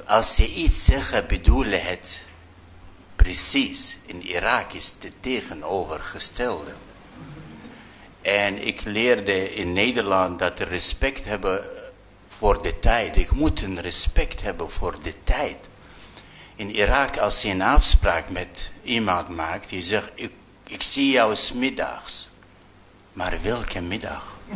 als 0.06 0.36
ze 0.36 0.52
iets 0.52 0.86
zeggen, 0.86 1.28
bedoelen 1.28 1.86
het 1.86 2.22
precies. 3.16 3.98
In 4.06 4.22
Irak 4.22 4.74
is 4.74 4.94
het 5.00 5.14
tegenovergestelde. 5.20 6.74
En 8.22 8.68
ik 8.68 8.84
leerde 8.84 9.54
in 9.54 9.74
Nederland 9.74 10.40
dat 10.40 10.60
respect 10.60 11.26
hebben 11.26 11.70
voor 12.28 12.64
de 12.64 12.80
tijd. 12.80 13.18
Ik 13.18 13.32
moet 13.32 13.62
een 13.62 13.82
respect 13.82 14.42
hebben 14.42 14.72
voor 14.72 14.96
de 15.04 15.14
tijd. 15.24 15.58
In 16.56 16.76
Irak, 16.76 17.18
als 17.18 17.42
je 17.42 17.50
een 17.50 17.62
afspraak 17.62 18.30
met 18.30 18.72
iemand 18.84 19.30
maakt, 19.30 19.70
je 19.70 19.84
zegt, 19.84 20.12
ik, 20.16 20.32
ik 20.68 20.84
zie 20.84 21.12
jou 21.12 21.36
smiddags. 21.36 22.30
Maar 23.14 23.38
welke 23.42 23.82
middag? 23.82 24.38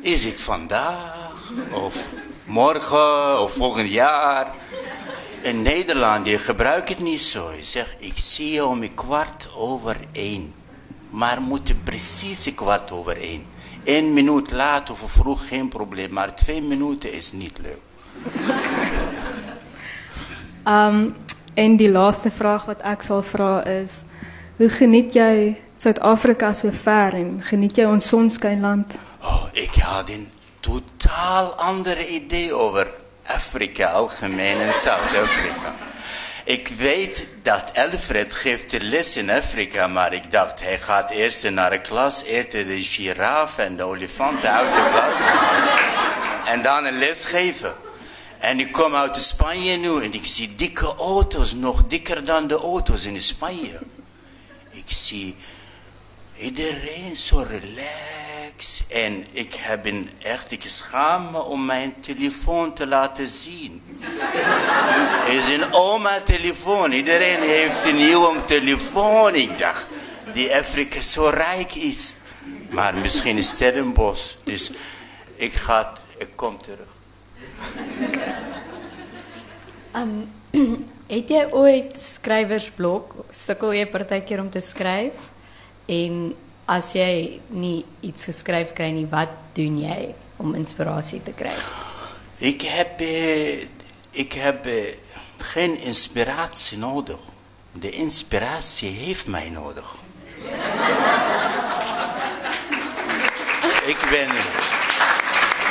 Is 0.00 0.24
het 0.24 0.40
vandaag? 0.40 1.52
Of 1.70 1.94
morgen? 2.46 3.40
Of 3.40 3.52
volgend 3.52 3.92
jaar? 3.92 4.46
In 5.42 5.62
Nederland, 5.62 6.26
je 6.26 6.38
gebruikt 6.38 6.88
het 6.88 6.98
niet 6.98 7.22
zo. 7.22 7.50
Je 7.56 7.64
zegt, 7.64 7.94
ik 7.98 8.18
zie 8.18 8.52
je 8.52 8.64
om 8.64 8.82
een 8.82 8.94
kwart 8.94 9.48
over 9.56 9.96
één. 10.12 10.54
Maar 11.10 11.40
moet 11.40 11.68
het 11.68 11.84
precies 11.84 12.46
een 12.46 12.54
kwart 12.54 12.92
over 12.92 13.16
één. 13.20 13.44
Eén 13.84 14.12
minuut 14.12 14.50
laat 14.50 14.90
of 14.90 14.98
vroeg 14.98 15.48
geen 15.48 15.68
probleem. 15.68 16.12
Maar 16.12 16.34
twee 16.34 16.62
minuten 16.62 17.12
is 17.12 17.32
niet 17.32 17.58
leuk. 17.58 17.80
Um, 20.68 21.16
en 21.54 21.76
die 21.76 21.90
laatste 21.90 22.30
vraag 22.30 22.64
wat 22.64 22.80
ek 22.80 23.02
sal 23.02 23.22
vra 23.22 23.64
is, 23.64 23.90
hoe 24.56 24.68
geniet 24.68 25.14
jy 25.14 25.56
Suid-Afrika 25.78 26.52
so 26.52 26.70
ver 26.72 27.14
en 27.14 27.38
geniet 27.44 27.76
jy 27.76 27.84
ons 27.84 28.08
sonskynland? 28.08 28.94
Oh, 29.22 29.46
ik 29.52 29.74
had 29.74 30.08
een 30.08 30.28
totaal 30.66 31.54
andere 31.54 32.08
idee 32.08 32.54
over 32.54 32.90
Afrika 33.26 33.90
algemeen 33.90 34.60
en 34.60 34.74
Zuid-Afrika. 34.74 35.74
Ik 36.44 36.68
weet 36.68 37.26
dat 37.42 37.72
Alfred 37.74 38.34
geeft 38.34 38.70
de 38.70 38.80
les 38.80 39.16
in 39.16 39.30
Afrika, 39.30 39.86
maar 39.86 40.12
ik 40.12 40.30
dacht 40.30 40.60
hij 40.60 40.78
gaat 40.78 41.10
eerst 41.10 41.50
naar 41.50 41.70
de 41.70 41.80
klas, 41.80 42.22
eerder 42.22 42.66
de 42.66 42.82
giraffe 42.82 43.62
en 43.62 43.76
de 43.76 43.82
olifanten 43.82 44.50
uit 44.50 44.74
de 44.74 44.88
klas. 44.90 45.20
En 46.52 46.62
dan 46.62 46.84
een 46.84 46.98
les 46.98 47.24
geven. 47.24 47.74
En 48.38 48.60
ik 48.60 48.72
kom 48.72 48.94
uit 48.94 49.16
Spanje 49.16 49.76
nu 49.76 50.02
en 50.02 50.12
ik 50.12 50.26
zie 50.26 50.54
dikke 50.54 50.94
auto's, 50.94 51.54
nog 51.54 51.82
dikker 51.88 52.24
dan 52.24 52.46
de 52.46 52.58
auto's 52.58 53.04
in 53.04 53.22
Spanje. 53.22 53.80
Ik 54.70 54.86
zie 54.86 55.36
iedereen 56.36 57.16
zo 57.16 57.46
En 58.88 59.26
ik 59.30 59.54
heb 59.54 59.86
een 59.86 60.10
echt, 60.22 60.50
ik 60.50 60.62
schaam 60.66 61.30
me 61.30 61.42
om 61.42 61.64
mijn 61.64 61.94
telefoon 62.00 62.74
te 62.74 62.86
laten 62.86 63.28
zien. 63.28 63.82
Het 64.00 65.34
is 65.44 65.54
een 65.54 65.72
oma-telefoon. 65.72 66.92
Iedereen 66.92 67.40
heeft 67.40 67.84
een 67.84 67.96
nieuwe 67.96 68.44
telefoon. 68.44 69.34
Ik 69.34 69.58
dacht, 69.58 69.86
die 70.32 70.54
Afrika 70.54 71.00
zo 71.00 71.28
rijk 71.28 71.74
is. 71.74 72.14
Maar 72.70 72.94
misschien 72.94 73.36
is 73.36 73.48
Stellenbosch. 73.48 74.34
Dus 74.44 74.70
ik 75.36 75.52
ga, 75.52 75.92
ik 76.18 76.28
kom 76.34 76.62
terug. 76.62 76.94
Um, 79.96 80.32
het 81.06 81.28
jy 81.28 81.46
ooit 81.50 81.96
skrywersblok? 82.02 83.14
Sukkel 83.30 83.72
jy 83.72 83.86
partykeer 83.86 84.40
om 84.40 84.50
te 84.50 84.60
skryf? 84.60 85.30
En 85.86 86.34
as 86.66 86.92
jy 86.98 87.40
nie 87.54 87.84
iets 88.02 88.42
kry 88.42 88.90
nie, 88.90 89.06
wat 89.06 89.30
doen 89.54 89.78
jy 89.78 90.14
om 90.42 90.54
inspirasie 90.54 91.22
te 91.22 91.32
kry? 91.32 91.54
Ik 92.38 92.62
heb, 92.62 93.00
eh, 93.00 93.62
ik 94.10 94.32
heb 94.32 94.66
eh, 94.66 94.94
geen 95.38 95.78
inspiratie 95.80 96.78
nodig. 96.78 97.18
De 97.72 97.90
inspiratie 97.90 98.90
heeft 98.90 99.26
mij 99.26 99.50
nodig. 99.50 99.94
ik 103.86 104.06
ben, 104.10 104.28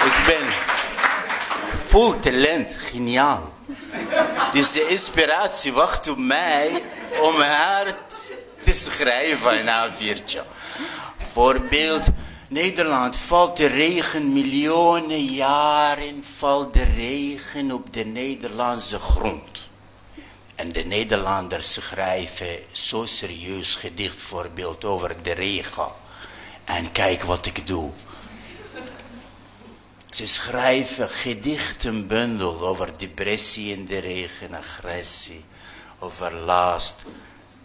ik 0.06 0.24
ben 0.26 0.48
vol 1.78 2.20
talent, 2.20 2.76
geniaal. 2.80 3.54
Dus 4.52 4.72
de 4.72 4.88
inspiratie 4.88 5.74
wacht 5.74 6.08
op 6.08 6.18
mij 6.18 6.84
om 7.22 7.36
haar 7.36 7.86
te 8.64 8.74
schrijven 8.74 9.60
een 9.60 9.92
A4'tje. 9.92 10.42
Voorbeeld, 11.18 12.08
Nederland 12.50 13.16
valt 13.16 13.58
de 13.58 13.66
regen 13.66 14.34
miljoenen 14.34 15.24
jaren, 15.24 16.24
valt 16.24 16.74
de 16.74 16.84
regen 16.84 17.72
op 17.72 17.94
de 17.94 18.06
Nederlandse 18.06 19.00
grond. 19.00 19.70
En 20.56 20.72
de 20.72 20.84
Nederlanders 20.84 21.74
schrijven 21.74 22.58
zo 22.72 23.06
serieus 23.06 23.76
gedicht 23.76 24.22
voorbeeld 24.22 24.86
over 24.86 25.24
de 25.24 25.32
regen. 25.32 25.92
En 26.64 26.92
kijk 26.92 27.24
wat 27.24 27.46
ik 27.46 27.68
doe. 27.68 27.92
Ze 30.10 30.26
schrijven 30.26 31.10
gedichtenbundel 31.10 32.68
over 32.68 32.98
depressie 32.98 33.72
in 33.72 33.86
de 33.86 33.98
regen, 33.98 34.54
agressie, 34.54 35.46
over 36.00 36.34
last. 36.34 37.04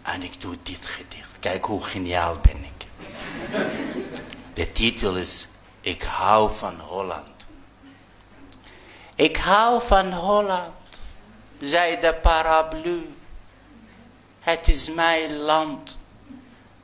En 0.01 0.23
ik 0.23 0.41
doe 0.41 0.57
dit 0.63 0.85
gedicht. 0.85 1.29
Kijk 1.39 1.65
hoe 1.65 1.83
geniaal 1.83 2.37
ben 2.41 2.63
ik. 2.63 2.80
De 4.53 4.71
titel 4.71 5.15
is 5.15 5.47
Ik 5.81 6.03
hou 6.03 6.51
van 6.55 6.79
Holland. 6.79 7.47
Ik 9.15 9.37
hou 9.37 9.81
van 9.81 10.11
Holland, 10.11 11.01
zei 11.59 11.99
de 11.99 12.15
paraplu. 12.21 13.15
Het 14.39 14.67
is 14.67 14.93
mijn 14.93 15.37
land. 15.37 15.97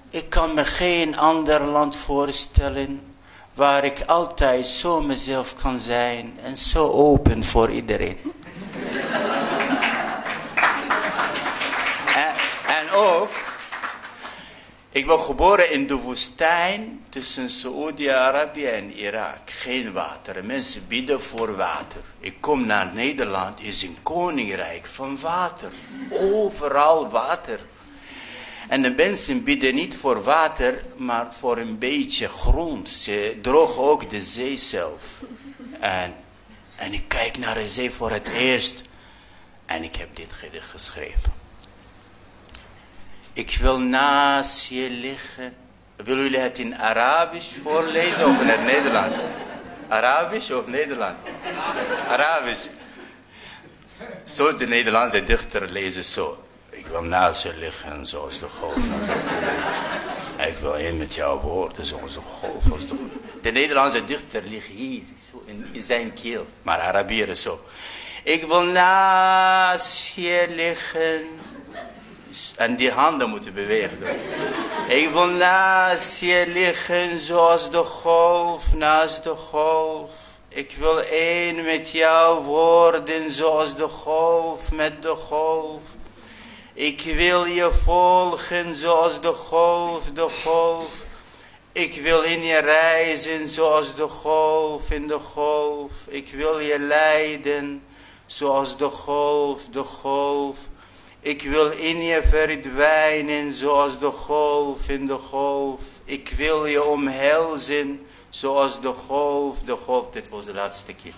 Ik 0.09 0.29
kan 0.29 0.53
me 0.53 0.65
geen 0.65 1.17
ander 1.17 1.63
land 1.63 1.97
voorstellen 1.97 3.15
waar 3.53 3.83
ik 3.83 4.03
altijd 4.05 4.67
zo 4.67 5.01
mezelf 5.01 5.55
kan 5.55 5.79
zijn 5.79 6.39
en 6.43 6.57
zo 6.57 6.91
open 6.91 7.43
voor 7.43 7.71
iedereen. 7.71 8.17
en, 12.15 12.33
en 12.67 12.91
ook, 12.93 13.31
ik 14.97 15.07
ben 15.07 15.19
geboren 15.19 15.71
in 15.71 15.87
de 15.87 15.95
woestijn 15.95 17.03
tussen 17.09 17.49
Saoedi-Arabië 17.49 18.65
en 18.65 18.91
Irak. 18.93 19.39
Geen 19.45 19.93
water. 19.93 20.45
Mensen 20.45 20.87
bidden 20.87 21.21
voor 21.21 21.55
water. 21.55 22.01
Ik 22.19 22.35
kom 22.39 22.65
naar 22.65 22.93
Nederland, 22.93 23.61
is 23.61 23.81
een 23.81 23.97
koninkrijk 24.03 24.85
van 24.85 25.19
water. 25.19 25.71
Overal 26.09 27.09
water. 27.09 27.59
En 28.67 28.81
de 28.81 28.89
mensen 28.89 29.43
bidden 29.43 29.75
niet 29.75 29.97
voor 29.97 30.23
water, 30.23 30.83
maar 30.95 31.33
voor 31.33 31.57
een 31.57 31.77
beetje 31.77 32.27
grond. 32.27 32.89
Ze 32.89 33.39
drogen 33.41 33.83
ook 33.83 34.09
de 34.09 34.23
zee 34.23 34.57
zelf. 34.57 35.03
En, 35.79 36.15
en 36.75 36.93
ik 36.93 37.07
kijk 37.07 37.37
naar 37.37 37.55
de 37.55 37.67
zee 37.67 37.91
voor 37.91 38.11
het 38.11 38.29
eerst. 38.29 38.81
En 39.65 39.83
ik 39.83 39.95
heb 39.95 40.15
dit 40.15 40.33
geschreven. 40.59 41.36
Ik 43.37 43.57
wil 43.61 43.79
naast 43.79 44.67
je 44.67 44.89
liggen. 44.89 45.55
Willen 45.95 46.23
jullie 46.23 46.39
het 46.39 46.59
in 46.59 46.77
Arabisch 46.77 47.55
voorlezen 47.63 48.29
of 48.29 48.41
in 48.41 48.47
het 48.47 48.63
Nederlands? 48.63 49.15
Arabisch 49.87 50.51
of 50.51 50.67
Nederlands? 50.67 51.23
Arabisch. 52.09 52.67
Zo 54.23 54.57
de 54.57 54.67
Nederlandse 54.67 55.23
dichter 55.23 55.71
lezen 55.71 56.03
zo. 56.03 56.43
Ik 56.69 56.85
wil 56.85 57.03
naast 57.03 57.43
je 57.43 57.57
liggen 57.57 58.05
zoals 58.05 58.39
de 58.39 58.47
golf. 58.49 58.77
Ik 60.37 60.57
wil 60.61 60.75
één 60.75 60.97
met 60.97 61.13
jouw 61.13 61.39
woorden 61.39 61.85
zoals 61.85 62.13
de 62.13 62.21
golf. 62.39 62.63
De, 62.63 62.95
de 63.41 63.51
Nederlandse 63.51 64.05
dichter 64.05 64.43
ligt 64.43 64.67
hier, 64.67 65.03
zo 65.31 65.43
in, 65.45 65.83
zijn 65.83 66.13
keel. 66.13 66.47
Maar 66.61 66.79
Arabieren 66.79 67.37
zo. 67.37 67.65
Ik 68.23 68.43
wil 68.43 68.63
naast 68.63 70.13
je 70.15 70.45
liggen. 70.49 71.36
En 72.55 72.75
die 72.75 72.91
handen 72.91 73.29
moeten 73.29 73.53
bewegen. 73.53 73.97
Ik 74.87 75.09
wil 75.09 75.25
naast 75.25 76.19
je 76.19 76.43
liggen 76.47 77.19
zoals 77.19 77.71
de 77.71 77.83
golf 77.83 78.73
naast 78.73 79.23
de 79.23 79.35
golf. 79.35 80.11
Ik 80.47 80.75
wil 80.79 81.01
één 81.01 81.63
met 81.63 81.91
jou 81.91 82.43
worden 82.43 83.31
zoals 83.31 83.75
de 83.75 83.87
golf 83.87 84.71
met 84.71 85.01
de 85.01 85.15
golf. 85.15 85.81
Ik 86.73 87.01
wil 87.01 87.45
je 87.45 87.71
volgen 87.71 88.75
zoals 88.75 89.21
de 89.21 89.33
golf, 89.33 90.03
de 90.13 90.29
golf. 90.43 91.05
Ik 91.71 92.01
wil 92.01 92.21
in 92.21 92.43
je 92.43 92.57
reizen 92.57 93.47
zoals 93.47 93.95
de 93.95 94.07
golf 94.07 94.91
in 94.91 95.07
de 95.07 95.19
golf. 95.19 95.91
Ik 96.07 96.31
wil 96.31 96.59
je 96.59 96.79
leiden 96.79 97.83
zoals 98.25 98.77
de 98.77 98.89
golf, 98.89 99.61
de 99.71 99.83
golf. 99.83 100.57
Ik 101.27 101.41
wil 101.41 101.71
in 101.71 102.01
je 102.01 102.23
verdwijnen 102.23 103.53
zoals 103.53 103.99
de 103.99 104.11
golf 104.11 104.89
in 104.89 105.07
de 105.07 105.13
golf. 105.13 105.81
Ik 106.05 106.33
wil 106.37 106.65
je 106.65 106.83
omhelzen 106.83 108.07
zoals 108.29 108.81
de 108.81 108.93
golf, 108.93 109.59
de 109.59 109.75
golf. 109.75 110.09
Dit 110.11 110.29
was 110.29 110.45
de 110.45 110.53
laatste 110.53 110.93
keer. 110.93 111.13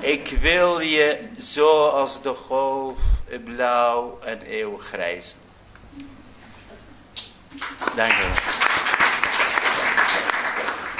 Ik 0.00 0.28
wil 0.40 0.80
je 0.80 1.18
zoals 1.38 2.22
de 2.22 2.34
golf, 2.34 2.98
blauw 3.44 4.18
en 4.24 4.42
eeuwig 4.42 4.82
grijs. 4.82 5.34
Dank 7.96 8.12
je 8.12 8.28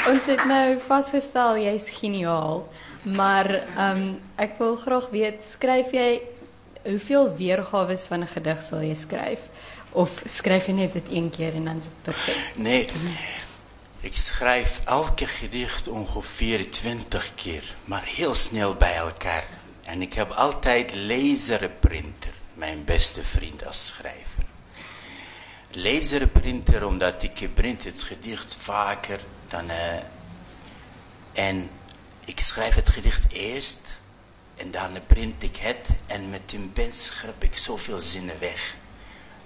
Ons 0.09 0.27
het 0.27 0.45
nou 0.45 0.79
vasgestel 0.87 1.57
jy's 1.57 1.91
geniaal, 1.91 2.69
maar 3.03 3.51
ehm 3.77 3.97
um, 3.97 4.21
ek 4.37 4.59
wil 4.59 4.77
graag 4.77 5.09
weet, 5.11 5.45
skryf 5.45 5.93
jy 5.93 6.23
hoeveel 6.83 7.37
weergawe 7.37 7.97
van 7.99 8.21
'n 8.21 8.27
gedig 8.27 8.63
sal 8.63 8.81
jy 8.81 8.95
skryf 8.95 9.41
of 9.91 10.11
skryf 10.25 10.67
jy 10.67 10.73
net 10.73 10.93
dit 10.93 11.09
een 11.11 11.31
keer 11.31 11.55
en 11.55 11.65
dan 11.65 11.77
is 11.77 11.85
dit 11.85 12.03
perfek? 12.03 12.59
Nee. 12.59 12.89
Ik 14.01 14.15
schrijf 14.15 14.81
elke 14.85 15.27
gedicht 15.27 15.89
ongeveer 15.89 16.71
twintig 16.71 17.33
keer, 17.35 17.77
maar 17.85 18.05
heel 18.05 18.35
snel 18.35 18.75
bij 18.75 18.97
elkaar. 18.97 19.47
En 19.83 20.03
ik 20.03 20.15
heb 20.15 20.31
altijd 20.31 20.95
laserprinter, 20.95 22.35
mijn 22.55 22.85
beste 22.85 23.25
vriend 23.25 23.67
als 23.67 23.87
schrijver. 23.87 24.45
Laserprinter 25.71 26.87
omdat 26.87 27.23
ik 27.23 27.55
print 27.55 27.85
het 27.85 28.03
gedicht 28.03 28.57
vaker 28.61 29.21
dan... 29.47 29.71
Uh, 29.71 29.97
en 31.33 31.71
ik 32.25 32.41
schrijf 32.41 32.75
het 32.75 32.89
gedicht 32.89 33.33
eerst 33.33 34.00
en 34.61 34.71
dan 34.71 34.91
print 35.07 35.43
ik 35.43 35.57
het 35.57 35.89
en 36.07 36.31
met 36.31 36.53
een 36.53 36.73
pen 36.73 36.93
schrijf 36.93 37.35
ik 37.39 37.57
zoveel 37.57 37.99
zinnen 37.99 38.39
weg. 38.39 38.77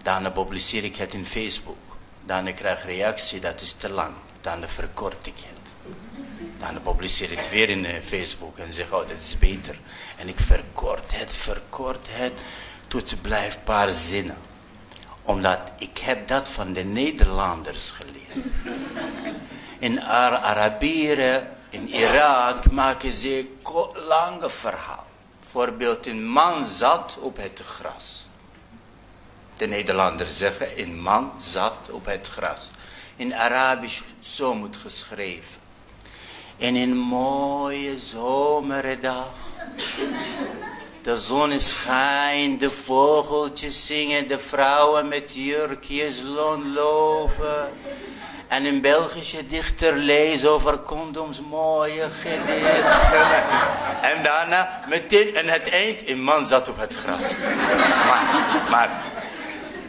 Dan 0.03 0.33
publiceer 0.33 0.85
ik 0.85 0.97
het 0.97 1.15
in 1.15 1.27
Facebook. 1.27 1.97
Dan 2.27 2.55
krijg 2.55 2.79
ik 2.79 2.85
reactie, 2.85 3.41
dat 3.41 3.61
is 3.61 3.73
te 3.73 3.89
lang 3.89 4.15
dan 4.45 4.69
verkort 4.69 5.27
ik 5.27 5.37
het. 5.37 5.73
Dan 6.59 6.83
publiceer 6.83 7.31
ik 7.31 7.39
het 7.39 7.51
weer 7.51 7.69
in 7.69 7.87
Facebook 8.03 8.59
en 8.59 8.73
zeg, 8.73 8.93
oh, 8.93 9.09
dat 9.09 9.19
is 9.19 9.39
beter. 9.39 9.79
En 10.17 10.29
ik 10.29 10.39
verkort 10.39 11.19
het, 11.19 11.33
verkort 11.33 12.07
het. 12.11 12.33
tot 12.89 13.23
blijf 13.23 13.59
paar 13.65 13.93
zinnen. 13.93 14.37
Omdat 15.23 15.73
ik 15.79 15.99
heb 15.99 16.29
dat 16.29 16.49
van 16.49 16.73
de 16.73 16.85
Nederlanders 16.85 17.91
geleerd. 17.91 18.47
In 19.79 20.03
Ar 20.03 20.37
Arabieren, 20.37 21.51
in 21.71 21.89
Irak 21.89 22.71
maken 22.71 23.12
ze 23.12 23.47
lange 24.09 24.51
verhaal. 24.51 25.04
Bijvoorbeeld 25.55 26.07
een 26.07 26.27
man 26.27 26.65
zat 26.65 27.19
op 27.21 27.37
het 27.37 27.63
gras. 27.65 28.27
De 29.57 29.67
Nederlanders 29.67 30.37
zeggen 30.37 30.81
een 30.81 31.01
man 31.01 31.33
zat 31.39 31.91
op 31.91 32.07
het 32.07 32.29
gras. 32.29 32.71
In 33.17 33.35
Arabisch 33.35 34.03
zo 34.21 34.55
moet 34.55 34.77
geschreven. 34.77 35.61
En 36.59 36.75
een 36.75 36.97
mooie 36.97 38.01
zomerdag. 38.01 39.33
De 41.03 41.19
zon 41.19 41.61
schijnt, 41.61 42.61
de 42.61 42.71
vogeltjes 42.71 43.87
zingen, 43.87 44.29
de 44.29 44.39
vrouwen 44.39 45.09
met 45.09 45.33
jurkjes 45.35 46.21
lopen. 46.75 47.73
En 48.55 48.65
een 48.65 48.81
Belgische 48.81 49.47
dichter 49.47 49.97
leest 49.97 50.47
over 50.47 50.83
condoms 50.83 51.41
mooie 51.41 52.11
gedichten. 52.21 53.27
En 54.11 54.23
daarna 54.23 54.81
meteen, 54.89 55.37
en 55.37 55.49
het 55.49 55.69
eind, 55.69 56.09
een 56.09 56.23
man 56.23 56.47
zat 56.47 56.69
op 56.69 56.81
het 56.81 56.95
gras. 56.95 57.35
Maar, 58.07 58.25
maar, 58.71 58.91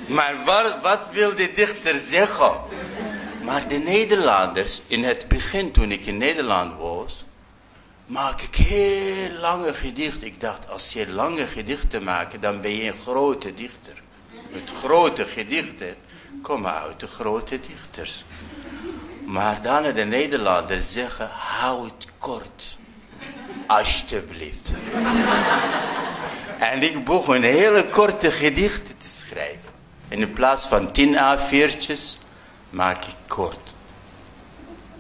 maar 0.07 0.36
wat, 0.45 0.78
wat 0.82 0.99
wil 1.11 1.36
de 1.36 1.51
dichter 1.55 1.97
zeggen? 1.97 2.51
Maar 3.43 3.68
de 3.68 3.78
Nederlanders, 3.78 4.82
in 4.88 5.03
het 5.03 5.28
begin 5.28 5.72
toen 5.72 5.91
ik 5.91 6.05
in 6.05 6.18
Nederland 6.18 6.78
was, 6.78 7.26
maak 8.05 8.41
ik 8.41 8.55
heel 8.55 9.32
lange 9.39 9.74
gedichten. 9.74 10.28
Ik 10.28 10.41
dacht, 10.41 10.70
als 10.70 10.93
je 10.93 11.09
lange 11.09 11.47
gedichten 11.47 12.03
maakt, 12.03 12.41
dan 12.41 12.61
ben 12.61 12.76
je 12.76 12.88
een 12.88 12.99
grote 13.01 13.53
dichter. 13.53 13.93
Met 14.51 14.74
grote 14.82 15.26
gedichten 15.26 15.95
komen 16.45 16.73
uit 16.73 16.99
de 16.99 17.07
grote 17.07 17.59
dichters. 17.59 18.23
Maar 19.25 19.61
dan 19.61 19.83
de 19.83 20.05
Nederlanders 20.05 20.93
zeggen, 20.93 21.29
hou 21.31 21.85
het 21.85 22.07
kort. 22.17 22.77
Alsjeblieft. 23.67 24.73
en 26.59 26.81
ik 26.81 27.05
begon 27.05 27.41
hele 27.41 27.89
korte 27.89 28.31
gedichten 28.31 28.97
te 28.97 29.07
schrijven. 29.07 29.71
En 30.07 30.19
in 30.19 30.33
plaats 30.33 30.67
van 30.67 30.91
tien 30.91 31.15
A4'tjes, 31.15 32.17
maak 32.69 33.05
ik 33.05 33.15
kort. 33.27 33.73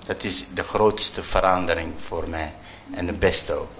Dat 0.05 0.23
is 0.23 0.47
de 0.53 0.63
grootste 0.63 1.23
verandering 1.23 1.93
voor 2.05 2.29
mij. 2.29 2.53
En 2.93 3.05
de 3.05 3.13
beste 3.13 3.53
ook. 3.53 3.71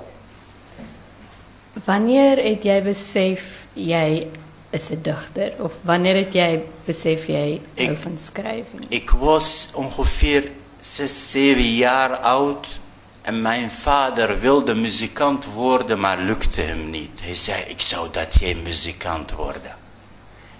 Wanneer 1.83 2.37
het 2.43 2.63
jy 2.63 2.83
besef 2.83 3.65
jy 3.73 4.27
is 4.75 4.89
'n 4.89 5.01
digter 5.01 5.53
of 5.59 5.71
wanneer 5.81 6.15
het 6.15 6.33
jy 6.33 6.61
besef 6.85 7.25
jy 7.27 7.61
hou 7.75 7.91
Ik- 7.91 7.97
van 8.01 8.17
skryf? 8.17 8.65
Ik 8.87 9.09
was 9.09 9.71
ongeveer 9.73 10.51
6, 10.81 11.31
7 11.31 11.63
jaar 11.75 12.17
oud. 12.17 12.79
En 13.21 13.41
mijn 13.41 13.71
vader 13.71 14.39
wilde 14.39 14.75
muzikant 14.75 15.45
worden, 15.45 15.99
maar 15.99 16.17
lukte 16.19 16.61
hem 16.61 16.89
niet. 16.89 17.21
Hij 17.23 17.35
zei, 17.35 17.63
ik 17.67 17.81
zou 17.81 18.07
dat 18.11 18.35
jij 18.39 18.55
muzikant 18.55 19.31
worden. 19.31 19.75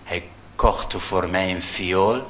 Hij 0.03 0.23
kocht 0.55 0.93
voor 0.97 1.29
mij 1.29 1.51
een 1.51 1.61
viool. 1.61 2.21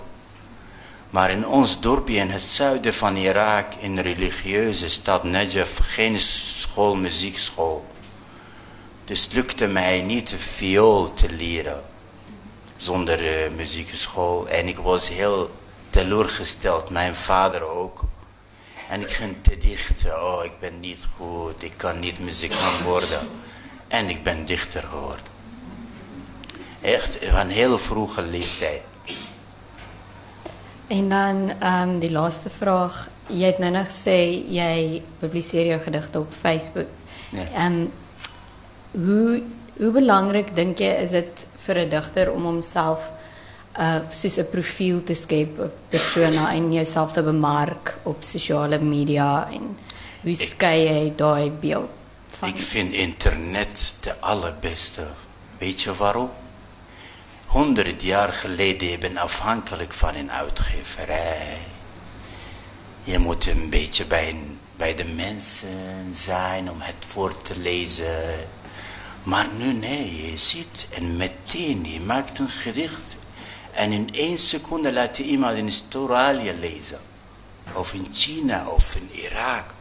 Maar 1.10 1.32
in 1.32 1.48
ons 1.48 1.80
dorpje 1.82 2.16
in 2.16 2.30
het 2.30 2.44
zuiden 2.44 2.94
van 2.94 3.16
Irak, 3.16 3.74
in 3.80 3.96
de 3.96 4.02
religieuze 4.02 4.90
stad 4.90 5.24
Najaf, 5.24 5.72
geen 5.82 6.22
school, 6.22 6.96
muziekschool. 6.96 7.86
Dus 9.06 9.24
het 9.24 9.34
lukte 9.34 9.68
mij 9.68 10.02
niet 10.02 10.30
de 10.30 10.38
viool 10.38 11.14
te 11.14 11.32
leren 11.32 11.84
zonder 12.78 13.44
eh, 13.44 13.52
muziekschool. 13.52 14.48
En 14.48 14.68
ik 14.68 14.78
was 14.78 15.10
heel 15.10 15.50
teleurgesteld, 15.90 16.90
mijn 16.90 17.16
vader 17.16 17.64
ook. 17.64 18.04
En 18.90 19.02
ik 19.02 19.12
ging 19.12 19.36
te 19.42 19.58
dichten, 19.58 20.24
oh 20.24 20.44
ik 20.44 20.60
ben 20.60 20.80
niet 20.80 21.08
goed, 21.18 21.64
ik 21.64 21.74
kan 21.76 22.00
niet 22.00 22.20
muzikant 22.20 22.82
worden. 22.82 23.20
En 23.88 24.10
ik 24.10 24.24
ben 24.24 24.46
dichter 24.46 24.84
geworden. 24.84 25.34
Echt 26.82 27.26
van 27.26 27.48
heel 27.48 27.78
vroege 27.78 28.22
leeftijd. 28.22 28.82
En 30.88 31.10
dan 31.10 31.54
ehm 31.60 32.00
die 32.00 32.12
laaste 32.12 32.50
vraag, 32.50 33.10
jy 33.28 33.46
het 33.46 33.58
nou 33.58 33.72
nog 33.72 33.88
gesê 33.88 34.46
jy 34.48 35.02
publiseer 35.20 35.66
jou 35.66 35.82
gedigte 35.82 36.20
op 36.20 36.34
Facebook. 36.40 36.88
Ja. 37.30 37.72
Hoe 38.96 39.42
hoe 39.78 39.92
belangrik 39.92 40.56
dink 40.56 40.80
jy 40.80 40.94
is 41.04 41.12
dit 41.12 41.48
vir 41.66 41.76
'n 41.80 41.90
digter 41.90 42.32
om 42.32 42.44
homself 42.44 43.12
uh 43.80 44.00
soos 44.12 44.38
'n 44.38 44.50
profiel 44.52 45.04
te 45.04 45.14
skep, 45.14 45.60
'n 45.60 45.72
persona 45.90 46.54
en 46.54 46.72
jouself 46.74 47.12
te 47.12 47.22
bemark 47.24 47.98
op 48.04 48.24
sosiale 48.24 48.80
media 48.80 49.48
en 49.52 49.78
hoe 50.24 50.36
skei 50.36 50.86
jy 50.88 51.14
daai 51.16 51.52
beeld 51.52 51.90
van 52.28 52.50
Ik 52.50 52.56
vind 52.62 52.94
internet 52.94 53.96
de 54.02 54.14
allerbeste. 54.20 55.08
Weet 55.58 55.82
je 55.82 55.94
waarom? 55.96 56.30
Honderd 57.46 58.04
jaar 58.04 58.34
geleden 58.34 58.88
je 58.90 58.98
bent 58.98 59.18
afhankelijk 59.18 59.94
van 59.94 60.16
een 60.16 60.32
uitgeverij. 60.32 61.58
Je 63.04 63.20
moet 63.20 63.46
een 63.48 63.70
beetje 63.70 64.06
bij, 64.06 64.30
een- 64.30 64.60
bij 64.78 64.96
de 64.96 65.06
mensen 65.06 66.10
zijn 66.14 66.70
om 66.72 66.78
het 66.82 66.96
voor 67.08 67.42
te 67.42 67.58
lezen. 67.60 68.14
Maar 69.26 69.48
nu 69.58 69.74
nee, 69.74 70.32
je 70.32 70.38
ziet 70.38 70.88
en 70.90 71.18
meteen, 71.18 71.86
je 71.92 72.00
maakt 72.00 72.40
een 72.40 72.50
gedicht. 72.50 73.16
En 73.72 73.92
in 73.92 74.10
één 74.14 74.38
seconde 74.38 74.94
laat 74.94 75.18
je 75.18 75.24
iemand 75.24 75.58
in 75.58 75.66
Australië 75.66 76.54
lezen. 76.60 77.00
Of 77.74 77.94
in 77.94 78.08
China 78.12 78.68
of 78.68 78.96
in 78.96 79.10
Irak. 79.12 79.74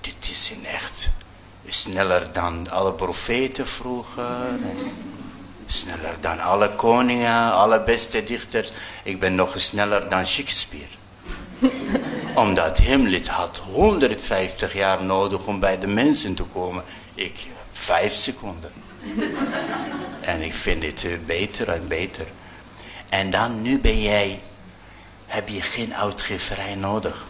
Dit 0.00 0.16
is 0.20 0.52
een 0.56 0.66
echt 0.66 1.10
sneller 1.68 2.32
dan 2.32 2.70
alle 2.70 2.92
profeten 2.92 3.66
vroeger. 3.66 4.58
Sneller 5.66 6.14
dan 6.20 6.40
alle 6.40 6.74
koningen, 6.74 7.52
alle 7.52 7.82
beste 7.82 8.24
dichters. 8.24 8.72
Ik 9.04 9.20
ben 9.20 9.34
nog 9.34 9.54
sneller 9.56 10.08
dan 10.08 10.26
Shakespeare. 10.26 10.94
Omdat 12.44 12.78
Hamlet 12.78 13.28
had 13.28 13.62
150 13.72 14.74
jaar 14.74 15.04
nodig 15.04 15.46
om 15.46 15.60
bij 15.60 15.78
de 15.78 15.86
mensen 15.86 16.34
te 16.34 16.42
komen. 16.42 16.84
Ik 17.14 17.46
vijf 17.72 18.12
seconden. 18.12 18.85
en 20.20 20.42
ik 20.42 20.54
vind 20.54 20.82
het 20.82 21.04
eh, 21.04 21.12
beter 21.26 21.68
en 21.68 21.88
beter. 21.88 22.26
En 23.08 23.30
dan 23.30 23.62
nu 23.62 23.78
ben 23.78 24.02
jij, 24.02 24.40
heb 25.26 25.48
je 25.48 25.62
geen 25.62 25.94
uitgeverij 25.94 26.74
nodig. 26.74 27.26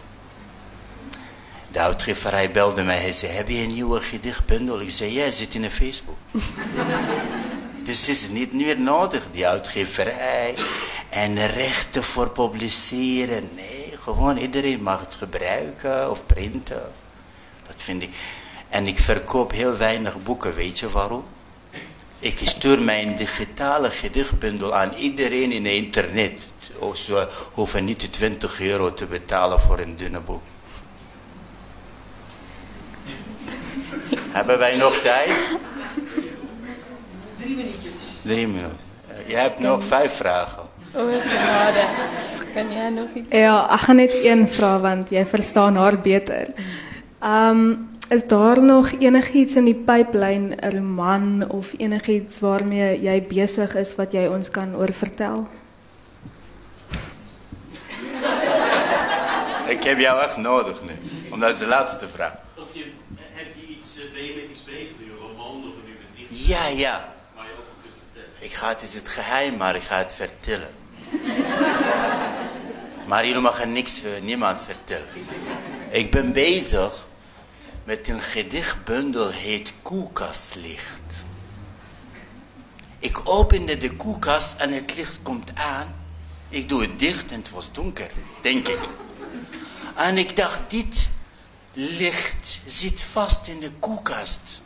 De 1.70 1.78
uitgeverij 1.78 2.50
belde 2.50 2.82
mij. 2.82 2.98
Hij 2.98 3.12
zei, 3.12 3.32
heb 3.32 3.48
je 3.48 3.62
een 3.62 3.72
nieuwe 3.74 4.00
gedichtbundel? 4.00 4.80
Ik 4.80 4.90
zei, 4.90 5.12
ja, 5.12 5.30
zit 5.30 5.54
in 5.54 5.62
de 5.62 5.70
Facebook. 5.70 6.16
dus 7.84 8.00
het 8.00 8.08
is 8.08 8.28
niet 8.28 8.52
meer 8.52 8.80
nodig, 8.80 9.26
die 9.32 9.46
uitgeverij. 9.46 10.54
En 11.08 11.46
rechten 11.46 12.04
voor 12.04 12.30
publiceren. 12.30 13.48
Nee, 13.54 13.92
gewoon 14.00 14.36
iedereen 14.36 14.82
mag 14.82 15.00
het 15.00 15.14
gebruiken 15.14 16.10
of 16.10 16.26
printen. 16.26 16.92
Dat 17.66 17.82
vind 17.82 18.02
ik. 18.02 18.10
En 18.68 18.86
ik 18.86 18.98
verkoop 18.98 19.50
heel 19.50 19.76
weinig 19.76 20.22
boeken, 20.22 20.54
weet 20.54 20.78
je 20.78 20.90
waarom? 20.90 21.24
Ik 22.26 22.38
stuur 22.44 22.82
mijn 22.82 23.16
digitale 23.16 23.90
gedichtbundel 23.90 24.74
aan 24.74 24.92
iedereen 24.94 25.52
in 25.52 25.64
het 25.64 25.74
internet. 25.74 26.52
Of 26.78 26.96
ze 26.96 27.28
hoeven 27.52 27.84
niet 27.84 28.12
20 28.12 28.60
euro 28.60 28.94
te 28.94 29.06
betalen 29.06 29.60
voor 29.60 29.78
een 29.78 29.96
dunne 29.96 30.20
boek. 30.20 30.42
Hebben 34.30 34.58
wij 34.58 34.76
nog 34.76 34.98
tijd? 34.98 35.30
Drie 37.40 37.56
minuutjes. 37.56 38.02
Drie 38.22 38.46
minuten. 38.48 38.76
Je 39.26 39.36
hebt 39.36 39.58
nog 39.58 39.84
vijf 39.84 40.12
vragen. 40.12 40.62
O, 40.94 41.06
genade. 41.20 41.84
Kan 42.54 42.72
jy 42.72 42.88
nog 42.88 43.08
iets 43.14 43.36
Ja, 43.36 43.70
ek 43.70 43.80
gaan 43.80 43.96
net 43.96 44.14
een 44.24 44.48
vra 44.48 44.80
want 44.80 45.10
jy 45.10 45.26
verstaan 45.26 45.76
haar 45.76 46.00
beter. 46.00 46.46
Ehm 47.20 47.74
is 48.09 48.26
daar 48.26 48.62
nog 48.62 48.90
enigiets 48.98 49.54
in 49.54 49.64
die 49.64 49.74
pyplyn, 49.74 50.54
'n 50.61 50.70
roman 50.70 51.50
of 51.50 51.72
enigiets 51.76 52.38
waarmee 52.38 53.00
jy 53.02 53.22
besig 53.22 53.74
is 53.74 53.94
wat 53.94 54.12
jy 54.12 54.26
ons 54.26 54.50
kan 54.50 54.76
oor 54.76 54.92
vertel? 54.92 55.46
Ik 59.66 59.82
heb 59.82 59.98
jou 59.98 60.20
echt 60.20 60.36
nodig 60.36 60.82
nu. 60.82 60.92
Omdat 61.30 61.48
het 61.48 61.59
is 61.59 61.64
de 61.64 61.70
laatste 61.70 62.09
vraag. 62.09 62.32
Of 62.54 62.64
je, 62.72 62.84
heb 63.16 63.46
je 63.61 63.74
iets, 63.74 63.98
eh, 63.98 64.12
ben 64.12 64.24
je 64.24 64.32
met 64.34 64.50
iets 64.50 64.64
bezig, 64.64 64.94
met 64.98 65.07
een 65.09 65.16
roman 65.20 65.57
of 65.68 65.74
een 65.76 65.96
gedicht? 66.14 66.46
Ja, 66.46 66.66
ja. 66.66 67.14
Waar 67.34 67.44
je 67.44 67.50
ook 67.52 67.59
op 67.59 67.78
kunt 67.82 67.94
vertellen. 68.04 68.30
Ik 68.38 68.52
ga 68.52 68.68
het, 68.68 68.82
is 68.82 68.94
het 68.94 69.09
geheim, 69.09 69.57
maar 69.57 69.74
ik 69.74 69.82
ga 69.82 69.96
het 69.96 70.14
vertellen. 70.14 70.74
maar 73.09 73.26
jullie 73.26 73.40
mogen 73.40 73.72
niks 73.72 74.00
voor 74.00 74.20
niemand 74.22 74.61
vertellen. 74.62 75.09
Ik 75.88 76.11
ben 76.11 76.32
bezig 76.32 77.07
met 77.87 78.09
een 78.09 78.20
gedichtbundel 78.20 79.28
heet 79.28 79.72
Koelkastlicht. 79.82 81.24
Ik 82.99 83.28
opende 83.28 83.76
de 83.76 83.97
koelkast 83.97 84.57
en 84.59 84.72
het 84.72 84.97
licht 84.97 85.18
komt 85.22 85.51
aan. 85.55 85.95
Ik 86.49 86.68
doe 86.68 86.82
het 86.82 86.99
dicht 86.99 87.30
en 87.30 87.39
het 87.39 87.51
was 87.51 87.72
donker, 87.72 88.11
denk 88.41 88.68
ik. 88.68 88.78
En 89.95 90.16
ik 90.16 90.37
dacht, 90.37 90.59
dit 90.68 91.09
licht 91.72 92.61
zit 92.64 93.03
vast 93.03 93.47
in 93.47 93.61
de 93.61 93.70
koelkast. 93.70 94.61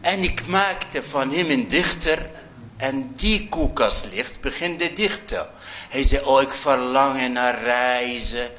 En 0.00 0.22
ik 0.22 0.46
maakte 0.46 1.02
van 1.02 1.32
hem 1.32 1.50
een 1.50 1.68
dichter. 1.68 2.30
En 2.76 3.12
die 3.16 3.48
koelkastlicht 3.48 4.40
begint 4.40 4.78
te 4.78 4.92
dichten. 4.92 5.46
Hij 5.88 6.04
zei, 6.04 6.24
oh 6.24 6.42
ik 6.42 6.50
verlang 6.50 7.32
naar 7.32 7.62
reizen. 7.62 8.50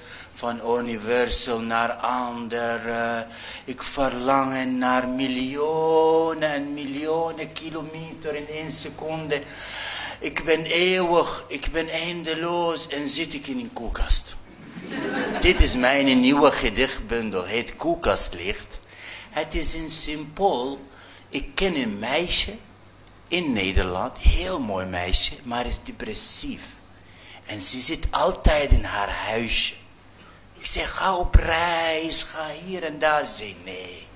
Van 0.44 0.80
Universal 0.80 1.60
naar 1.60 1.92
andere. 1.94 3.28
Ik 3.66 3.84
verlang 3.84 4.78
naar 4.78 5.10
miljoenen 5.10 6.52
en 6.52 6.74
miljoenen 6.74 7.52
kilometer 7.52 8.36
in 8.36 8.48
één 8.48 8.72
seconde. 8.72 9.42
Ik 10.20 10.44
ben 10.44 10.66
eeuwig, 10.66 11.46
ik 11.48 11.70
ben 11.72 11.90
eindeloos 11.90 12.88
en 12.88 13.08
zit 13.08 13.34
ik 13.34 13.48
in 13.48 13.60
een 13.60 13.74
koelkast. 13.74 14.36
Dit 15.42 15.62
is 15.62 15.76
mijn 15.76 16.22
nieuwe 16.22 16.52
gedichtbundel, 16.52 17.48
het 17.48 17.76
koelkastlicht. 17.76 18.80
Het 19.30 19.54
is 19.54 19.74
een 19.74 19.90
symbool. 19.90 20.80
Ik 21.30 21.56
ken 21.56 21.76
een 21.76 22.00
meisje 22.00 22.56
in 23.28 23.54
Nederland, 23.54 24.18
heel 24.18 24.60
mooi 24.60 24.86
meisje, 24.86 25.34
maar 25.44 25.66
is 25.66 25.80
depressief. 25.84 26.64
En 27.46 27.62
ze 27.62 27.80
zit 27.80 28.06
altijd 28.12 28.72
in 28.72 28.84
haar 28.84 29.10
huisje. 29.10 29.82
Ik 30.64 30.70
zeg, 30.70 30.94
ga 30.96 31.18
op 31.18 31.36
reis, 31.36 32.24
ga 32.24 32.48
hier 32.66 32.84
en 32.84 33.00
daar. 33.00 33.26
Ze 33.26 33.54
nee. 33.64 34.08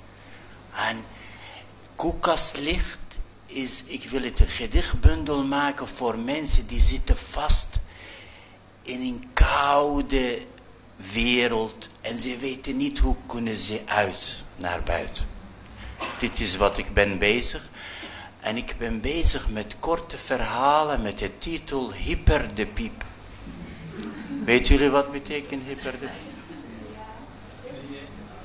En 0.74 1.06
koelkastlicht 1.96 3.00
is, 3.46 3.84
ik 3.84 4.10
wil 4.10 4.22
het 4.22 4.40
een 4.40 4.48
gedichtbundel 4.48 5.44
maken 5.44 5.88
voor 5.88 6.18
mensen 6.18 6.68
die 6.68 6.80
zitten 6.80 7.18
vast 7.18 7.80
in 8.82 9.02
een 9.02 9.24
koude 9.34 10.40
wereld 11.12 11.90
en 12.02 12.20
ze 12.20 12.38
weten 12.38 12.78
niet 12.78 13.00
hoe 13.00 13.16
kunnen 13.26 13.58
ze 13.58 13.82
uit 13.86 14.44
naar 14.56 14.84
buiten. 14.84 15.26
Dit 16.20 16.40
is 16.40 16.56
wat 16.56 16.78
ik 16.78 16.94
ben 16.94 17.20
bezig. 17.20 17.70
En 18.40 18.58
ik 18.58 18.76
ben 18.78 19.02
bezig 19.02 19.50
met 19.50 19.76
korte 19.80 20.18
verhalen 20.18 21.02
met 21.02 21.18
de 21.18 21.38
titel 21.38 21.94
Hyper 21.94 22.56
de 22.56 22.66
Piep. 22.66 23.04
Weet 24.46 24.68
jullie 24.68 24.90
wat 24.90 25.12
betekent 25.12 25.64
Hyper 25.68 25.92
de 25.92 25.98
Piep? 25.98 26.27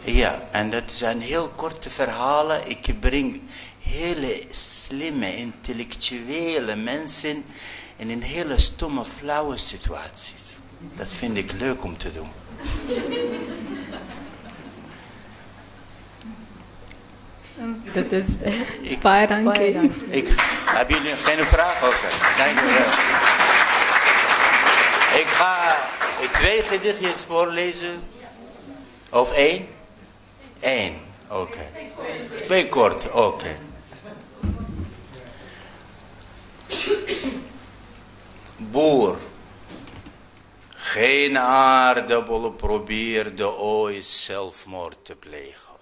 Ja, 0.04 0.42
en 0.50 0.70
dat 0.70 0.82
zijn 0.86 1.20
heel 1.20 1.48
korte 1.48 1.90
verhalen. 1.90 2.68
Ik 2.68 3.00
breng 3.00 3.40
hele 3.80 4.42
slimme, 4.50 5.36
intellectuele 5.36 6.76
mensen 6.76 7.44
in 7.96 8.10
een 8.10 8.22
hele 8.22 8.58
stomme, 8.58 9.04
flauwe 9.04 9.56
situaties. 9.56 10.56
Dat 10.94 11.08
vind 11.08 11.36
ik 11.36 11.52
leuk 11.52 11.84
om 11.84 11.96
te 11.96 12.12
doen. 12.12 12.28
Dit 17.92 18.12
is 18.12 18.24
ik, 18.80 19.02
dankie. 19.02 19.76
Ik, 20.08 20.28
hebben 20.64 20.96
jullie 20.96 21.16
geen 21.16 21.44
vraag? 21.44 21.76
Oké, 21.76 21.86
okay. 21.86 22.36
dank 22.36 22.60
u 22.60 22.72
wel. 22.72 22.86
Ik 25.20 25.26
ga 25.26 25.76
twee 26.32 26.62
gedichtjes 26.62 27.24
voorlezen. 27.26 28.02
Of 29.10 29.32
één? 29.32 29.68
Eén, 30.62 31.00
oké. 31.28 31.66
Twee 32.42 32.68
kort, 32.68 33.10
oké. 33.10 33.58
Boer. 38.56 39.18
Geen 40.68 41.38
aardappel 41.38 42.50
probeerde 42.50 43.50
ooit 43.58 44.06
zelfmoord 44.06 44.96
te 45.02 45.16
plegen. 45.16 45.74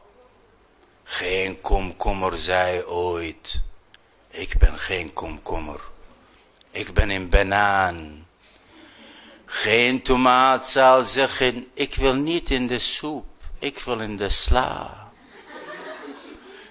Geen 1.02 1.60
komkommer 1.60 2.36
zei 2.38 2.84
ooit, 2.84 3.62
ik 4.30 4.58
ben 4.58 4.78
geen 4.78 5.12
komkommer. 5.12 5.80
Ik 6.70 6.92
ben 6.92 7.10
een 7.10 7.28
banaan. 7.28 8.26
Geen 9.44 10.02
tomaat 10.02 10.66
zal 10.66 11.04
zeggen, 11.04 11.66
ik 11.74 11.94
wil 11.94 12.14
niet 12.14 12.50
in 12.50 12.66
de 12.66 12.78
soep, 12.78 13.26
ik 13.60 13.78
wil 13.78 14.00
in 14.00 14.16
de 14.16 14.28
sla. 14.28 15.08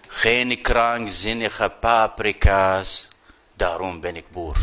Geen 0.07 0.61
krankzinnige 0.61 1.71
paprika's, 1.79 3.07
daarom 3.55 3.99
ben 3.99 4.15
ik 4.15 4.31
boer. 4.31 4.57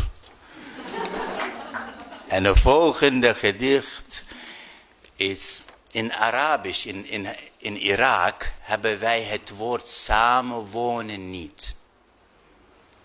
En 2.27 2.43
de 2.43 2.55
volgende 2.55 3.35
gedicht 3.35 4.23
is 5.15 5.61
in 5.91 6.13
Arabisch, 6.13 6.85
in, 6.85 7.05
in, 7.05 7.27
in 7.57 7.77
Irak, 7.77 8.51
hebben 8.59 8.99
wij 8.99 9.21
het 9.21 9.49
woord 9.49 9.87
samenwonen 9.87 11.29
niet. 11.29 11.75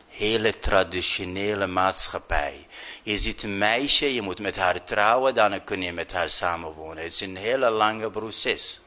Hele 0.08 0.58
traditionele 0.58 1.66
maatschappij. 1.66 2.66
Je 3.02 3.18
ziet 3.18 3.42
een 3.42 3.58
meisje, 3.58 4.14
je 4.14 4.22
moet 4.22 4.38
met 4.38 4.56
haar 4.56 4.84
trouwen, 4.84 5.34
dan 5.34 5.64
kun 5.64 5.82
je 5.82 5.92
met 5.92 6.12
haar 6.12 6.30
samenwonen. 6.30 7.02
Het 7.02 7.12
is 7.12 7.20
een 7.20 7.36
hele 7.36 7.70
lange 7.70 8.10
proces. 8.10 8.80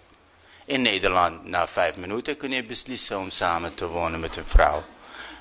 In 0.67 0.81
Nederland, 0.81 1.45
na 1.45 1.67
vijf 1.67 1.95
minuten 1.95 2.37
kun 2.37 2.51
je 2.51 2.63
beslissen 2.63 3.19
om 3.19 3.29
samen 3.29 3.73
te 3.73 3.87
wonen 3.87 4.19
met 4.19 4.35
een 4.35 4.45
vrouw. 4.45 4.85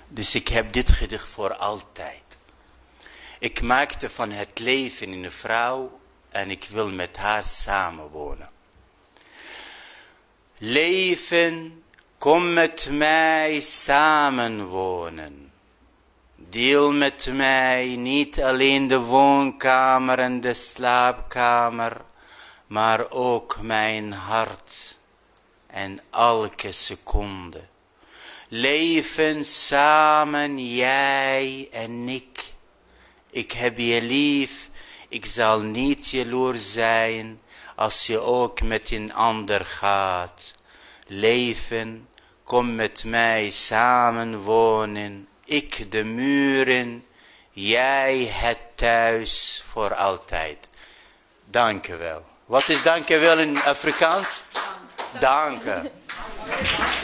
Dus 0.09 0.35
ik 0.35 0.49
heb 0.49 0.73
dit 0.73 0.93
gedicht 0.93 1.29
voor 1.29 1.57
altijd. 1.57 2.23
Ik 3.39 3.63
maakte 3.63 4.11
van 4.11 4.31
het 4.31 4.59
leven 4.59 5.09
in 5.09 5.25
een 5.25 5.33
vrouw 5.33 6.01
en 6.29 6.51
ik 6.51 6.67
wil 6.71 6.91
met 6.91 7.17
haar 7.17 7.45
samenwonen. 7.45 8.51
Leven, 10.59 11.83
kom 12.19 12.53
met 12.53 12.89
mij 12.91 13.61
samenwonen. 13.61 15.53
Deel 16.37 16.93
met 16.93 17.29
mij 17.33 17.97
niet 17.97 18.43
alleen 18.43 18.89
de 18.89 18.99
woonkamer 18.99 20.19
en 20.19 20.41
de 20.41 20.55
slaapkamer, 20.55 22.01
maar 22.67 23.11
ook 23.11 23.59
mijn 23.61 24.13
hart 24.13 24.97
en 25.75 26.01
elke 26.11 26.73
seconde. 26.73 27.61
Leven 28.49 29.45
samen, 29.45 30.75
jij 30.75 31.69
en 31.73 32.09
ik 32.09 32.55
ik 33.35 33.53
heb 33.53 33.79
je 33.79 34.03
lief, 34.03 34.69
ik 35.09 35.25
zal 35.27 35.61
niet 35.61 36.11
jaloers 36.11 36.73
zijn 36.73 37.41
als 37.77 38.07
je 38.07 38.19
ook 38.19 38.63
met 38.63 38.91
een 38.91 39.15
ander 39.15 39.65
gaat. 39.65 40.55
Leven, 41.07 42.09
kom 42.45 42.75
met 42.75 43.05
mij 43.05 43.51
samen 43.51 44.39
wonen, 44.41 45.29
ik 45.45 45.93
de 45.93 46.05
muren, 46.05 47.05
jij 47.51 48.33
het 48.33 48.59
thuis 48.75 49.65
voor 49.71 49.95
altijd. 49.95 50.69
Dank 51.45 51.87
je 51.87 51.97
wel. 51.97 52.25
Wat 52.45 52.69
is 52.69 52.83
dank 52.83 53.09
je 53.09 53.19
wel 53.19 53.39
in 53.39 53.63
Afrikaans? 53.63 54.43
Dank. 55.21 55.65
Dank. 55.65 57.04